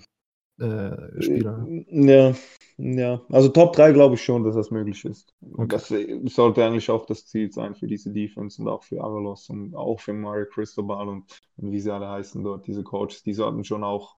DB-Spieler. 0.59 1.67
Äh, 1.67 2.05
ja, 2.07 2.33
ja. 2.77 3.21
Also 3.29 3.49
Top 3.49 3.75
3 3.75 3.91
glaube 3.91 4.15
ich 4.15 4.23
schon, 4.23 4.45
dass 4.45 4.55
das 4.55 4.71
möglich 4.71 5.03
ist. 5.03 5.33
Okay. 5.57 6.21
Das 6.23 6.33
sollte 6.33 6.63
eigentlich 6.63 6.89
auch 6.89 7.05
das 7.05 7.25
Ziel 7.25 7.51
sein 7.51 7.75
für 7.75 7.87
diese 7.87 8.11
Defense 8.11 8.61
und 8.61 8.69
auch 8.69 8.83
für 8.83 9.01
Avalos 9.01 9.49
und 9.49 9.75
auch 9.75 9.99
für 9.99 10.13
Mario 10.13 10.45
Cristobal 10.45 11.09
und, 11.09 11.25
und 11.57 11.71
wie 11.71 11.81
sie 11.81 11.91
alle 11.91 12.07
heißen 12.07 12.41
dort, 12.43 12.65
diese 12.65 12.83
Coaches. 12.83 13.23
Die 13.23 13.33
sollten 13.33 13.65
schon 13.65 13.83
auch 13.83 14.15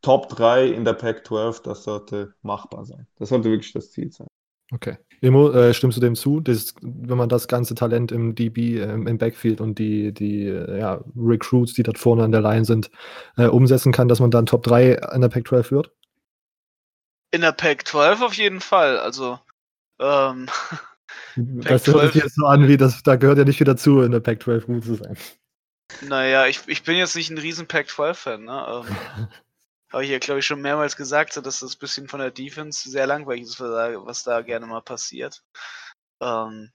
Top 0.00 0.28
3 0.30 0.66
in 0.66 0.84
der 0.84 0.94
Pac 0.94 1.24
12, 1.24 1.60
das 1.60 1.84
sollte 1.84 2.34
machbar 2.42 2.84
sein. 2.84 3.06
Das 3.18 3.28
sollte 3.28 3.50
wirklich 3.50 3.72
das 3.72 3.92
Ziel 3.92 4.10
sein. 4.10 4.26
Okay. 4.72 4.96
Imo, 5.20 5.52
äh, 5.52 5.72
stimmst 5.72 5.96
du 5.96 6.00
dem 6.00 6.16
zu, 6.16 6.40
dass, 6.40 6.74
wenn 6.80 7.16
man 7.16 7.28
das 7.28 7.46
ganze 7.46 7.76
Talent 7.76 8.10
im 8.10 8.34
DB, 8.34 8.78
äh, 8.80 8.92
im 8.92 9.18
Backfield 9.18 9.60
und 9.60 9.78
die, 9.78 10.12
die 10.12 10.46
äh, 10.46 10.80
ja, 10.80 11.00
Recruits, 11.16 11.74
die 11.74 11.84
dort 11.84 11.98
vorne 11.98 12.24
an 12.24 12.32
der 12.32 12.40
Line 12.40 12.64
sind, 12.64 12.90
äh, 13.36 13.46
umsetzen 13.46 13.92
kann, 13.92 14.08
dass 14.08 14.18
man 14.18 14.32
dann 14.32 14.46
Top 14.46 14.64
3 14.64 14.94
in 15.14 15.20
der 15.20 15.28
Pac-12 15.28 15.62
führt? 15.62 15.92
In 17.30 17.42
der 17.42 17.52
Pac-12 17.52 18.24
auf 18.24 18.34
jeden 18.34 18.60
Fall. 18.60 18.98
Also, 18.98 19.38
ähm, 20.00 20.48
das 21.36 21.86
hört 21.86 22.12
sich 22.12 22.22
jetzt 22.24 22.34
so 22.34 22.46
an, 22.46 22.66
wie 22.66 22.76
das, 22.76 23.02
da 23.04 23.14
gehört 23.14 23.38
ja 23.38 23.44
nicht 23.44 23.58
viel 23.58 23.66
dazu, 23.66 24.00
in 24.00 24.10
der 24.10 24.20
Pac-12 24.20 24.64
gut 24.64 24.84
zu 24.84 24.94
sein. 24.96 25.16
Naja, 26.00 26.46
ich, 26.46 26.62
ich 26.66 26.82
bin 26.82 26.96
jetzt 26.96 27.14
nicht 27.14 27.30
ein 27.30 27.38
riesen 27.38 27.68
Pac-12-Fan, 27.68 28.44
ne? 28.44 28.84
Ähm, 28.88 29.28
habe 29.92 30.04
ich 30.04 30.10
ja, 30.10 30.18
glaube 30.18 30.40
ich, 30.40 30.46
schon 30.46 30.62
mehrmals 30.62 30.96
gesagt, 30.96 31.36
dass 31.36 31.60
das 31.60 31.76
bisschen 31.76 32.08
von 32.08 32.20
der 32.20 32.30
Defense 32.30 32.88
sehr 32.88 33.06
langweilig 33.06 33.42
ist, 33.44 33.60
was 33.60 33.70
da, 33.70 34.06
was 34.06 34.22
da 34.24 34.40
gerne 34.42 34.66
mal 34.66 34.82
passiert. 34.82 35.42
Ähm, 36.20 36.72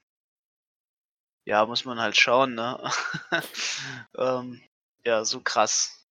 ja, 1.46 1.64
muss 1.66 1.84
man 1.84 2.00
halt 2.00 2.16
schauen, 2.16 2.54
ne? 2.54 2.78
ähm, 4.18 4.62
ja, 5.04 5.24
so 5.24 5.40
krass. 5.40 6.06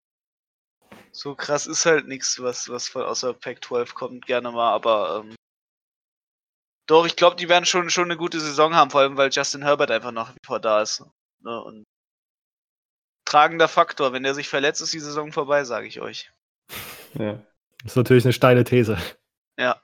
So 1.12 1.36
krass 1.36 1.68
ist 1.68 1.86
halt 1.86 2.08
nichts, 2.08 2.42
was, 2.42 2.70
was 2.70 2.90
von 2.90 3.04
außer 3.04 3.34
Pack 3.34 3.64
12 3.64 3.94
kommt, 3.96 4.26
gerne 4.26 4.52
mal, 4.52 4.74
aber 4.74 5.24
ähm, 5.24 5.36
doch, 6.88 7.06
ich 7.06 7.16
glaube, 7.16 7.36
die 7.36 7.50
werden 7.50 7.66
schon, 7.66 7.90
schon 7.90 8.06
eine 8.06 8.18
gute 8.18 8.40
Saison 8.40 8.74
haben, 8.76 8.92
vor 8.92 9.02
allem 9.02 9.18
weil 9.18 9.30
Justin 9.32 9.64
Herbert 9.64 9.92
einfach 9.92 10.12
noch 10.12 10.34
wie 10.34 10.46
vor 10.46 10.60
da 10.60 10.82
ist. 10.82 11.04
Ne? 11.42 11.64
Und 11.64 11.86
tragender 13.26 13.68
Faktor, 13.68 14.14
wenn 14.14 14.24
der 14.24 14.34
sich 14.34 14.48
verletzt, 14.50 14.82
ist 14.82 14.94
die 14.94 15.00
Saison 15.00 15.34
vorbei, 15.34 15.66
sage 15.66 15.88
ich 15.88 16.00
euch. 16.02 16.32
Ja. 17.20 17.42
Das 17.84 17.94
ist 17.94 17.96
natürlich 17.96 18.26
eine 18.26 18.34
steile 18.34 18.64
These. 18.64 18.98
Ja. 19.60 19.78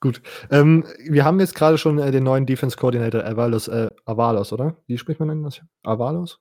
Gut. 0.00 0.22
Ähm, 0.50 0.84
wir 1.08 1.24
haben 1.24 1.40
jetzt 1.40 1.54
gerade 1.54 1.78
schon 1.78 1.98
äh, 1.98 2.10
den 2.10 2.24
neuen 2.24 2.46
Defense 2.46 2.76
Coordinator 2.76 3.24
Avalos, 3.24 3.68
äh, 3.68 3.90
Avalos, 4.04 4.52
oder? 4.52 4.76
Wie 4.86 4.98
spricht 4.98 5.20
man 5.20 5.28
denn 5.28 5.42
das? 5.42 5.60
Avalos? 5.82 6.40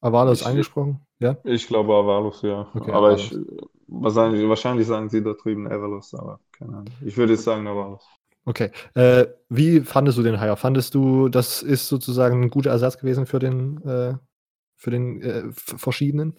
Avalos 0.00 0.40
ich, 0.40 0.46
angesprochen? 0.46 1.06
Ja? 1.18 1.36
Ich 1.44 1.66
glaube 1.66 1.94
Avalos, 1.94 2.42
ja. 2.42 2.68
Okay, 2.74 2.90
aber 2.92 3.08
Avalos. 3.08 3.32
ich 3.32 3.38
wahrscheinlich, 3.88 4.48
wahrscheinlich 4.48 4.86
sagen 4.86 5.08
sie 5.08 5.22
da 5.22 5.32
drüben 5.34 5.70
Avalos, 5.70 6.14
aber 6.14 6.40
keine 6.52 6.72
Ahnung. 6.72 6.94
Ich 7.04 7.16
würde 7.16 7.34
jetzt 7.34 7.44
sagen 7.44 7.66
Avalos. 7.66 8.06
Okay. 8.44 8.70
Äh, 8.94 9.26
wie 9.48 9.80
fandest 9.80 10.18
du 10.18 10.22
den 10.22 10.40
Hire? 10.40 10.56
Fandest 10.56 10.94
du, 10.94 11.28
das 11.28 11.62
ist 11.62 11.88
sozusagen 11.88 12.44
ein 12.44 12.50
guter 12.50 12.70
Ersatz 12.70 12.96
gewesen 12.98 13.26
für 13.26 13.40
den, 13.40 13.82
äh, 13.82 14.14
für 14.76 14.90
den 14.90 15.20
äh, 15.20 15.42
verschiedenen? 15.52 16.34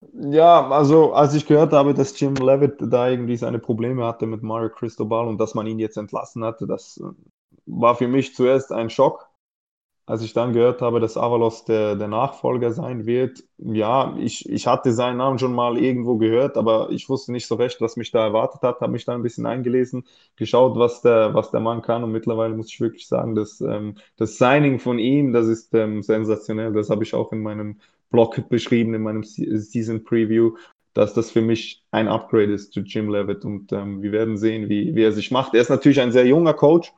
Ja, 0.00 0.68
also 0.70 1.12
als 1.12 1.34
ich 1.34 1.46
gehört 1.46 1.72
habe, 1.72 1.92
dass 1.92 2.18
Jim 2.18 2.34
Levitt 2.36 2.76
da 2.80 3.08
irgendwie 3.08 3.36
seine 3.36 3.58
Probleme 3.58 4.04
hatte 4.04 4.26
mit 4.26 4.42
Mario 4.42 4.70
Cristobal 4.70 5.26
und 5.26 5.38
dass 5.38 5.54
man 5.54 5.66
ihn 5.66 5.78
jetzt 5.80 5.96
entlassen 5.96 6.44
hatte, 6.44 6.66
das 6.68 6.98
äh, 6.98 7.04
war 7.66 7.96
für 7.96 8.06
mich 8.08 8.34
zuerst 8.34 8.70
ein 8.72 8.90
Schock. 8.90 9.28
Als 10.06 10.22
ich 10.22 10.34
dann 10.34 10.52
gehört 10.54 10.82
habe, 10.82 11.00
dass 11.00 11.16
Avalos 11.18 11.64
der, 11.66 11.96
der 11.96 12.08
Nachfolger 12.08 12.72
sein 12.72 13.06
wird, 13.06 13.44
ja, 13.58 14.16
ich, 14.18 14.48
ich 14.50 14.66
hatte 14.66 14.92
seinen 14.92 15.18
Namen 15.18 15.38
schon 15.38 15.54
mal 15.54 15.78
irgendwo 15.78 16.18
gehört, 16.18 16.56
aber 16.58 16.90
ich 16.90 17.08
wusste 17.08 17.32
nicht 17.32 17.46
so 17.46 17.56
recht, 17.56 17.80
was 17.80 17.96
mich 17.96 18.10
da 18.12 18.24
erwartet 18.26 18.62
hat, 18.62 18.80
habe 18.82 18.92
mich 18.92 19.04
da 19.06 19.14
ein 19.14 19.22
bisschen 19.22 19.46
eingelesen, 19.46 20.04
geschaut, 20.36 20.78
was 20.78 21.02
der, 21.02 21.34
was 21.34 21.50
der 21.52 21.60
Mann 21.60 21.82
kann 21.82 22.04
und 22.04 22.12
mittlerweile 22.12 22.54
muss 22.56 22.68
ich 22.72 22.80
wirklich 22.80 23.08
sagen, 23.08 23.34
dass 23.36 23.60
ähm, 23.62 23.96
das 24.16 24.38
Signing 24.38 24.78
von 24.80 24.98
ihm, 24.98 25.32
das 25.32 25.46
ist 25.48 25.74
ähm, 25.74 26.02
sensationell, 26.02 26.72
das 26.72 26.90
habe 26.90 27.04
ich 27.04 27.14
auch 27.14 27.32
in 27.32 27.42
meinem 27.42 27.78
Blog 28.10 28.48
beschrieben, 28.48 28.94
in 28.94 29.02
meinem 29.02 29.22
Season 29.22 30.04
Preview, 30.04 30.56
dass 30.94 31.14
das 31.14 31.30
für 31.30 31.42
mich 31.42 31.84
ein 31.90 32.08
Upgrade 32.08 32.52
ist 32.52 32.72
zu 32.72 32.80
Jim 32.80 33.10
Levitt 33.10 33.44
und 33.44 33.72
ähm, 33.72 34.02
wir 34.02 34.12
werden 34.12 34.36
sehen, 34.36 34.68
wie, 34.68 34.94
wie 34.94 35.02
er 35.02 35.12
sich 35.12 35.30
macht. 35.30 35.54
Er 35.54 35.60
ist 35.60 35.68
natürlich 35.68 36.00
ein 36.00 36.12
sehr 36.12 36.26
junger 36.26 36.54
Coach, 36.54 36.92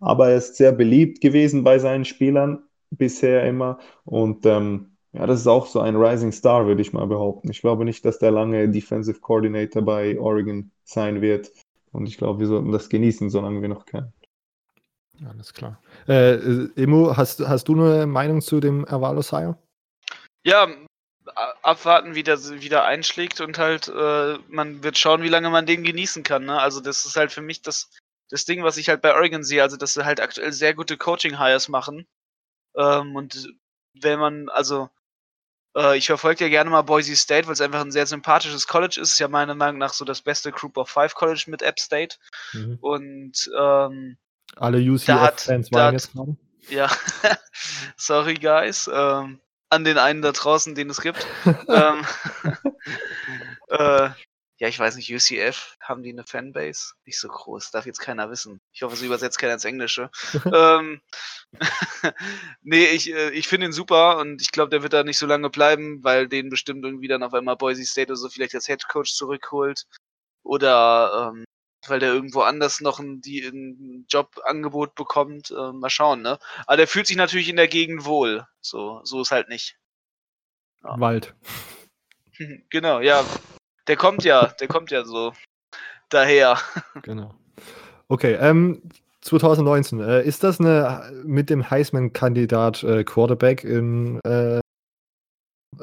aber 0.00 0.30
er 0.30 0.36
ist 0.36 0.56
sehr 0.56 0.72
beliebt 0.72 1.20
gewesen 1.20 1.62
bei 1.62 1.78
seinen 1.78 2.04
Spielern 2.04 2.62
bisher 2.90 3.46
immer. 3.46 3.78
Und 4.04 4.46
ähm, 4.46 4.96
ja, 5.12 5.26
das 5.26 5.40
ist 5.40 5.46
auch 5.46 5.66
so 5.66 5.80
ein 5.80 5.96
Rising 5.96 6.32
Star, 6.32 6.66
würde 6.66 6.82
ich 6.82 6.92
mal 6.92 7.06
behaupten. 7.06 7.50
Ich 7.50 7.60
glaube 7.60 7.84
nicht, 7.84 8.04
dass 8.04 8.18
der 8.18 8.30
lange 8.30 8.68
Defensive 8.68 9.20
Coordinator 9.20 9.82
bei 9.82 10.18
Oregon 10.18 10.70
sein 10.84 11.20
wird. 11.20 11.50
Und 11.92 12.06
ich 12.06 12.18
glaube, 12.18 12.40
wir 12.40 12.46
sollten 12.46 12.72
das 12.72 12.88
genießen, 12.88 13.30
solange 13.30 13.62
wir 13.62 13.68
noch 13.68 13.86
können. 13.86 14.12
Alles 15.26 15.54
klar. 15.54 15.80
Äh, 16.06 16.66
Emo, 16.76 17.16
hast, 17.16 17.40
hast 17.46 17.68
du 17.68 17.74
eine 17.74 18.06
Meinung 18.06 18.42
zu 18.42 18.60
dem 18.60 18.86
Avalos 18.86 19.30
Hire? 19.30 19.56
Ja, 20.46 20.68
abwarten, 21.62 22.14
wie 22.14 22.22
der 22.22 22.38
wieder 22.60 22.84
einschlägt 22.84 23.40
und 23.40 23.58
halt, 23.58 23.88
äh, 23.88 24.38
man 24.48 24.84
wird 24.84 24.96
schauen, 24.96 25.22
wie 25.22 25.28
lange 25.28 25.50
man 25.50 25.66
den 25.66 25.82
genießen 25.82 26.22
kann. 26.22 26.44
Ne? 26.44 26.60
Also 26.60 26.80
das 26.80 27.04
ist 27.04 27.16
halt 27.16 27.32
für 27.32 27.42
mich 27.42 27.62
das 27.62 27.90
das 28.28 28.44
Ding, 28.44 28.62
was 28.64 28.76
ich 28.76 28.88
halt 28.88 29.02
bei 29.02 29.14
Oregon 29.14 29.44
sehe, 29.44 29.62
also 29.62 29.76
dass 29.76 29.94
sie 29.94 30.04
halt 30.04 30.20
aktuell 30.20 30.52
sehr 30.52 30.74
gute 30.74 30.96
Coaching-Hires 30.96 31.68
machen. 31.68 32.06
Ähm, 32.76 33.14
und 33.14 33.52
wenn 33.94 34.18
man, 34.18 34.48
also, 34.48 34.90
äh, 35.76 35.96
ich 35.96 36.06
verfolge 36.06 36.44
ja 36.44 36.50
gerne 36.50 36.70
mal 36.70 36.82
Boise 36.82 37.16
State, 37.16 37.46
weil 37.46 37.54
es 37.54 37.60
einfach 37.60 37.80
ein 37.80 37.92
sehr 37.92 38.06
sympathisches 38.06 38.66
College 38.66 39.00
ist. 39.00 39.12
Ist 39.12 39.18
ja 39.18 39.28
meiner 39.28 39.54
Meinung 39.54 39.78
nach 39.78 39.92
so 39.92 40.04
das 40.04 40.22
beste 40.22 40.50
Group 40.52 40.76
of 40.76 40.90
Five 40.90 41.14
College 41.14 41.44
mit 41.46 41.62
App 41.62 41.78
State. 41.78 42.16
Mhm. 42.52 42.78
Und 42.80 43.50
ähm, 43.58 44.18
alle 44.56 44.78
UCF-Fans 44.78 45.72
waren 45.72 45.94
jetzt 45.94 46.12
gerade. 46.12 46.36
Ja, 46.68 46.90
sorry 47.96 48.34
guys. 48.34 48.90
Ähm, 48.92 49.40
an 49.76 49.84
den 49.84 49.98
einen 49.98 50.22
da 50.22 50.32
draußen, 50.32 50.74
den 50.74 50.90
es 50.90 51.00
gibt. 51.00 51.26
ähm, 51.68 52.04
äh, 53.68 54.10
ja, 54.58 54.68
ich 54.68 54.78
weiß 54.78 54.96
nicht, 54.96 55.12
UCF, 55.12 55.76
haben 55.80 56.02
die 56.02 56.12
eine 56.12 56.24
Fanbase? 56.24 56.94
Nicht 57.04 57.20
so 57.20 57.28
groß, 57.28 57.70
darf 57.72 57.84
jetzt 57.84 58.00
keiner 58.00 58.30
wissen. 58.30 58.60
Ich 58.72 58.82
hoffe, 58.82 58.96
sie 58.96 59.04
übersetzt 59.04 59.38
keiner 59.38 59.52
ins 59.52 59.66
Englische. 59.66 60.10
ähm, 60.52 61.02
nee, 62.62 62.86
ich, 62.86 63.12
äh, 63.12 63.30
ich 63.30 63.48
finde 63.48 63.66
ihn 63.66 63.72
super 63.72 64.16
und 64.16 64.40
ich 64.40 64.52
glaube, 64.52 64.70
der 64.70 64.82
wird 64.82 64.94
da 64.94 65.04
nicht 65.04 65.18
so 65.18 65.26
lange 65.26 65.50
bleiben, 65.50 66.02
weil 66.02 66.26
den 66.26 66.48
bestimmt 66.48 66.84
irgendwie 66.84 67.08
dann 67.08 67.22
auf 67.22 67.34
einmal 67.34 67.56
Boise 67.56 67.84
State 67.84 68.10
oder 68.10 68.16
so 68.16 68.30
vielleicht 68.30 68.54
als 68.54 68.66
Head 68.66 68.88
Coach 68.88 69.12
zurückholt. 69.12 69.84
Oder 70.42 71.32
ähm, 71.34 71.44
weil 71.88 72.00
der 72.00 72.12
irgendwo 72.12 72.40
anders 72.40 72.80
noch 72.80 72.98
ein, 72.98 73.20
die, 73.20 73.40
ein 73.40 74.06
Jobangebot 74.08 74.94
bekommt. 74.94 75.50
Äh, 75.50 75.72
mal 75.72 75.90
schauen, 75.90 76.22
ne? 76.22 76.38
Aber 76.66 76.76
der 76.76 76.88
fühlt 76.88 77.06
sich 77.06 77.16
natürlich 77.16 77.48
in 77.48 77.56
der 77.56 77.68
Gegend 77.68 78.04
wohl. 78.04 78.46
So, 78.60 79.00
so 79.04 79.20
ist 79.20 79.30
halt 79.30 79.48
nicht. 79.48 79.76
Ja. 80.82 80.98
Wald. 80.98 81.34
genau, 82.70 83.00
ja. 83.00 83.24
Der 83.86 83.96
kommt 83.96 84.24
ja, 84.24 84.46
der 84.46 84.68
kommt 84.68 84.90
ja 84.90 85.04
so 85.04 85.32
daher. 86.08 86.58
Genau. 87.02 87.34
Okay, 88.08 88.34
ähm, 88.34 88.82
2019, 89.22 90.00
äh, 90.00 90.22
ist 90.22 90.44
das 90.44 90.60
eine 90.60 91.10
mit 91.24 91.50
dem 91.50 91.68
Heisman-Kandidat 91.68 92.84
äh, 92.84 93.02
Quarterback 93.02 93.64
in 93.64 94.20
äh, 94.24 94.60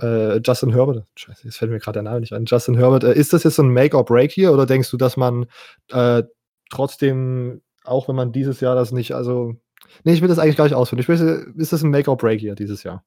äh, 0.01 0.37
Justin 0.37 0.71
Herbert? 0.71 1.05
Scheiße, 1.15 1.45
jetzt 1.45 1.57
fällt 1.57 1.71
mir 1.71 1.79
gerade 1.79 1.97
der 1.97 2.03
Name 2.03 2.19
nicht 2.19 2.33
an. 2.33 2.45
Justin 2.45 2.75
Herbert, 2.75 3.03
äh, 3.03 3.13
ist 3.13 3.33
das 3.33 3.43
jetzt 3.43 3.55
so 3.55 3.63
ein 3.63 3.73
Make 3.73 3.95
or 3.97 4.05
Break 4.05 4.31
hier 4.31 4.51
oder 4.51 4.65
denkst 4.65 4.91
du, 4.91 4.97
dass 4.97 5.17
man 5.17 5.45
äh, 5.91 6.23
trotzdem, 6.69 7.61
auch 7.83 8.07
wenn 8.07 8.15
man 8.15 8.31
dieses 8.31 8.59
Jahr 8.59 8.75
das 8.75 8.91
nicht, 8.91 9.13
also, 9.13 9.55
nee, 10.03 10.13
ich 10.13 10.21
will 10.21 10.29
das 10.29 10.39
eigentlich 10.39 10.57
gar 10.57 10.65
nicht 10.65 10.75
ausführen. 10.75 10.99
Ich 10.99 11.07
will, 11.07 11.53
ist 11.57 11.73
das 11.73 11.83
ein 11.83 11.91
Make 11.91 12.09
or 12.09 12.17
Break 12.17 12.39
hier 12.39 12.55
dieses 12.55 12.83
Jahr? 12.83 13.03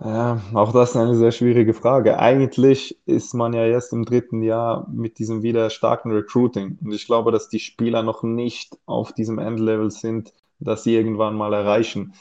Ja, 0.00 0.40
auch 0.54 0.72
das 0.72 0.90
ist 0.90 0.96
eine 0.96 1.14
sehr 1.14 1.30
schwierige 1.30 1.72
Frage. 1.72 2.18
Eigentlich 2.18 2.98
ist 3.06 3.32
man 3.32 3.52
ja 3.52 3.64
jetzt 3.64 3.92
im 3.92 4.04
dritten 4.04 4.42
Jahr 4.42 4.88
mit 4.90 5.18
diesem 5.18 5.42
wieder 5.42 5.70
starken 5.70 6.10
Recruiting. 6.10 6.78
Und 6.84 6.92
ich 6.92 7.06
glaube, 7.06 7.30
dass 7.30 7.48
die 7.48 7.60
Spieler 7.60 8.02
noch 8.02 8.22
nicht 8.22 8.76
auf 8.86 9.12
diesem 9.12 9.38
Endlevel 9.38 9.90
sind, 9.90 10.32
das 10.58 10.82
sie 10.82 10.96
irgendwann 10.96 11.36
mal 11.36 11.52
erreichen. 11.54 12.14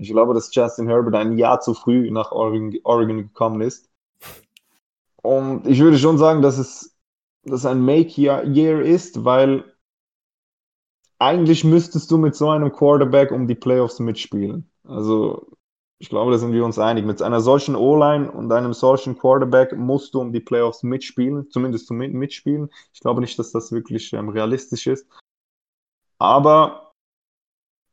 Ich 0.00 0.10
glaube, 0.10 0.32
dass 0.32 0.54
Justin 0.54 0.88
Herbert 0.88 1.14
ein 1.14 1.36
Jahr 1.36 1.60
zu 1.60 1.74
früh 1.74 2.10
nach 2.10 2.32
Oregon, 2.32 3.18
gekommen 3.18 3.60
ist. 3.60 3.90
Und 5.22 5.66
ich 5.66 5.80
würde 5.80 5.98
schon 5.98 6.16
sagen, 6.16 6.40
dass 6.40 6.56
es 6.56 6.96
dass 7.44 7.64
ein 7.64 7.84
Make-Year 7.84 8.82
ist, 8.82 9.24
weil 9.24 9.64
eigentlich 11.18 11.64
müsstest 11.64 12.10
du 12.10 12.18
mit 12.18 12.34
so 12.34 12.48
einem 12.50 12.72
Quarterback 12.72 13.30
um 13.30 13.46
die 13.46 13.54
Playoffs 13.54 13.98
mitspielen. 13.98 14.70
Also 14.84 15.46
ich 15.98 16.08
glaube, 16.08 16.32
da 16.32 16.38
sind 16.38 16.52
wir 16.52 16.64
uns 16.64 16.78
einig. 16.78 17.04
Mit 17.04 17.20
einer 17.20 17.40
solchen 17.40 17.76
O-Line 17.76 18.30
und 18.30 18.50
einem 18.52 18.72
solchen 18.72 19.18
Quarterback 19.18 19.76
musst 19.76 20.14
du 20.14 20.20
um 20.20 20.32
die 20.32 20.40
Playoffs 20.40 20.82
mitspielen, 20.82 21.50
zumindest 21.50 21.86
zum 21.86 21.98
mitspielen. 21.98 22.70
Ich 22.94 23.00
glaube 23.00 23.20
nicht, 23.20 23.38
dass 23.38 23.52
das 23.52 23.70
wirklich 23.70 24.12
ähm, 24.14 24.30
realistisch 24.30 24.86
ist. 24.86 25.06
Aber 26.18 26.89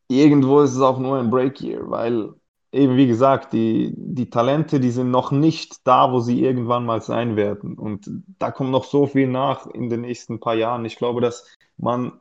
irgendwo 0.07 0.61
ist 0.61 0.75
es 0.75 0.81
auch 0.81 0.99
nur 0.99 1.17
ein 1.19 1.29
Break-Year, 1.29 1.89
weil 1.89 2.33
eben 2.71 2.97
wie 2.97 3.07
gesagt, 3.07 3.53
die, 3.53 3.93
die 3.95 4.29
Talente, 4.29 4.79
die 4.79 4.91
sind 4.91 5.11
noch 5.11 5.31
nicht 5.31 5.87
da, 5.87 6.11
wo 6.11 6.19
sie 6.19 6.43
irgendwann 6.43 6.85
mal 6.85 7.01
sein 7.01 7.35
werden. 7.35 7.77
Und 7.77 8.09
da 8.39 8.51
kommt 8.51 8.71
noch 8.71 8.83
so 8.85 9.07
viel 9.07 9.27
nach 9.27 9.67
in 9.67 9.89
den 9.89 10.01
nächsten 10.01 10.39
paar 10.39 10.55
Jahren. 10.55 10.85
Ich 10.85 10.97
glaube, 10.97 11.21
dass 11.21 11.47
man 11.77 12.19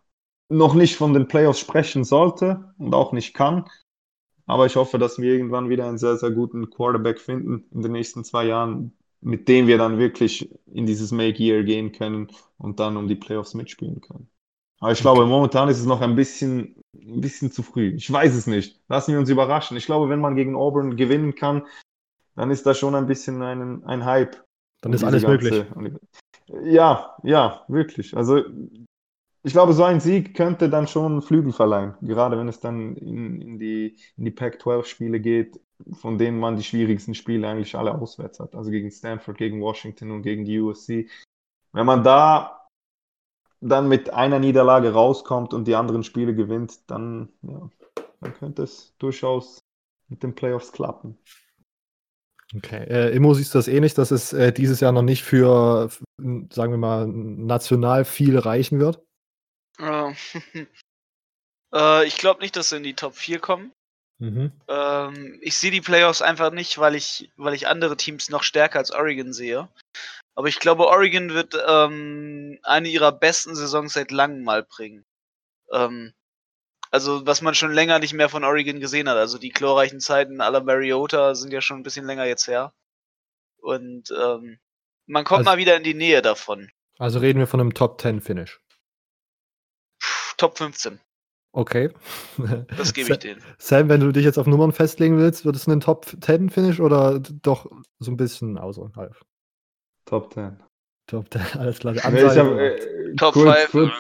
noch 0.49 0.75
nicht 0.75 0.97
von 0.97 1.13
den 1.13 1.29
Playoffs 1.29 1.59
sprechen 1.59 2.05
sollte 2.05 2.73
und 2.79 2.95
auch 2.95 3.13
nicht 3.13 3.35
kann. 3.35 3.65
Aber 4.47 4.67
ich 4.67 4.77
hoffe, 4.77 4.99
dass 4.99 5.19
wir 5.19 5.33
irgendwann 5.33 5.69
wieder 5.69 5.89
einen 5.89 5.99
sehr, 5.99 6.17
sehr 6.17 6.31
guten 6.31 6.71
Quarterback 6.71 7.21
finden 7.21 7.65
in 7.73 7.83
den 7.83 7.93
nächsten 7.93 8.25
zwei 8.25 8.47
Jahren, 8.47 8.97
mit 9.21 9.49
dem 9.49 9.67
wir 9.67 9.79
dann 9.79 9.99
wirklich 9.99 10.49
in 10.73 10.87
dieses 10.87 11.11
Make-Year 11.11 11.65
gehen 11.65 11.91
können 11.93 12.29
und 12.59 12.79
dann 12.79 12.97
um 12.97 13.09
die 13.09 13.17
Playoffs 13.17 13.55
mitspielen 13.55 14.01
können. 14.01 14.29
Aber 14.81 14.93
ich 14.93 15.01
glaube, 15.01 15.27
momentan 15.27 15.69
ist 15.69 15.81
es 15.81 15.87
noch 15.87 16.01
ein 16.03 16.17
bisschen, 16.17 16.77
ein 16.95 17.21
bisschen 17.21 17.51
zu 17.51 17.63
früh. 17.63 17.95
Ich 17.95 18.11
weiß 18.13 18.35
es 18.35 18.47
nicht. 18.47 18.81
Lassen 18.89 19.13
wir 19.13 19.19
uns 19.19 19.31
überraschen. 19.31 19.77
Ich 19.77 19.87
glaube, 19.87 20.09
wenn 20.09 20.21
man 20.21 20.37
gegen 20.37 20.55
Auburn 20.55 20.97
gewinnen 20.97 21.35
kann, 21.35 21.67
dann 22.35 22.51
ist 22.51 22.67
das 22.67 22.79
schon 22.79 22.95
ein 22.95 23.07
bisschen 23.07 23.43
ein, 23.43 23.85
ein 23.85 24.05
Hype. 24.05 24.45
Dann 24.83 24.93
ist 24.93 25.05
alles 25.05 25.27
möglich. 25.27 25.65
Ja, 26.63 27.17
ja, 27.23 27.65
wirklich. 27.69 28.17
Also 28.17 28.43
ich 29.43 29.53
glaube, 29.53 29.73
so 29.73 29.85
ein 29.85 30.01
Sieg 30.01 30.35
könnte 30.35 30.69
dann 30.69 30.89
schon 30.89 31.23
Flügel 31.23 31.53
verleihen, 31.53 31.95
gerade 32.03 32.37
wenn 32.37 32.49
es 32.49 32.61
dann 32.61 32.97
in, 32.97 33.41
in 33.41 33.59
die, 33.59 33.97
in 34.17 34.25
die 34.25 34.31
Pac-12-Spiele 34.31 35.21
geht, 35.21 35.61
von 35.93 36.19
denen 36.19 36.39
man 36.39 36.57
die 36.57 36.65
schwierigsten 36.65 37.15
Spiele 37.15 37.49
eigentlich 37.49 37.77
alle 37.77 37.95
auswärts 37.95 38.41
hat. 38.41 38.55
Also 38.55 38.71
gegen 38.71 38.91
Stanford, 38.91 39.39
gegen 39.39 39.61
Washington 39.61 40.11
und 40.11 40.23
gegen 40.23 40.45
die 40.45 40.61
USC. 40.61 41.09
Wenn 41.73 41.87
man 41.87 42.03
da 42.03 42.56
dann 43.61 43.89
mit 43.89 44.13
einer 44.13 44.39
Niederlage 44.39 44.93
rauskommt 44.93 45.55
und 45.55 45.67
die 45.67 45.75
anderen 45.75 46.05
Spiele 46.05 46.35
gewinnt, 46.35 46.91
dann, 46.91 47.29
ja, 47.43 47.71
dann 48.21 48.35
könnte 48.35 48.63
es 48.63 48.95
durchaus 48.99 49.61
mit 50.09 50.23
den 50.23 50.35
Playoffs 50.35 50.73
klappen. 50.73 51.19
Okay. 52.55 52.85
Äh, 52.85 53.15
Immo 53.15 53.35
siehst 53.35 53.55
du 53.55 53.59
das 53.59 53.69
ähnlich, 53.69 53.95
dass 53.95 54.11
es 54.11 54.33
äh, 54.33 54.53
dieses 54.53 54.81
Jahr 54.81 54.93
noch 54.93 55.03
nicht 55.03 55.25
für, 55.25 55.91
sagen 56.19 56.73
wir 56.73 56.79
mal, 56.79 57.07
national 57.09 58.05
viel 58.05 58.39
reichen 58.39 58.79
wird? 58.79 59.03
Äh, 59.79 60.13
äh, 61.75 62.07
ich 62.07 62.19
glaube 62.19 62.41
nicht, 62.41 62.57
dass 62.57 62.69
sie 62.69 62.77
in 62.77 62.85
die 62.85 62.95
Top 62.95 63.17
4 63.17 63.41
kommen. 63.41 63.73
Mhm. 64.19 64.53
Ähm, 64.69 65.39
ich 65.43 65.57
sehe 65.57 65.71
die 65.71 65.81
Playoffs 65.81 66.23
einfach 66.23 66.51
nicht, 66.51 66.79
weil 66.79 66.95
ich, 66.95 67.31
weil 67.37 67.55
ich 67.55 67.67
andere 67.67 67.97
Teams 67.97 68.31
noch 68.31 68.45
stärker 68.45 68.79
als 68.79 68.93
Oregon 68.93 69.33
sehe. 69.33 69.69
Aber 70.37 70.49
ich 70.49 70.61
glaube, 70.61 70.87
Oregon 70.87 71.31
wird 71.31 71.57
ähm, 71.67 72.59
eine 72.63 72.89
ihrer 72.89 73.11
besten 73.11 73.57
Saisons 73.57 73.95
seit 73.95 74.11
langem 74.11 74.45
mal 74.45 74.63
bringen. 74.63 75.07
Ähm, 75.73 76.13
also, 76.91 77.27
was 77.27 77.41
man 77.43 77.55
schon 77.55 77.73
länger 77.73 77.99
nicht 77.99 78.13
mehr 78.13 78.29
von 78.29 78.45
Oregon 78.45 78.79
gesehen 78.79 79.09
hat. 79.09 79.17
Also, 79.17 79.39
die 79.39 79.49
glorreichen 79.49 79.99
Zeiten 79.99 80.41
aller 80.43 80.63
Mariota 80.63 81.35
sind 81.35 81.53
ja 81.53 81.63
schon 81.63 81.79
ein 81.79 81.83
bisschen 81.83 82.07
länger 82.07 82.27
jetzt 82.27 82.47
her. 82.47 82.75
Und 83.57 84.11
ähm, 84.11 84.59
man 85.07 85.25
kommt 85.25 85.39
also, 85.39 85.51
mal 85.51 85.59
wieder 85.59 85.77
in 85.77 85.83
die 85.83 85.95
Nähe 85.95 86.21
davon. 86.21 86.71
Also 86.99 87.19
reden 87.19 87.39
wir 87.39 87.47
von 87.47 87.61
einem 87.61 87.75
Top 87.75 88.01
10 88.01 88.21
Finish. 88.21 88.61
Top 90.37 90.59
15. 90.59 91.01
Okay. 91.53 91.91
Das 92.77 92.93
gebe 92.93 93.13
ich 93.13 93.19
denen. 93.19 93.43
Sam, 93.59 93.89
wenn 93.89 94.01
du 94.01 94.13
dich 94.13 94.25
jetzt 94.25 94.39
auf 94.39 94.47
Nummern 94.47 94.73
festlegen 94.73 95.17
willst, 95.17 95.47
wird 95.47 95.57
es 95.57 95.67
ein 95.67 95.81
Top 95.81 96.07
10 96.21 96.51
Finish 96.51 96.81
oder 96.81 97.19
doch 97.21 97.67
so 97.99 98.11
ein 98.11 98.19
bisschen 98.19 98.59
außerhalb? 98.59 99.17
Top 100.07 100.33
10. 100.33 100.57
Top 101.07 101.31
10, 101.31 101.43
alles 101.59 101.79
klar. 101.79 101.95
Nee, 101.95 102.01
hab, 102.01 102.59
äh, 102.59 103.15
Top 103.17 103.35
kurz, 103.35 103.59
5. 103.67 103.93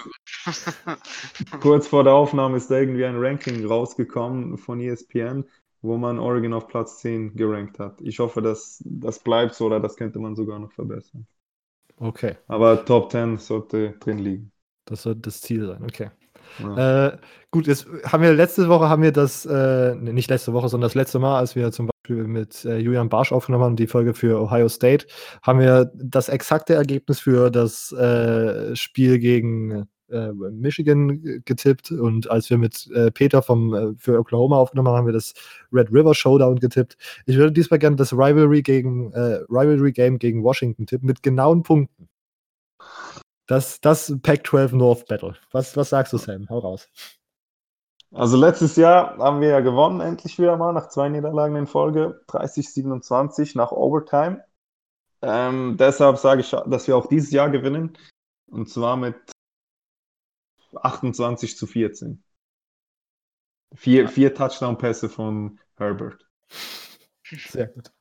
Kurz, 0.45 0.77
kurz, 1.61 1.89
vor 1.89 2.05
der 2.05 2.15
Aufnahme 2.15 2.57
ist 2.57 2.71
da 2.71 2.79
irgendwie 2.79 3.05
ein 3.05 3.17
Ranking 3.19 3.67
rausgekommen 3.67 4.57
von 4.57 4.81
ESPN, 4.81 5.45
wo 5.83 5.97
man 5.97 6.19
Oregon 6.19 6.55
auf 6.55 6.69
Platz 6.69 6.99
10 6.99 7.37
gerankt 7.37 7.79
hat. 7.79 8.01
Ich 8.01 8.19
hoffe, 8.19 8.43
dass 8.43 8.83
das 8.85 9.19
bleibt 9.19 9.55
so 9.55 9.67
oder 9.67 9.81
das 9.81 9.97
könnte 9.97 10.19
man 10.19 10.35
sogar 10.35 10.59
noch 10.59 10.73
verbessern. 10.73 11.27
Okay. 11.99 12.37
Aber 12.49 12.85
Top 12.85 13.11
10 13.11 13.39
sollte 13.39 13.93
drin 14.01 14.19
liegen. 14.19 14.53
Das 14.85 15.03
sollte 15.03 15.21
das 15.23 15.41
Ziel 15.41 15.67
sein, 15.67 15.83
okay. 15.83 16.11
Ja. 16.59 17.09
Äh, 17.09 17.19
gut, 17.51 17.67
jetzt 17.67 17.87
haben 18.05 18.23
wir 18.23 18.33
letzte 18.33 18.69
Woche 18.69 18.89
haben 18.89 19.03
wir 19.03 19.13
das, 19.13 19.45
äh, 19.45 19.95
nicht 19.97 20.31
letzte 20.31 20.53
Woche, 20.53 20.69
sondern 20.69 20.87
das 20.87 20.95
letzte 20.95 21.19
Mal, 21.19 21.39
als 21.39 21.57
wir 21.57 21.73
zum 21.73 21.87
Beispiel 21.87 21.96
mit 22.09 22.65
äh, 22.65 22.79
Julian 22.79 23.09
Barsch 23.09 23.33
aufgenommen 23.33 23.65
haben, 23.65 23.77
die 23.77 23.87
Folge 23.87 24.15
für 24.15 24.41
Ohio 24.41 24.69
State, 24.69 25.07
haben 25.43 25.61
wir 25.61 25.91
das 25.95 26.29
exakte 26.29 26.75
Ergebnis 26.75 27.21
für 27.21 27.51
das 27.51 27.93
äh, 27.93 28.75
Spiel 28.77 29.19
gegen 29.19 29.87
äh, 30.09 30.33
Michigan 30.33 31.43
getippt 31.45 31.91
und 31.91 32.31
als 32.31 32.49
wir 32.51 32.59
mit 32.59 32.89
äh, 32.95 33.11
Peter 33.11 33.43
vom, 33.43 33.97
für 33.99 34.19
Oklahoma 34.19 34.57
aufgenommen 34.57 34.89
haben, 34.89 34.99
haben 34.99 35.07
wir 35.07 35.13
das 35.13 35.35
Red 35.73 35.91
River 35.91 36.15
Showdown 36.15 36.61
getippt. 36.61 36.97
Ich 37.27 37.37
würde 37.37 37.53
diesmal 37.53 37.79
gerne 37.79 37.97
das 37.97 38.13
Rivalry 38.13 38.63
gegen 38.63 39.13
Rivalry 39.15 39.93
Game 39.93 40.19
gegen 40.19 40.45
Washington 40.45 40.87
tippen 40.87 41.07
mit 41.07 41.23
genauen 41.23 41.63
Punkten. 41.63 42.09
Das, 43.47 43.81
das 43.81 44.13
Pac-12 44.23 44.75
North 44.75 45.07
Battle. 45.07 45.37
Was, 45.53 45.77
was 45.77 45.91
sagst 45.91 46.13
du, 46.13 46.19
Sam? 46.19 46.49
Hau 46.49 46.59
raus. 46.59 46.89
Also 48.17 48.39
letztes 48.39 48.77
Jahr 48.77 49.19
haben 49.19 49.43
wir 49.43 49.49
ja 49.49 49.61
gewonnen, 49.61 50.01
endlich 50.01 50.39
wieder 50.39 50.57
mal, 50.57 50.73
nach 50.73 50.89
zwei 50.89 51.11
Niederlagen 51.11 51.55
in 51.55 51.67
Folge, 51.67 52.25
30-27 52.29 53.59
nach 53.59 53.73
Overtime. 53.73 54.43
Ähm, 55.21 55.77
deshalb 55.79 56.17
sage 56.17 56.41
ich, 56.41 56.51
dass 56.51 56.89
wir 56.89 56.97
auch 56.97 57.09
dieses 57.09 57.31
Jahr 57.31 57.51
gewinnen. 57.51 57.99
Und 58.47 58.71
zwar 58.71 58.97
mit 58.97 59.17
28 60.75 61.59
zu 61.59 61.67
14. 61.67 62.25
Vier, 63.75 64.09
vier 64.09 64.35
Touchdown-Pässe 64.35 65.11
von 65.11 65.61
Herbert. 65.77 66.27
Sehr 67.23 67.67
gut. 67.67 67.93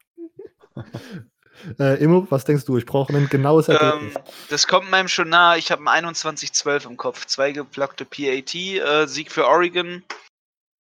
Äh, 1.80 2.04
Immo, 2.04 2.28
was 2.30 2.46
denkst 2.46 2.66
du? 2.66 2.78
Ich 2.78 2.86
brauche 2.86 3.14
ein 3.14 3.30
genaues 3.30 3.68
Ergebnis. 3.68 4.16
Ähm, 4.16 4.24
das 4.50 4.68
kommt 4.68 4.90
meinem 4.90 5.08
schon 5.08 5.30
nah. 5.30 5.56
Ich 5.56 5.72
habe 5.72 5.90
ein 5.90 6.06
21-12 6.06 6.88
im 6.88 6.98
Kopf. 6.98 7.26
Zwei 7.26 7.52
geblockte 7.52 8.06
PAT, 8.06 8.56
äh, 8.56 9.08
Sieg 9.08 9.32
für 9.32 9.48
Oregon 9.48 10.04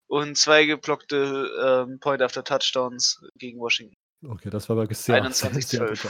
und 0.07 0.37
zwei 0.37 0.65
geblockte 0.65 1.87
äh, 1.87 1.97
Point 1.99 2.21
after 2.21 2.43
Touchdowns 2.43 3.21
gegen 3.37 3.59
Washington. 3.59 3.95
Okay, 4.27 4.49
das 4.49 4.69
war 4.69 4.77
aber 4.77 4.93
sehr 4.93 5.23
21-12. 5.31 6.07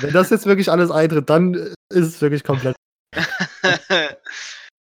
Wenn 0.00 0.12
das 0.12 0.30
jetzt 0.30 0.46
wirklich 0.46 0.70
alles 0.70 0.90
eintritt, 0.90 1.28
dann 1.28 1.54
ist 1.54 2.06
es 2.06 2.20
wirklich 2.20 2.44
komplett. 2.44 2.76
ja, 3.14 4.16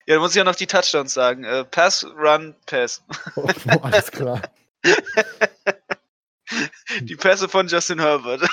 dann 0.06 0.18
muss 0.18 0.30
ich 0.30 0.36
ja 0.36 0.44
noch 0.44 0.54
die 0.54 0.66
Touchdowns 0.66 1.14
sagen. 1.14 1.44
Äh, 1.44 1.64
Pass, 1.64 2.04
Run, 2.04 2.54
Pass. 2.66 3.02
oh, 3.36 3.48
alles 3.82 4.10
klar. 4.10 4.42
Die 7.02 7.16
Pässe 7.16 7.48
von 7.48 7.66
Justin 7.66 7.98
Herbert. 8.00 8.42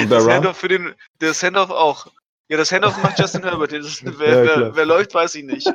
Und 0.00 0.10
der 0.10 0.18
das 0.18 0.28
Handoff 0.28 0.56
für 0.56 0.68
den, 0.68 0.94
das 1.18 1.42
Handoff 1.42 1.70
auch. 1.70 2.06
Ja, 2.48 2.56
das 2.56 2.72
Handoff 2.72 3.00
macht 3.02 3.18
Justin 3.18 3.42
Herbert. 3.42 3.72
Das, 3.72 4.04
wer, 4.18 4.28
ja, 4.28 4.44
wer, 4.44 4.76
wer, 4.76 4.86
läuft, 4.86 5.14
weiß 5.14 5.34
ich 5.36 5.44
nicht. 5.44 5.72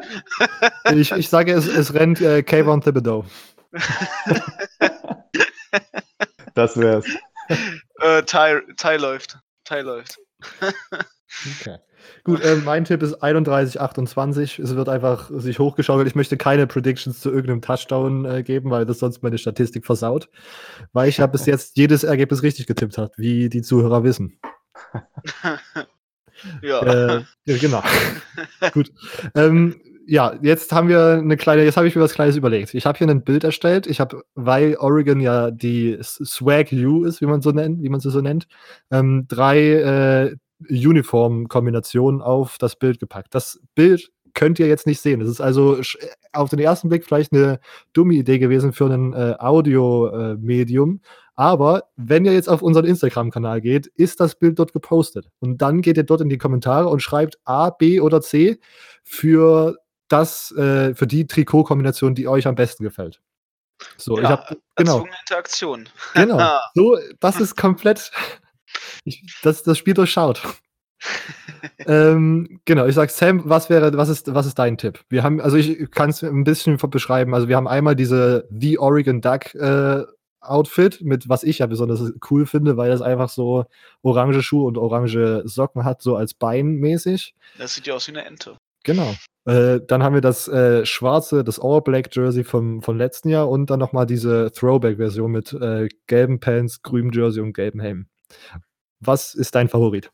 ich, 0.93 1.11
ich 1.11 1.29
sage, 1.29 1.53
es, 1.53 1.67
es 1.67 1.93
rennt 1.93 2.21
äh, 2.21 2.43
Kayvon 2.43 2.81
Thibodeau. 2.81 3.25
das 6.55 6.77
wär's. 6.77 7.05
Äh, 7.99 8.23
Ty, 8.23 8.61
Ty 8.77 8.97
läuft. 8.97 9.37
Ty 9.63 9.81
läuft. 9.81 10.17
okay. 11.59 11.77
Gut, 12.23 12.41
äh, 12.41 12.55
mein 12.55 12.85
Tipp 12.85 13.03
ist 13.03 13.21
31, 13.21 13.79
28. 13.79 14.59
Es 14.59 14.75
wird 14.75 14.89
einfach 14.89 15.29
sich 15.31 15.59
hochgeschaukelt. 15.59 16.07
Ich 16.07 16.15
möchte 16.15 16.37
keine 16.37 16.67
Predictions 16.67 17.19
zu 17.19 17.29
irgendeinem 17.29 17.61
Touchdown 17.61 18.25
äh, 18.25 18.43
geben, 18.43 18.71
weil 18.71 18.85
das 18.85 18.99
sonst 18.99 19.21
meine 19.21 19.37
Statistik 19.37 19.85
versaut. 19.85 20.29
Weil 20.93 21.09
ich 21.09 21.17
ja 21.17 21.27
bis 21.27 21.45
jetzt 21.45 21.77
jedes 21.77 22.03
Ergebnis 22.03 22.43
richtig 22.43 22.67
getippt 22.67 22.97
habe, 22.97 23.11
wie 23.17 23.49
die 23.49 23.61
Zuhörer 23.61 24.03
wissen. 24.03 24.39
ja. 26.61 27.17
Äh. 27.17 27.23
Genau. 27.45 27.83
Gut. 28.73 28.91
Ähm, 29.35 29.75
ja, 30.07 30.35
jetzt 30.41 30.71
haben 30.71 30.87
wir 30.87 31.13
eine 31.13 31.35
kleine, 31.35 31.63
jetzt 31.63 31.77
habe 31.77 31.87
ich 31.87 31.95
mir 31.95 32.01
was 32.01 32.13
Kleines 32.13 32.35
überlegt. 32.35 32.73
Ich 32.73 32.85
habe 32.85 32.97
hier 32.97 33.07
ein 33.07 33.23
Bild 33.23 33.43
erstellt. 33.43 33.87
Ich 33.87 33.99
habe, 33.99 34.23
weil 34.35 34.75
Oregon 34.77 35.19
ja 35.19 35.49
die 35.51 35.97
Swag 36.01 36.71
U 36.71 37.05
ist, 37.05 37.21
wie 37.21 37.25
man 37.25 37.41
so 37.41 37.51
nennt, 37.51 37.81
wie 37.81 37.89
man 37.89 37.99
sie 37.99 38.11
so 38.11 38.21
nennt, 38.21 38.47
ähm, 38.91 39.25
drei 39.27 39.59
äh, 39.59 40.35
Uniform-Kombination 40.69 42.21
auf 42.21 42.57
das 42.57 42.75
Bild 42.75 42.99
gepackt. 42.99 43.35
Das 43.35 43.59
Bild 43.75 44.11
könnt 44.33 44.59
ihr 44.59 44.67
jetzt 44.67 44.85
nicht 44.85 45.01
sehen. 45.01 45.19
Das 45.19 45.29
ist 45.29 45.41
also 45.41 45.79
auf 46.33 46.49
den 46.49 46.59
ersten 46.59 46.89
Blick 46.89 47.05
vielleicht 47.05 47.33
eine 47.33 47.59
dumme 47.93 48.13
Idee 48.13 48.37
gewesen 48.37 48.73
für 48.73 48.85
ein 48.85 49.13
äh, 49.13 49.35
Audio-Medium. 49.39 50.95
Äh, 50.95 51.07
Aber 51.35 51.85
wenn 51.95 52.25
ihr 52.25 52.33
jetzt 52.33 52.49
auf 52.49 52.61
unseren 52.61 52.85
Instagram-Kanal 52.85 53.61
geht, 53.61 53.87
ist 53.87 54.19
das 54.19 54.35
Bild 54.35 54.59
dort 54.59 54.73
gepostet. 54.73 55.29
Und 55.39 55.61
dann 55.61 55.81
geht 55.81 55.97
ihr 55.97 56.03
dort 56.03 56.21
in 56.21 56.29
die 56.29 56.37
Kommentare 56.37 56.89
und 56.89 57.01
schreibt 57.01 57.39
A, 57.45 57.69
B 57.69 57.99
oder 57.99 58.21
C 58.21 58.59
für 59.03 59.77
das, 60.09 60.51
äh, 60.51 60.93
für 60.93 61.07
die 61.07 61.25
Trikot-Kombination, 61.25 62.13
die 62.13 62.27
euch 62.27 62.45
am 62.45 62.55
besten 62.55 62.83
gefällt. 62.83 63.21
So, 63.97 64.17
ja, 64.17 64.23
ich 64.23 64.29
habe 64.29 64.57
genau. 64.75 65.05
Interaktion. 65.21 65.89
Genau. 66.13 66.59
So, 66.75 66.97
das 67.19 67.39
ist 67.39 67.55
komplett 67.55 68.11
ich, 69.05 69.23
das, 69.41 69.63
das 69.63 69.77
Spiel 69.77 69.93
durchschaut. 69.93 70.41
ähm, 71.85 72.59
genau, 72.65 72.85
ich 72.85 72.95
sag 72.95 73.09
Sam, 73.11 73.41
was 73.45 73.69
wäre, 73.69 73.95
was 73.97 74.09
ist, 74.09 74.33
was 74.33 74.45
ist 74.45 74.59
dein 74.59 74.77
Tipp? 74.77 75.01
Wir 75.09 75.23
haben, 75.23 75.39
also 75.39 75.57
ich 75.57 75.89
kann 75.91 76.09
es 76.09 76.23
ein 76.23 76.43
bisschen 76.43 76.77
beschreiben. 76.77 77.33
Also 77.33 77.47
wir 77.47 77.55
haben 77.55 77.67
einmal 77.67 77.95
diese 77.95 78.47
The 78.51 78.79
Oregon 78.79 79.21
Duck 79.21 79.53
äh, 79.55 80.03
Outfit 80.41 81.01
mit, 81.01 81.27
was 81.27 81.43
ich 81.43 81.59
ja 81.59 81.65
besonders 81.65 82.13
cool 82.29 82.45
finde, 82.45 82.77
weil 82.77 82.89
das 82.89 83.01
einfach 83.01 83.29
so 83.29 83.65
orange 84.01 84.41
Schuhe 84.41 84.67
und 84.67 84.77
orange 84.77 85.43
Socken 85.45 85.83
hat, 85.83 86.01
so 86.01 86.15
als 86.15 86.33
Bein 86.33 86.75
mäßig. 86.75 87.33
Das 87.57 87.75
sieht 87.75 87.87
ja 87.87 87.95
aus 87.95 88.07
wie 88.07 88.11
eine 88.11 88.25
Ente. 88.25 88.57
Genau. 88.83 89.15
Äh, 89.45 89.81
dann 89.87 90.03
haben 90.03 90.13
wir 90.13 90.21
das 90.21 90.47
äh, 90.47 90.85
schwarze, 90.85 91.43
das 91.43 91.59
All 91.59 91.81
Black 91.81 92.15
Jersey 92.15 92.43
vom, 92.43 92.81
vom 92.81 92.97
letzten 92.97 93.29
Jahr 93.29 93.49
und 93.49 93.69
dann 93.69 93.79
nochmal 93.79 94.05
diese 94.05 94.51
Throwback-Version 94.51 95.31
mit 95.31 95.53
äh, 95.53 95.89
gelben 96.07 96.39
Pants, 96.39 96.81
grünem 96.83 97.11
Jersey 97.11 97.41
und 97.41 97.53
gelbem 97.53 97.79
Helm. 97.79 98.07
Was 98.99 99.33
ist 99.35 99.55
dein 99.55 99.69
Favorit? 99.69 100.11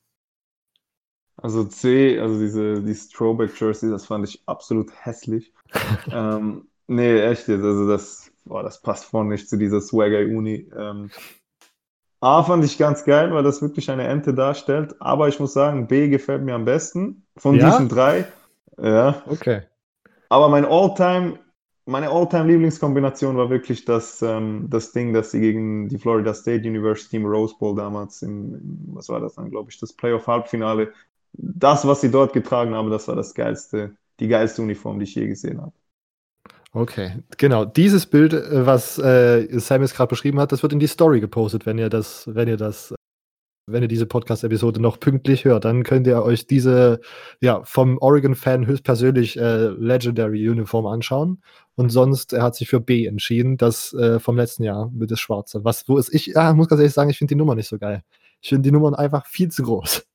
Also 1.38 1.64
C, 1.64 2.20
also 2.20 2.40
diese, 2.40 2.82
dieses 2.82 3.10
Throwback 3.10 3.60
Jersey, 3.60 3.90
das 3.90 4.06
fand 4.06 4.28
ich 4.28 4.44
absolut 4.46 4.92
hässlich. 4.94 5.52
ähm, 6.12 6.68
nee, 6.88 7.20
echt 7.20 7.48
jetzt, 7.48 7.64
also 7.64 7.88
das, 7.88 8.32
boah, 8.46 8.64
das 8.64 8.82
passt 8.82 9.06
vorne 9.06 9.30
nicht 9.32 9.50
zu 9.50 9.58
dieser 9.58 9.82
Swagger 9.82 10.20
Uni. 10.20 10.70
Ähm, 10.78 11.10
A 12.20 12.44
fand 12.44 12.64
ich 12.64 12.78
ganz 12.78 13.04
geil, 13.04 13.34
weil 13.34 13.42
das 13.44 13.64
wirklich 13.64 13.90
eine 13.90 14.08
Ente 14.08 14.36
darstellt, 14.36 14.96
aber 15.00 15.28
ich 15.28 15.40
muss 15.40 15.54
sagen, 15.54 15.88
B 15.88 16.08
gefällt 16.10 16.44
mir 16.44 16.54
am 16.54 16.66
besten 16.66 17.26
von 17.38 17.56
Ja? 17.56 17.72
diesen 17.72 17.90
drei. 17.90 18.28
Ja. 18.78 19.24
Okay. 19.28 19.64
Aber 20.30 20.48
mein 20.50 20.66
Alltime, 20.66 21.40
meine 21.92 22.10
Alltime-Lieblingskombination 22.10 23.38
war 23.38 23.50
wirklich 23.50 23.86
das, 23.86 24.22
ähm, 24.22 24.68
das 24.70 24.94
Ding, 24.94 25.14
das 25.14 25.32
sie 25.32 25.42
gegen 25.42 25.90
die 25.90 25.98
Florida 25.98 26.34
State 26.34 26.68
University 26.68 27.18
im 27.18 27.26
Rose 27.26 27.54
Bowl 27.60 27.76
damals 27.76 28.22
im, 28.22 28.60
was 28.94 29.10
war 29.10 29.20
das 29.20 29.36
dann, 29.36 29.52
glaube 29.52 29.70
ich, 29.70 29.80
das 29.80 29.94
Playoff-Halbfinale. 29.94 30.94
Das, 31.34 31.86
was 31.86 32.02
sie 32.02 32.10
dort 32.10 32.34
getragen 32.34 32.74
haben, 32.74 32.90
das 32.90 33.08
war 33.08 33.16
das 33.16 33.34
geilste, 33.34 33.96
die 34.20 34.28
geilste 34.28 34.62
Uniform, 34.62 35.00
die 35.00 35.04
ich 35.04 35.16
je 35.16 35.28
gesehen 35.28 35.62
habe. 35.62 35.74
Okay, 36.74 37.18
genau. 37.38 37.66
Dieses 37.66 38.06
Bild, 38.06 38.34
äh, 38.34 38.66
was 38.66 38.98
äh, 38.98 39.42
jetzt 39.52 39.70
gerade 39.70 40.08
beschrieben 40.08 40.40
hat, 40.40 40.54
das 40.54 40.64
wird 40.64 40.72
in 40.72 40.80
die 40.80 40.88
Story 40.88 41.20
gepostet, 41.20 41.66
wenn 41.66 41.78
ihr 41.78 41.90
das, 41.90 42.24
wenn 42.34 42.48
ihr 42.48 42.58
das, 42.58 42.96
wenn 43.68 43.84
ihr 43.84 43.88
diese 43.88 44.06
Podcast-Episode 44.06 44.82
noch 44.82 45.00
pünktlich 45.00 45.46
hört, 45.46 45.66
dann 45.66 45.84
könnt 45.84 46.08
ihr 46.08 46.24
euch 46.24 46.48
diese, 46.48 47.00
ja, 47.40 47.62
vom 47.64 47.98
Oregon-Fan 48.00 48.66
höchstpersönlich 48.68 49.38
äh, 49.38 49.68
Legendary 49.68 50.50
Uniform 50.50 50.86
anschauen. 50.88 51.42
Und 51.76 51.90
sonst, 51.90 52.34
er 52.34 52.44
hat 52.44 52.56
sich 52.56 52.68
für 52.70 52.80
B 52.82 53.06
entschieden, 53.06 53.58
das 53.58 53.94
äh, 53.94 54.20
vom 54.20 54.36
letzten 54.38 54.64
Jahr 54.64 54.90
mit 54.94 55.12
das 55.12 55.20
Schwarze. 55.20 55.64
Was, 55.64 55.88
wo 55.88 55.98
ist 55.98 56.14
ich, 56.14 56.28
ja, 56.28 56.54
muss 56.54 56.68
ganz 56.68 56.80
ehrlich 56.80 56.94
sagen, 56.94 57.10
ich 57.10 57.18
finde 57.18 57.34
die 57.34 57.38
Nummer 57.38 57.56
nicht 57.56 57.68
so 57.70 57.78
geil. 57.78 58.04
Ich 58.42 58.50
finde 58.50 58.64
die 58.64 58.72
Nummern 58.72 58.96
einfach 58.96 59.26
viel 59.28 59.50
zu 59.50 59.64
groß. 59.64 60.06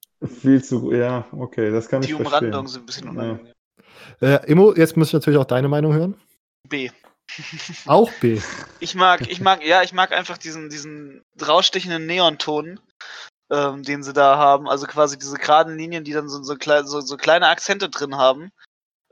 Viel 0.40 0.62
zu, 0.64 0.92
ja, 0.92 1.26
okay, 1.32 1.70
das 1.70 1.88
kann 1.88 2.03
Die 2.03 2.09
ich 2.09 2.14
Umrandungen 2.14 2.66
verstehen. 2.66 2.66
sind 2.68 2.82
ein 2.82 2.86
bisschen 2.86 3.05
Ja. 3.07 3.11
unangenehm. 3.12 3.53
Äh, 4.20 4.51
Immo, 4.51 4.74
jetzt 4.74 4.97
muss 4.97 5.09
ich 5.09 5.12
natürlich 5.14 5.38
auch 5.38 5.44
deine 5.44 5.68
Meinung 5.68 5.92
hören. 5.94 6.14
B. 6.68 6.90
Auch 7.86 8.11
B. 8.20 8.38
Ich 8.78 8.94
mag, 8.94 9.28
ich 9.28 9.40
mag, 9.40 9.64
ja, 9.66 9.82
ich 9.82 9.92
mag 9.92 10.12
einfach 10.12 10.38
diesen, 10.38 10.68
diesen 10.70 11.22
rausstechenden 11.44 12.07
Neonton, 12.07 12.78
ähm, 13.51 13.82
den 13.82 14.03
sie 14.03 14.12
da 14.12 14.36
haben. 14.36 14.68
Also 14.68 14.86
quasi 14.86 15.18
diese 15.18 15.36
geraden 15.36 15.76
Linien, 15.76 16.05
die 16.05 16.12
dann 16.12 16.28
so, 16.28 16.42
so, 16.42 16.57
klei 16.57 16.82
so, 16.84 17.01
so 17.01 17.16
kleine 17.16 17.49
Akzente 17.49 17.88
drin 17.88 18.16
haben. 18.16 18.53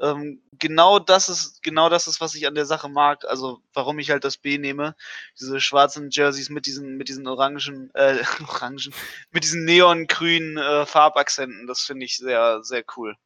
Ähm, 0.01 0.43
genau 0.59 0.99
das 0.99 1.29
ist, 1.29 1.63
genau 1.63 1.89
das 1.89 2.07
ist, 2.09 2.21
was 2.21 2.35
ich 2.35 2.47
an 2.47 2.55
der 2.57 2.67
Sache 2.67 2.89
mag. 2.89 3.25
Also 3.27 3.61
warum 3.75 3.99
ich 3.99 4.11
halt 4.11 4.25
das 4.25 4.37
B 4.39 4.59
nehme. 4.59 4.97
Diese 5.41 5.61
schwarzen 5.61 6.11
Jerseys 6.11 6.51
mit 6.51 6.67
diesen, 6.67 6.97
mit 6.97 7.09
diesen 7.09 7.27
orangen, 7.29 7.91
äh, 7.95 8.19
orangen, 8.49 8.93
mit 9.31 9.45
diesen 9.45 9.65
neongrünen 9.65 10.59
äh, 10.59 10.87
Farbakzenten. 10.87 11.67
Das 11.67 11.81
finde 11.83 12.07
ich 12.07 12.17
sehr, 12.17 12.63
sehr 12.65 12.85
cool. 12.97 13.17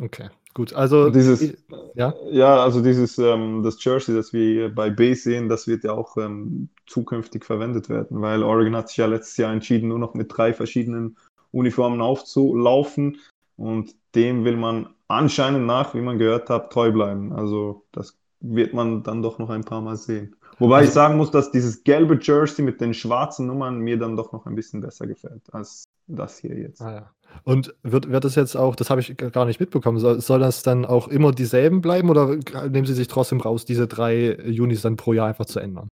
Okay, 0.00 0.28
gut. 0.54 0.72
Also, 0.74 1.08
dieses, 1.10 1.40
ich- 1.40 1.56
ja? 1.94 2.14
ja, 2.30 2.62
also 2.62 2.82
dieses, 2.82 3.16
ähm, 3.18 3.62
das 3.62 3.82
Jersey, 3.82 4.14
das 4.14 4.32
wir 4.32 4.74
bei 4.74 4.90
B 4.90 5.14
sehen, 5.14 5.48
das 5.48 5.66
wird 5.66 5.84
ja 5.84 5.92
auch 5.92 6.16
ähm, 6.18 6.68
zukünftig 6.86 7.44
verwendet 7.44 7.88
werden, 7.88 8.20
weil 8.20 8.42
Oregon 8.42 8.76
hat 8.76 8.88
sich 8.88 8.98
ja 8.98 9.06
letztes 9.06 9.36
Jahr 9.38 9.52
entschieden, 9.52 9.88
nur 9.88 9.98
noch 9.98 10.14
mit 10.14 10.30
drei 10.36 10.52
verschiedenen 10.52 11.16
Uniformen 11.52 12.02
aufzulaufen 12.02 13.16
und 13.56 13.94
dem 14.14 14.44
will 14.44 14.56
man 14.56 14.90
anscheinend 15.08 15.66
nach, 15.66 15.94
wie 15.94 16.00
man 16.02 16.18
gehört 16.18 16.50
hat, 16.50 16.70
treu 16.72 16.92
bleiben. 16.92 17.32
Also 17.32 17.84
das 17.92 18.18
wird 18.40 18.74
man 18.74 19.02
dann 19.02 19.22
doch 19.22 19.38
noch 19.38 19.50
ein 19.50 19.64
paar 19.64 19.80
Mal 19.80 19.96
sehen. 19.96 20.36
Wobei 20.58 20.80
ich 20.80 20.88
Also- 20.88 20.92
sagen 20.94 21.16
muss, 21.16 21.30
dass 21.30 21.50
dieses 21.50 21.82
gelbe 21.82 22.18
Jersey 22.20 22.62
mit 22.64 22.80
den 22.80 22.92
schwarzen 22.92 23.46
Nummern 23.46 23.78
mir 23.78 23.98
dann 23.98 24.16
doch 24.16 24.32
noch 24.32 24.44
ein 24.46 24.54
bisschen 24.54 24.80
besser 24.82 25.06
gefällt 25.06 25.42
als 25.52 25.84
das 26.06 26.38
hier 26.38 26.56
jetzt. 26.58 26.80
Ah, 26.82 26.92
ja. 26.94 27.10
Und 27.44 27.74
wird, 27.82 28.10
wird 28.10 28.24
das 28.24 28.34
jetzt 28.34 28.56
auch, 28.56 28.76
das 28.76 28.90
habe 28.90 29.00
ich 29.00 29.16
gar 29.16 29.46
nicht 29.46 29.60
mitbekommen, 29.60 29.98
soll, 29.98 30.20
soll 30.20 30.40
das 30.40 30.62
dann 30.62 30.84
auch 30.84 31.08
immer 31.08 31.32
dieselben 31.32 31.80
bleiben 31.80 32.10
oder 32.10 32.36
nehmen 32.68 32.86
Sie 32.86 32.94
sich 32.94 33.08
trotzdem 33.08 33.40
raus, 33.40 33.64
diese 33.64 33.86
drei 33.86 34.36
Unis 34.60 34.82
dann 34.82 34.96
pro 34.96 35.12
Jahr 35.12 35.28
einfach 35.28 35.46
zu 35.46 35.60
ändern? 35.60 35.88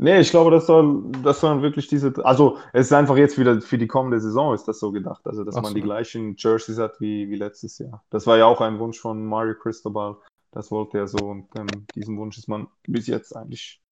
Nee, 0.00 0.20
ich 0.20 0.30
glaube, 0.30 0.52
das 0.52 0.66
soll, 0.66 1.10
das 1.24 1.40
sollen 1.40 1.60
wirklich 1.60 1.88
diese, 1.88 2.14
also 2.24 2.58
es 2.72 2.86
ist 2.86 2.92
einfach 2.92 3.16
jetzt 3.16 3.36
wieder 3.36 3.60
für 3.60 3.78
die 3.78 3.88
kommende 3.88 4.20
Saison 4.20 4.54
ist 4.54 4.68
das 4.68 4.78
so 4.78 4.92
gedacht, 4.92 5.26
also 5.26 5.42
dass 5.42 5.56
Ach 5.56 5.62
man 5.62 5.70
so. 5.70 5.74
die 5.74 5.82
gleichen 5.82 6.36
Jerseys 6.38 6.78
hat 6.78 7.00
wie, 7.00 7.28
wie 7.30 7.36
letztes 7.36 7.78
Jahr. 7.78 8.04
Das 8.10 8.24
war 8.26 8.38
ja 8.38 8.46
auch 8.46 8.60
ein 8.60 8.78
Wunsch 8.78 9.00
von 9.00 9.26
Mario 9.26 9.54
Cristobal, 9.54 10.16
das 10.52 10.70
wollte 10.70 10.98
er 10.98 11.08
so 11.08 11.18
und 11.18 11.48
ähm, 11.56 11.88
diesem 11.96 12.16
Wunsch 12.16 12.38
ist 12.38 12.48
man 12.48 12.68
bis 12.86 13.08
jetzt 13.08 13.34
eigentlich, 13.36 13.82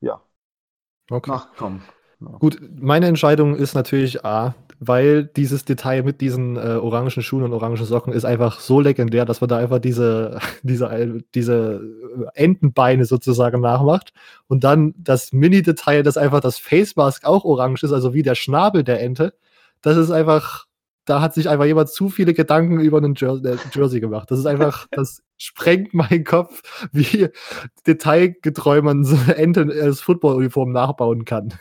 ja, 0.00 0.22
Okay. 1.10 1.30
nachgekommen. 1.30 1.82
Gut, 2.20 2.58
meine 2.80 3.06
Entscheidung 3.06 3.56
ist 3.56 3.74
natürlich 3.74 4.24
A, 4.24 4.54
weil 4.78 5.24
dieses 5.24 5.64
Detail 5.66 6.02
mit 6.02 6.22
diesen 6.22 6.56
äh, 6.56 6.78
orangen 6.80 7.10
Schuhen 7.10 7.42
und 7.42 7.52
orangen 7.52 7.76
Socken 7.76 8.12
ist 8.12 8.24
einfach 8.24 8.60
so 8.60 8.80
legendär, 8.80 9.26
dass 9.26 9.40
man 9.42 9.48
da 9.48 9.58
einfach 9.58 9.78
diese, 9.78 10.38
diese, 10.62 11.22
diese 11.34 11.80
Entenbeine 12.34 13.04
sozusagen 13.04 13.60
nachmacht. 13.60 14.12
Und 14.48 14.64
dann 14.64 14.94
das 14.96 15.32
Mini-Detail, 15.32 16.02
dass 16.02 16.16
einfach 16.16 16.40
das 16.40 16.58
Face 16.58 16.96
Mask 16.96 17.24
auch 17.26 17.44
orange 17.44 17.84
ist, 17.84 17.92
also 17.92 18.14
wie 18.14 18.22
der 18.22 18.34
Schnabel 18.34 18.82
der 18.82 19.00
Ente. 19.02 19.34
Das 19.82 19.98
ist 19.98 20.10
einfach, 20.10 20.64
da 21.04 21.20
hat 21.20 21.34
sich 21.34 21.50
einfach 21.50 21.66
jemand 21.66 21.90
zu 21.90 22.08
viele 22.08 22.32
Gedanken 22.32 22.80
über 22.80 22.96
einen 22.96 23.14
Jer 23.14 23.40
äh, 23.44 23.56
Jersey 23.74 24.00
gemacht. 24.00 24.30
Das 24.30 24.38
ist 24.38 24.46
einfach, 24.46 24.86
das 24.90 25.22
sprengt 25.36 25.92
meinen 25.92 26.24
Kopf, 26.24 26.62
wie 26.92 27.28
detailgetreu 27.86 28.80
man 28.80 29.04
so 29.04 29.16
eine 29.16 29.36
Ente 29.36 29.68
als 29.82 30.00
Football-Uniform 30.00 30.72
nachbauen 30.72 31.26
kann. 31.26 31.52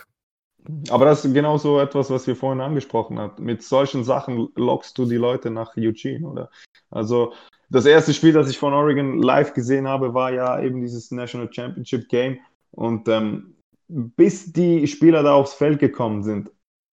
Aber 0.90 1.06
das 1.06 1.24
ist 1.24 1.34
genau 1.34 1.58
so 1.58 1.80
etwas, 1.80 2.10
was 2.10 2.28
wir 2.28 2.36
vorhin 2.36 2.62
angesprochen 2.62 3.20
haben. 3.20 3.44
Mit 3.44 3.64
solchen 3.64 4.04
Sachen 4.04 4.50
lockst 4.56 4.98
du 4.98 5.06
die 5.06 5.16
Leute 5.16 5.52
nach 5.52 5.76
Eugene, 5.78 6.28
oder? 6.28 6.50
Also 6.90 7.34
das 7.70 7.86
erste 7.86 8.14
Spiel, 8.14 8.34
das 8.34 8.50
ich 8.50 8.58
von 8.58 8.74
Oregon 8.74 9.22
live 9.22 9.54
gesehen 9.54 9.88
habe, 9.88 10.14
war 10.14 10.32
ja 10.32 10.62
eben 10.62 10.82
dieses 10.82 11.12
National 11.12 11.52
Championship 11.52 12.10
Game. 12.10 12.40
Und 12.72 13.08
ähm, 13.08 13.56
bis 13.88 14.52
die 14.52 14.88
Spieler 14.88 15.24
da 15.24 15.34
aufs 15.34 15.54
Feld 15.54 15.80
gekommen 15.80 16.24
sind, 16.24 16.52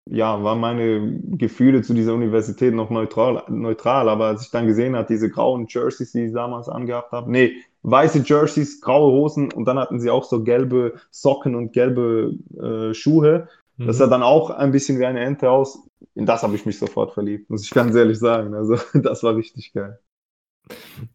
ja, 0.09 0.43
waren 0.43 0.59
meine 0.59 1.19
Gefühle 1.37 1.83
zu 1.83 1.93
dieser 1.93 2.13
Universität 2.13 2.73
noch 2.73 2.89
neutral, 2.89 3.43
neutral. 3.49 4.09
Aber 4.09 4.25
als 4.25 4.43
ich 4.43 4.51
dann 4.51 4.67
gesehen 4.67 4.95
habe, 4.95 5.07
diese 5.07 5.29
grauen 5.29 5.67
Jerseys, 5.69 6.11
die 6.11 6.27
sie 6.27 6.33
damals 6.33 6.69
angehabt 6.69 7.11
haben, 7.11 7.31
nee, 7.31 7.53
weiße 7.83 8.23
Jerseys, 8.25 8.81
graue 8.81 9.11
Hosen 9.11 9.51
und 9.53 9.65
dann 9.65 9.79
hatten 9.79 9.99
sie 9.99 10.09
auch 10.09 10.23
so 10.23 10.43
gelbe 10.43 10.95
Socken 11.11 11.55
und 11.55 11.73
gelbe 11.73 12.35
äh, 12.59 12.93
Schuhe. 12.93 13.47
Das 13.85 13.97
Mhm. 13.97 13.99
sah 13.99 14.07
dann 14.07 14.23
auch 14.23 14.49
ein 14.49 14.71
bisschen 14.71 14.99
wie 14.99 15.05
eine 15.05 15.21
Ente 15.21 15.49
aus. 15.49 15.79
In 16.15 16.25
das 16.25 16.43
habe 16.43 16.55
ich 16.55 16.65
mich 16.65 16.79
sofort 16.79 17.13
verliebt, 17.13 17.49
muss 17.49 17.63
ich 17.63 17.71
ganz 17.71 17.95
ehrlich 17.95 18.19
sagen. 18.19 18.53
Also, 18.53 18.75
das 18.93 19.23
war 19.23 19.35
richtig 19.35 19.73
geil. 19.73 19.99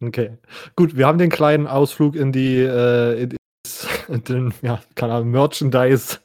Okay, 0.03 0.39
gut, 0.75 0.97
wir 0.97 1.07
haben 1.07 1.19
den 1.19 1.31
kleinen 1.31 1.67
Ausflug 1.67 2.17
in 2.17 2.33
die, 2.33 2.59
äh, 2.59 3.23
in, 3.23 3.37
in 4.09 4.25
den, 4.25 4.55
ja, 4.63 4.81
keine 4.95 5.15
Ahnung, 5.15 5.31
Merchandise, 5.31 6.19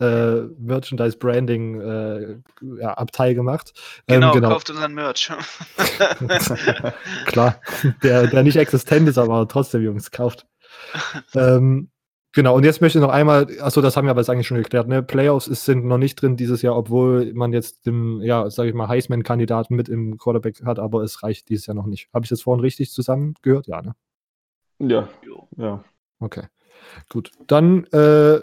äh, 0.00 0.42
Merchandise 0.58 1.16
Branding 1.18 1.80
äh, 1.80 2.36
ja, 2.80 2.94
Abteil 2.94 3.34
gemacht. 3.34 3.72
Ähm, 4.08 4.16
Genau, 4.20 4.32
genau, 4.32 4.48
kauft 4.50 4.70
unseren 4.70 4.94
Merch. 4.94 5.30
klar, 7.26 7.60
der, 8.02 8.26
der 8.26 8.42
nicht 8.42 8.56
existent 8.56 9.08
ist, 9.08 9.18
aber 9.18 9.46
trotzdem, 9.48 9.82
Jungs, 9.82 10.10
kauft. 10.10 10.46
ähm, 11.34 11.90
genau, 12.38 12.54
und 12.54 12.64
jetzt 12.64 12.80
möchte 12.80 12.98
ich 12.98 13.02
noch 13.02 13.10
einmal, 13.10 13.48
achso, 13.60 13.80
das 13.80 13.96
haben 13.96 14.06
wir 14.06 14.12
aber 14.12 14.20
jetzt 14.20 14.30
eigentlich 14.30 14.46
schon 14.46 14.58
geklärt, 14.58 14.86
ne? 14.86 15.02
Playoffs 15.02 15.48
ist, 15.48 15.64
sind 15.64 15.84
noch 15.84 15.98
nicht 15.98 16.22
drin 16.22 16.36
dieses 16.36 16.62
Jahr, 16.62 16.76
obwohl 16.76 17.32
man 17.34 17.52
jetzt 17.52 17.84
den, 17.84 18.20
ja, 18.20 18.48
sag 18.48 18.66
ich 18.66 18.74
mal, 18.74 18.86
Heisman-Kandidaten 18.86 19.74
mit 19.74 19.88
im 19.88 20.18
Quarterback 20.18 20.64
hat, 20.64 20.78
aber 20.78 21.02
es 21.02 21.24
reicht 21.24 21.48
dieses 21.48 21.66
Jahr 21.66 21.74
noch 21.74 21.86
nicht. 21.86 22.08
Habe 22.14 22.24
ich 22.24 22.28
das 22.28 22.42
vorhin 22.42 22.60
richtig 22.60 22.92
zusammengehört? 22.92 23.66
Ja, 23.66 23.82
ne? 23.82 23.96
Ja, 24.78 25.08
ja. 25.56 25.82
Okay, 26.20 26.44
gut. 27.08 27.32
Dann, 27.48 27.86
äh, 27.86 28.40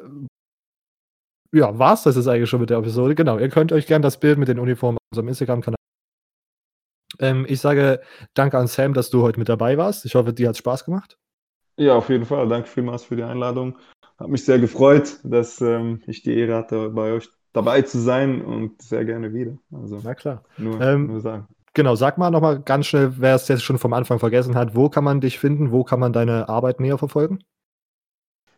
ja, 1.53 1.79
war's 1.79 2.03
das 2.03 2.17
jetzt 2.17 2.27
eigentlich 2.27 2.49
schon 2.49 2.59
mit 2.59 2.71
der 2.71 2.79
Episode. 2.79 3.15
Genau, 3.15 3.39
ihr 3.39 3.47
könnt 3.47 3.71
euch 3.71 3.87
gerne 3.87 4.03
das 4.03 4.19
Bild 4.19 4.37
mit 4.37 4.49
den 4.49 4.59
Uniformen 4.59 4.97
auf 4.97 5.07
unserem 5.13 5.29
Instagram-Kanal. 5.29 5.77
Ähm, 7.19 7.45
ich 7.47 7.61
sage 7.61 8.01
danke 8.33 8.57
an 8.57 8.67
Sam, 8.67 8.93
dass 8.93 9.09
du 9.09 9.21
heute 9.21 9.39
mit 9.39 9.47
dabei 9.47 9.77
warst. 9.77 10.03
Ich 10.03 10.15
hoffe, 10.15 10.33
dir 10.33 10.49
hat 10.49 10.57
Spaß 10.57 10.83
gemacht. 10.83 11.17
Ja, 11.77 11.95
auf 11.95 12.09
jeden 12.09 12.25
Fall. 12.25 12.47
Danke 12.47 12.67
vielmals 12.67 13.03
für 13.03 13.15
die 13.15 13.23
Einladung. 13.23 13.77
Hat 14.17 14.29
mich 14.29 14.45
sehr 14.45 14.59
gefreut, 14.59 15.19
dass 15.23 15.59
ähm, 15.61 16.01
ich 16.07 16.23
die 16.23 16.37
Ehre 16.37 16.55
hatte, 16.55 16.89
bei 16.89 17.11
euch 17.11 17.29
dabei 17.51 17.81
zu 17.81 17.99
sein 17.99 18.41
und 18.41 18.81
sehr 18.81 19.05
gerne 19.05 19.33
wieder. 19.33 19.57
Also, 19.73 19.99
Na 20.03 20.13
klar. 20.13 20.43
Nur, 20.57 20.79
ähm, 20.79 21.07
nur 21.07 21.21
sagen. 21.21 21.47
Genau, 21.73 21.95
sag 21.95 22.17
mal 22.17 22.31
nochmal 22.31 22.61
ganz 22.61 22.85
schnell, 22.85 23.15
wer 23.17 23.35
es 23.35 23.49
jetzt 23.49 23.63
schon 23.63 23.77
vom 23.77 23.91
Anfang 23.91 24.19
vergessen 24.19 24.55
hat, 24.55 24.75
wo 24.75 24.87
kann 24.87 25.03
man 25.03 25.19
dich 25.19 25.39
finden, 25.39 25.71
wo 25.71 25.83
kann 25.83 25.99
man 25.99 26.13
deine 26.13 26.47
Arbeit 26.47 26.79
näher 26.79 26.97
verfolgen? 26.97 27.39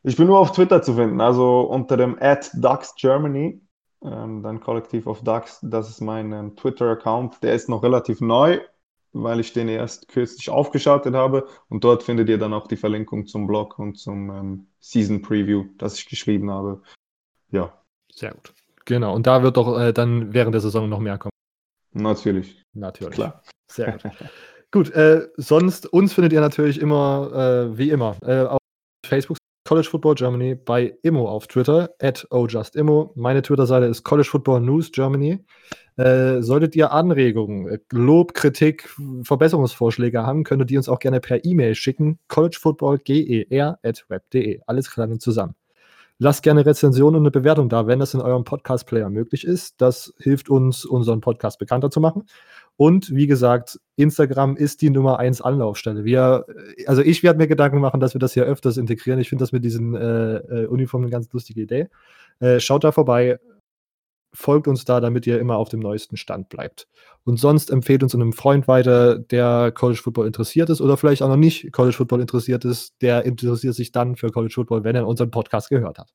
Ich 0.03 0.15
bin 0.15 0.27
nur 0.27 0.37
auf 0.37 0.51
Twitter 0.51 0.83
zu 0.83 0.93
finden, 0.93 1.19
also 1.19 1.61
unter 1.61 1.97
dem 1.97 2.17
at 2.21 2.51
DuxGermany, 2.53 3.59
ähm, 4.03 4.43
dann 4.43 4.59
Kollektiv 4.59 5.07
of 5.07 5.23
Dux, 5.23 5.59
das 5.63 5.89
ist 5.89 6.01
mein 6.01 6.31
ähm, 6.31 6.55
Twitter-Account, 6.55 7.41
der 7.41 7.55
ist 7.55 7.69
noch 7.69 7.81
relativ 7.81 8.21
neu, 8.21 8.59
weil 9.13 9.39
ich 9.39 9.53
den 9.53 9.67
erst 9.67 10.07
kürzlich 10.07 10.49
aufgeschaltet 10.49 11.15
habe 11.15 11.47
und 11.69 11.83
dort 11.83 12.03
findet 12.03 12.29
ihr 12.29 12.37
dann 12.37 12.53
auch 12.53 12.67
die 12.67 12.77
Verlinkung 12.77 13.27
zum 13.27 13.47
Blog 13.47 13.79
und 13.79 13.97
zum 13.97 14.29
ähm, 14.29 14.67
Season 14.79 15.21
Preview, 15.21 15.65
das 15.77 15.97
ich 15.97 16.07
geschrieben 16.07 16.51
habe. 16.51 16.81
Ja. 17.51 17.81
Sehr 18.11 18.31
gut. 18.31 18.53
Genau, 18.85 19.13
und 19.13 19.27
da 19.27 19.43
wird 19.43 19.57
doch 19.57 19.79
äh, 19.79 19.91
dann 19.91 20.33
während 20.33 20.53
der 20.53 20.61
Saison 20.61 20.87
noch 20.89 20.99
mehr 20.99 21.17
kommen. 21.17 21.31
Natürlich. 21.93 22.63
Natürlich. 22.73 23.15
Klar. 23.15 23.43
Sehr 23.69 23.93
gut. 23.93 24.11
gut, 24.71 24.89
äh, 24.91 25.27
sonst 25.35 25.85
uns 25.87 26.13
findet 26.13 26.33
ihr 26.33 26.41
natürlich 26.41 26.79
immer, 26.79 27.31
äh, 27.33 27.77
wie 27.77 27.89
immer, 27.89 28.15
äh, 28.21 28.43
auf 28.43 28.59
Facebook 29.05 29.37
College 29.67 29.89
Football 29.89 30.15
Germany, 30.15 30.55
bei 30.55 30.97
Immo 31.03 31.27
auf 31.27 31.47
Twitter, 31.47 31.89
at 32.01 32.25
ojustimmo. 32.31 33.11
Meine 33.15 33.41
Twitter-Seite 33.41 33.87
ist 33.87 34.03
College 34.03 34.29
Football 34.29 34.61
News 34.61 34.93
Germany. 34.93 35.43
Äh, 35.97 36.41
solltet 36.41 36.73
ihr 36.77 36.93
Anregungen, 36.93 37.77
Lob, 37.91 38.33
Kritik, 38.33 38.89
Verbesserungsvorschläge 39.23 40.25
haben, 40.25 40.45
könntet 40.45 40.71
ihr 40.71 40.79
uns 40.79 40.87
auch 40.87 40.99
gerne 40.99 41.19
per 41.19 41.43
E-Mail 41.43 41.75
schicken. 41.75 42.17
collegefootballger.web.de. 42.29 44.61
Alles 44.65 44.89
klein 44.89 45.11
und 45.11 45.21
zusammen. 45.21 45.55
Lasst 46.17 46.43
gerne 46.43 46.65
Rezensionen 46.65 47.17
und 47.17 47.23
eine 47.23 47.31
Bewertung 47.31 47.67
da, 47.67 47.87
wenn 47.87 47.99
das 47.99 48.13
in 48.13 48.21
eurem 48.21 48.45
Podcast-Player 48.45 49.09
möglich 49.09 49.45
ist. 49.45 49.81
Das 49.81 50.13
hilft 50.17 50.49
uns, 50.49 50.85
unseren 50.85 51.19
Podcast 51.19 51.59
bekannter 51.59 51.91
zu 51.91 51.99
machen. 51.99 52.23
Und 52.77 53.13
wie 53.13 53.25
gesagt, 53.25 53.79
Instagram 53.95 54.55
ist 54.55 54.81
die 54.83 54.91
Nummer 54.91 55.19
1 55.19 55.41
Anlaufstelle. 55.41 56.05
Wir, 56.05 56.45
also 56.85 57.01
ich 57.01 57.23
werde 57.23 57.39
mir 57.39 57.47
Gedanken 57.47 57.79
machen, 57.79 57.99
dass 57.99 58.13
wir 58.13 58.19
das 58.19 58.33
hier 58.33 58.43
öfters 58.43 58.77
integrieren. 58.77 59.19
Ich 59.19 59.29
finde 59.29 59.41
das 59.41 59.51
mit 59.51 59.65
diesen 59.65 59.95
äh, 59.95 60.35
äh, 60.37 60.67
Uniformen 60.67 61.05
eine 61.05 61.11
ganz 61.11 61.31
lustige 61.33 61.61
Idee. 61.61 61.89
Äh, 62.39 62.59
schaut 62.59 62.83
da 62.83 62.91
vorbei, 62.91 63.39
folgt 64.31 64.67
uns 64.67 64.85
da, 64.85 65.01
damit 65.01 65.25
ihr 65.25 65.39
immer 65.39 65.57
auf 65.57 65.69
dem 65.69 65.79
neuesten 65.79 66.17
Stand 66.17 66.49
bleibt. 66.49 66.87
Und 67.23 67.37
sonst 67.37 67.71
empfehlt 67.71 68.03
uns 68.03 68.13
einem 68.13 68.31
Freund 68.31 68.67
weiter, 68.67 69.17
der 69.17 69.71
College 69.73 69.99
Football 70.01 70.27
interessiert 70.27 70.69
ist 70.69 70.79
oder 70.79 70.95
vielleicht 70.97 71.23
auch 71.23 71.29
noch 71.29 71.35
nicht 71.35 71.71
College 71.71 71.97
Football 71.97 72.21
interessiert 72.21 72.63
ist. 72.63 72.93
Der 73.01 73.25
interessiert 73.25 73.73
sich 73.73 73.91
dann 73.91 74.15
für 74.15 74.29
College 74.29 74.53
Football, 74.53 74.83
wenn 74.83 74.95
er 74.95 75.07
unseren 75.07 75.31
Podcast 75.31 75.69
gehört 75.69 75.97
hat. 75.97 76.13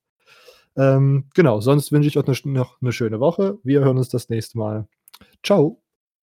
Ähm, 0.77 1.25
genau, 1.35 1.59
sonst 1.59 1.91
wünsche 1.91 2.07
ich 2.07 2.17
euch 2.17 2.45
noch 2.45 2.81
eine 2.81 2.91
schöne 2.93 3.19
Woche. 3.19 3.59
Wir 3.63 3.81
hören 3.81 3.97
uns 3.97 4.07
das 4.07 4.29
nächste 4.29 4.57
Mal. 4.57 4.87
Ciao. 5.43 5.82